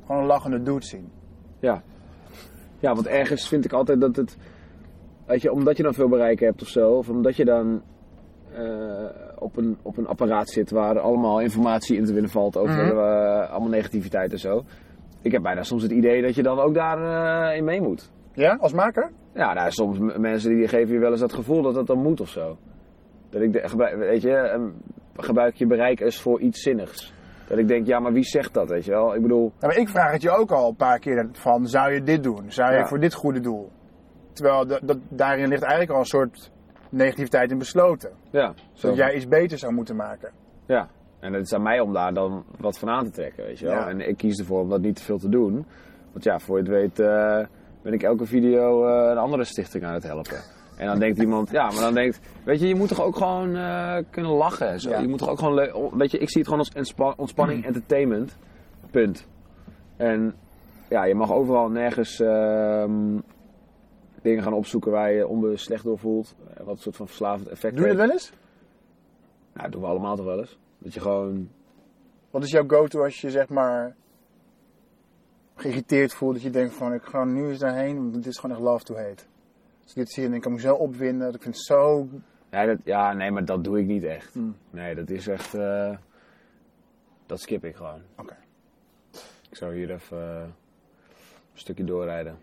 gewoon 0.06 0.22
een 0.22 0.28
lachende 0.28 0.62
dude 0.62 0.86
zien. 0.86 1.12
ja. 1.60 1.84
Ja, 2.80 2.94
want 2.94 3.08
ergens 3.08 3.48
vind 3.48 3.66
ik 3.66 3.74
altijd 3.74 4.02
dat 4.02 4.16
het, 4.16 4.38
weet 5.26 5.42
je, 5.42 5.52
omdat 5.52 5.78
je 5.78 5.84
dan 5.84 5.94
veel 5.94 6.10
bereik 6.10 6.40
hebt 6.40 6.62
of 6.62 6.68
zo, 6.68 6.90
of 6.92 7.10
omdat 7.10 7.36
je 7.36 7.46
dan 7.46 7.82
eh, 8.54 9.06
op, 9.40 9.58
een, 9.58 9.78
op 9.82 9.98
een 9.98 10.08
apparaat 10.08 10.50
zit 10.50 10.72
waar 10.72 11.00
allemaal 11.00 11.42
informatie 11.42 11.98
in 11.98 12.06
te 12.06 12.14
winnen 12.14 12.32
valt 12.32 12.58
over 12.58 12.98
eh, 12.98 13.50
allemaal 13.50 13.70
negativiteit 13.70 14.32
en 14.32 14.40
zo. 14.40 14.64
Ik 15.22 15.32
heb 15.32 15.42
bijna 15.42 15.64
soms 15.64 15.84
het 15.84 15.92
idee 15.92 16.22
dat 16.22 16.36
je 16.36 16.44
dan 16.44 16.60
ook 16.60 16.74
daarin 16.74 17.58
in 17.58 17.64
mee 17.64 17.82
moet. 17.82 18.12
Ja, 18.34 18.58
als 18.60 18.74
maker? 18.74 19.12
Ja, 19.34 19.54
nou, 19.54 19.72
soms 19.72 20.00
mensen 20.18 20.56
die 20.56 20.68
geven 20.68 20.94
je 20.94 21.00
wel 21.00 21.12
eens 21.12 21.20
dat 21.20 21.34
gevoel 21.34 21.62
dat 21.62 21.74
dat 21.74 21.88
dan 21.88 22.02
moet 22.02 22.22
of 22.22 22.30
zo. 22.30 22.58
Dat 23.30 23.42
ik, 23.42 23.54
de, 23.54 23.68
gebruik, 23.70 23.98
weet 23.98 24.22
je, 24.22 24.32
ehm, 24.36 24.70
gebruik 25.16 25.56
je 25.56 25.68
bereik 25.68 26.00
eens 26.00 26.22
voor 26.22 26.40
iets 26.40 26.62
zinnigs. 26.62 27.14
Dat 27.48 27.58
ik 27.58 27.68
denk, 27.68 27.88
ja, 27.88 28.00
maar 28.00 28.14
wie 28.14 28.24
zegt 28.24 28.54
dat, 28.54 28.70
weet 28.70 28.86
je 28.86 28.92
wel? 28.92 29.16
Ik 29.16 29.22
bedoel, 29.22 29.52
Ja, 29.60 29.68
maar 29.68 29.78
ik 29.78 29.90
vraag 29.90 30.12
het 30.12 30.22
je 30.22 30.30
ook 30.38 30.52
al 30.52 30.70
een 30.70 30.76
paar 30.76 31.00
keer 31.00 31.30
van 31.32 31.68
zou 31.68 31.92
je 31.94 32.04
dit 32.04 32.24
doen? 32.24 32.52
Zou 32.52 32.72
je 32.72 32.78
Ja. 32.78 32.86
voor 32.88 33.00
dit 33.00 33.14
goede 33.14 33.40
doel? 33.40 33.70
Terwijl 34.34 34.68
dat, 34.68 34.80
dat, 34.84 34.98
daarin 35.10 35.48
ligt 35.48 35.62
eigenlijk 35.62 35.92
al 35.92 36.00
een 36.00 36.06
soort 36.06 36.52
negativiteit 36.90 37.52
in 37.52 37.58
besloten. 37.58 38.12
ja. 38.30 38.54
Zo, 38.74 38.88
Dat 38.88 38.98
jij 38.98 39.16
iets 39.16 39.28
beter 39.28 39.58
zou 39.58 39.74
moeten 39.74 39.96
maken. 39.96 40.32
Ja. 40.66 40.88
En 41.20 41.34
het 41.34 41.46
is 41.46 41.54
aan 41.54 41.62
mij 41.62 41.80
om 41.80 41.94
daar 41.94 42.14
dan 42.14 42.44
wat 42.58 42.80
van 42.80 42.90
aan 42.90 43.04
te 43.04 43.12
trekken, 43.12 43.44
weet 43.44 43.60
je 43.60 43.66
wel? 43.66 43.76
Ja. 43.76 43.90
En 43.90 44.10
ik 44.10 44.18
kies 44.18 44.40
ervoor 44.40 44.62
om 44.62 44.70
dat 44.70 44.82
niet 44.82 44.96
te 44.96 45.04
veel 45.04 45.18
te 45.18 45.30
doen. 45.30 45.66
Want 46.12 46.24
ja, 46.24 46.40
voor 46.40 46.58
je 46.58 46.64
het 46.64 46.72
weet 46.72 47.00
eh, 47.00 47.40
ben 47.82 47.94
ik 47.94 48.04
elke 48.04 48.26
video 48.26 48.88
eh, 48.88 49.10
een 49.12 49.18
andere 49.18 49.44
stichting 49.44 49.84
aan 49.84 49.94
het 49.94 50.04
helpen. 50.04 50.38
En 50.78 50.88
dan 50.88 51.00
denkt 51.00 51.20
iemand, 51.20 51.52
ja, 51.52 51.66
maar 51.72 51.82
dan 51.82 51.94
denkt, 51.94 52.20
weet 52.44 52.60
je, 52.60 52.68
je 52.68 52.76
moet 52.76 52.88
toch 52.88 53.02
ook 53.02 53.16
gewoon 53.16 53.56
eh, 53.56 53.98
kunnen 54.10 54.32
lachen 54.32 54.68
en 54.68 54.80
zo. 54.80 54.90
Ja. 54.90 55.00
Je 55.00 55.08
moet 55.08 55.20
toch 55.20 55.30
ook 55.30 55.40
gewoon, 55.40 55.56
weet 55.98 56.12
je, 56.12 56.18
ik 56.18 56.30
zie 56.30 56.42
het 56.42 56.50
gewoon 56.50 56.66
als 56.76 57.16
ontspanning, 57.18 57.66
entertainment, 57.66 58.38
punt. 58.92 59.28
En 59.98 60.36
ja, 60.90 61.04
je 61.06 61.16
mag 61.16 61.32
overal 61.32 61.70
nergens 61.70 62.20
ehm, 62.20 63.18
dingen 64.28 64.44
gaan 64.44 64.54
opzoeken 64.54 64.92
waar 64.92 65.12
je 65.12 65.28
onbewust 65.28 65.66
slecht 65.66 65.84
door 65.84 66.00
voelt. 66.00 66.36
eh, 66.54 66.64
Wat 66.66 66.76
een 66.76 66.82
soort 66.82 66.96
van 66.96 67.08
verslavend 67.08 67.48
effect 67.48 67.76
Doe 67.76 67.86
je 67.88 67.92
dat 67.96 68.02
wel 68.06 68.12
eens? 68.12 68.32
Nou, 69.54 69.64
dat 69.64 69.72
doen 69.72 69.82
we 69.82 69.88
allemaal 69.88 70.16
toch 70.16 70.26
wel 70.26 70.40
eens. 70.40 70.58
Dat 70.78 70.94
je 70.94 71.00
gewoon, 71.00 71.50
Wat 72.32 72.44
is 72.44 72.52
jouw 72.52 72.68
go-to 72.68 73.04
als 73.04 73.22
je 73.22 73.30
zeg 73.30 73.50
maar 73.50 73.96
geïrriteerd 75.56 76.14
voelt? 76.14 76.34
Dat 76.34 76.44
je 76.44 76.50
denkt 76.50 76.74
van 76.74 76.94
ik 76.94 77.04
ga 77.04 77.24
nu 77.24 77.50
eens 77.50 77.60
daarheen, 77.60 77.96
want 77.98 78.14
dit 78.14 78.26
is 78.26 78.38
gewoon 78.38 78.56
echt 78.56 78.66
love 78.66 78.84
to 78.84 78.96
hate. 78.96 79.24
Als 79.84 79.90
ik 79.92 79.96
dit 79.96 80.10
zie 80.12 80.26
en 80.26 80.34
ik 80.34 80.42
kan 80.42 80.52
me 80.52 80.60
zo 80.60 80.76
opwinden, 80.76 81.26
dat 81.26 81.36
ik 81.36 81.42
vind 81.42 81.56
het 81.56 81.64
zo... 81.66 82.08
Ja, 82.52 82.66
dat, 82.66 82.78
ja, 82.84 83.14
nee, 83.14 83.32
maar 83.32 83.46
dat 83.46 83.64
doe 83.64 83.80
ik 83.80 83.86
niet 83.86 84.04
echt. 84.04 84.34
Hmm. 84.34 84.56
Nee, 84.70 84.96
dat 84.96 85.10
is 85.10 85.28
echt. 85.28 85.54
eh, 85.54 85.98
dat 87.26 87.40
skip 87.40 87.66
ik 87.66 87.76
gewoon. 87.76 88.02
Oké. 88.18 88.36
Ik 89.50 89.56
zou 89.58 89.76
hier 89.76 89.92
even 89.92 90.18
eh, 90.18 90.42
een 91.54 91.60
stukje 91.60 91.84
doorrijden. 91.84 92.38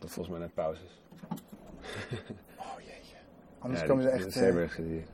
Dat 0.00 0.10
volgens 0.10 0.28
mij 0.28 0.38
net 0.46 0.54
pauze 0.54 0.82
is. 0.84 1.00
Oh 2.58 2.80
jeetje. 2.80 3.16
Anders 3.58 3.80
Ja, 3.80 3.86
komen 3.86 4.02
ze 4.02 4.08
echt... 4.08 4.22
De 4.22 4.30
eh, 4.30 4.36
Zeeburg 4.36 4.72
zit 4.72 4.86
hier. 4.86 5.04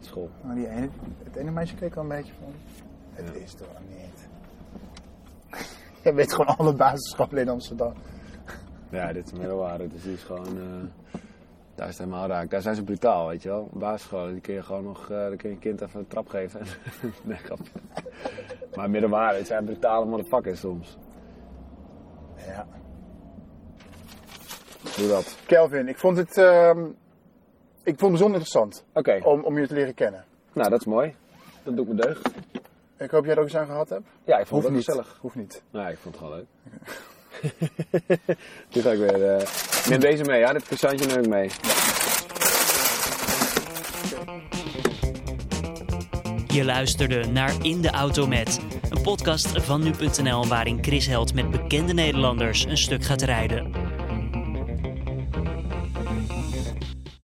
School. 0.00 0.30
maar 0.44 0.54
die 0.54 0.68
ene, 0.68 0.88
het 1.24 1.36
ene 1.36 1.50
meisje 1.50 1.74
keek 1.74 1.96
al 1.96 2.02
een 2.02 2.08
beetje 2.08 2.32
van... 2.40 2.52
Het 3.12 3.26
Ja. 3.34 3.40
is 3.40 3.54
toch 3.54 3.68
niet. 3.88 4.28
Jij 6.02 6.14
weet 6.14 6.32
gewoon 6.34 6.56
alle 6.56 6.74
basisscholen 6.74 7.38
in 7.38 7.48
Amsterdam. 7.48 7.92
Ja, 8.90 9.12
dit 9.12 9.26
is 9.26 9.32
middelbare, 9.38 9.88
dus 9.88 10.02
die 10.02 10.12
is 10.12 10.22
gewoon. 10.22 10.46
eh, 10.46 11.20
daar 11.74 11.88
is 11.88 11.98
het 11.98 12.06
helemaal 12.06 12.26
raak. 12.28 12.50
Daar 12.50 12.62
zijn 12.62 12.74
ze 12.74 12.84
brutaal, 12.84 13.26
weet 13.28 13.42
je 13.42 13.48
wel. 13.48 13.68
Basisscholen, 13.72 14.32
die 14.32 14.40
kun 14.40 14.54
je 14.54 14.62
gewoon 14.62 14.84
nog. 14.84 15.10
eh 15.10 15.16
dan 15.28 15.36
kun 15.36 15.48
je 15.48 15.54
een 15.54 15.60
kind 15.60 15.80
even 15.80 16.00
een 16.00 16.06
trap 16.06 16.28
geven. 16.28 16.60
nee, 17.24 17.36
grapje. 17.36 17.70
Maar 18.74 18.90
middelbare, 18.90 19.36
het 19.38 19.46
zijn 19.46 19.64
brutale 19.64 20.06
motherfuckers 20.06 20.60
soms. 20.60 20.96
Ja. 22.36 22.66
Doe 24.96 25.08
dat. 25.08 25.36
Kelvin, 25.46 25.88
ik 25.88 25.98
vond 25.98 26.16
het... 26.16 26.36
ehm, 26.38 26.78
ik 27.82 27.98
vond 27.98 28.00
het 28.00 28.10
bijzonder 28.10 28.40
interessant 28.40 28.84
om, 29.24 29.42
om 29.44 29.58
je 29.58 29.66
te 29.66 29.74
leren 29.74 29.94
kennen. 29.94 30.24
nou 30.52 30.70
dat 30.70 30.80
is 30.80 30.86
mooi. 30.86 31.14
Dat 31.62 31.76
doet 31.76 31.88
me 31.88 31.94
deugd. 31.94 32.28
Ik 32.98 33.10
hoop 33.10 33.24
jij 33.24 33.32
er 33.34 33.38
ook 33.40 33.44
eens 33.46 33.56
aan 33.56 33.66
gehad 33.66 33.88
hebt. 33.88 34.06
Ja, 34.24 34.38
ik 34.38 34.46
vond 34.46 34.50
Hoeft 34.50 34.64
het 34.64 34.74
niet. 34.74 34.84
gezellig. 34.84 35.18
Hoeft 35.20 35.34
niet. 35.34 35.62
Nee, 35.70 35.92
ik 35.92 35.98
vond 35.98 36.14
het 36.14 36.24
gewoon 36.24 36.38
leuk. 36.38 36.46
nu 38.74 38.80
ga 38.82 38.90
ik 38.90 38.98
weer. 38.98 39.34
eh, 39.34 39.40
ik 39.82 39.86
neem 39.88 40.00
deze 40.00 40.24
mee, 40.24 40.38
ja? 40.40 40.52
Dit 40.52 40.62
croissantje 40.64 41.06
neem 41.06 41.18
ik 41.22 41.28
mee. 41.28 41.50
Je 46.46 46.64
luisterde 46.64 47.26
naar 47.26 47.52
In 47.62 47.80
de 47.82 47.90
Auto 47.90 48.26
Met, 48.26 48.60
een 48.90 49.02
podcast 49.02 49.62
van 49.64 49.82
nu.nl 49.82 50.46
waarin 50.46 50.78
Chris 50.84 51.06
Held 51.06 51.34
met 51.34 51.50
bekende 51.50 51.92
Nederlanders 51.92 52.64
een 52.64 52.78
stuk 52.78 53.04
gaat 53.04 53.22
rijden. 53.22 53.72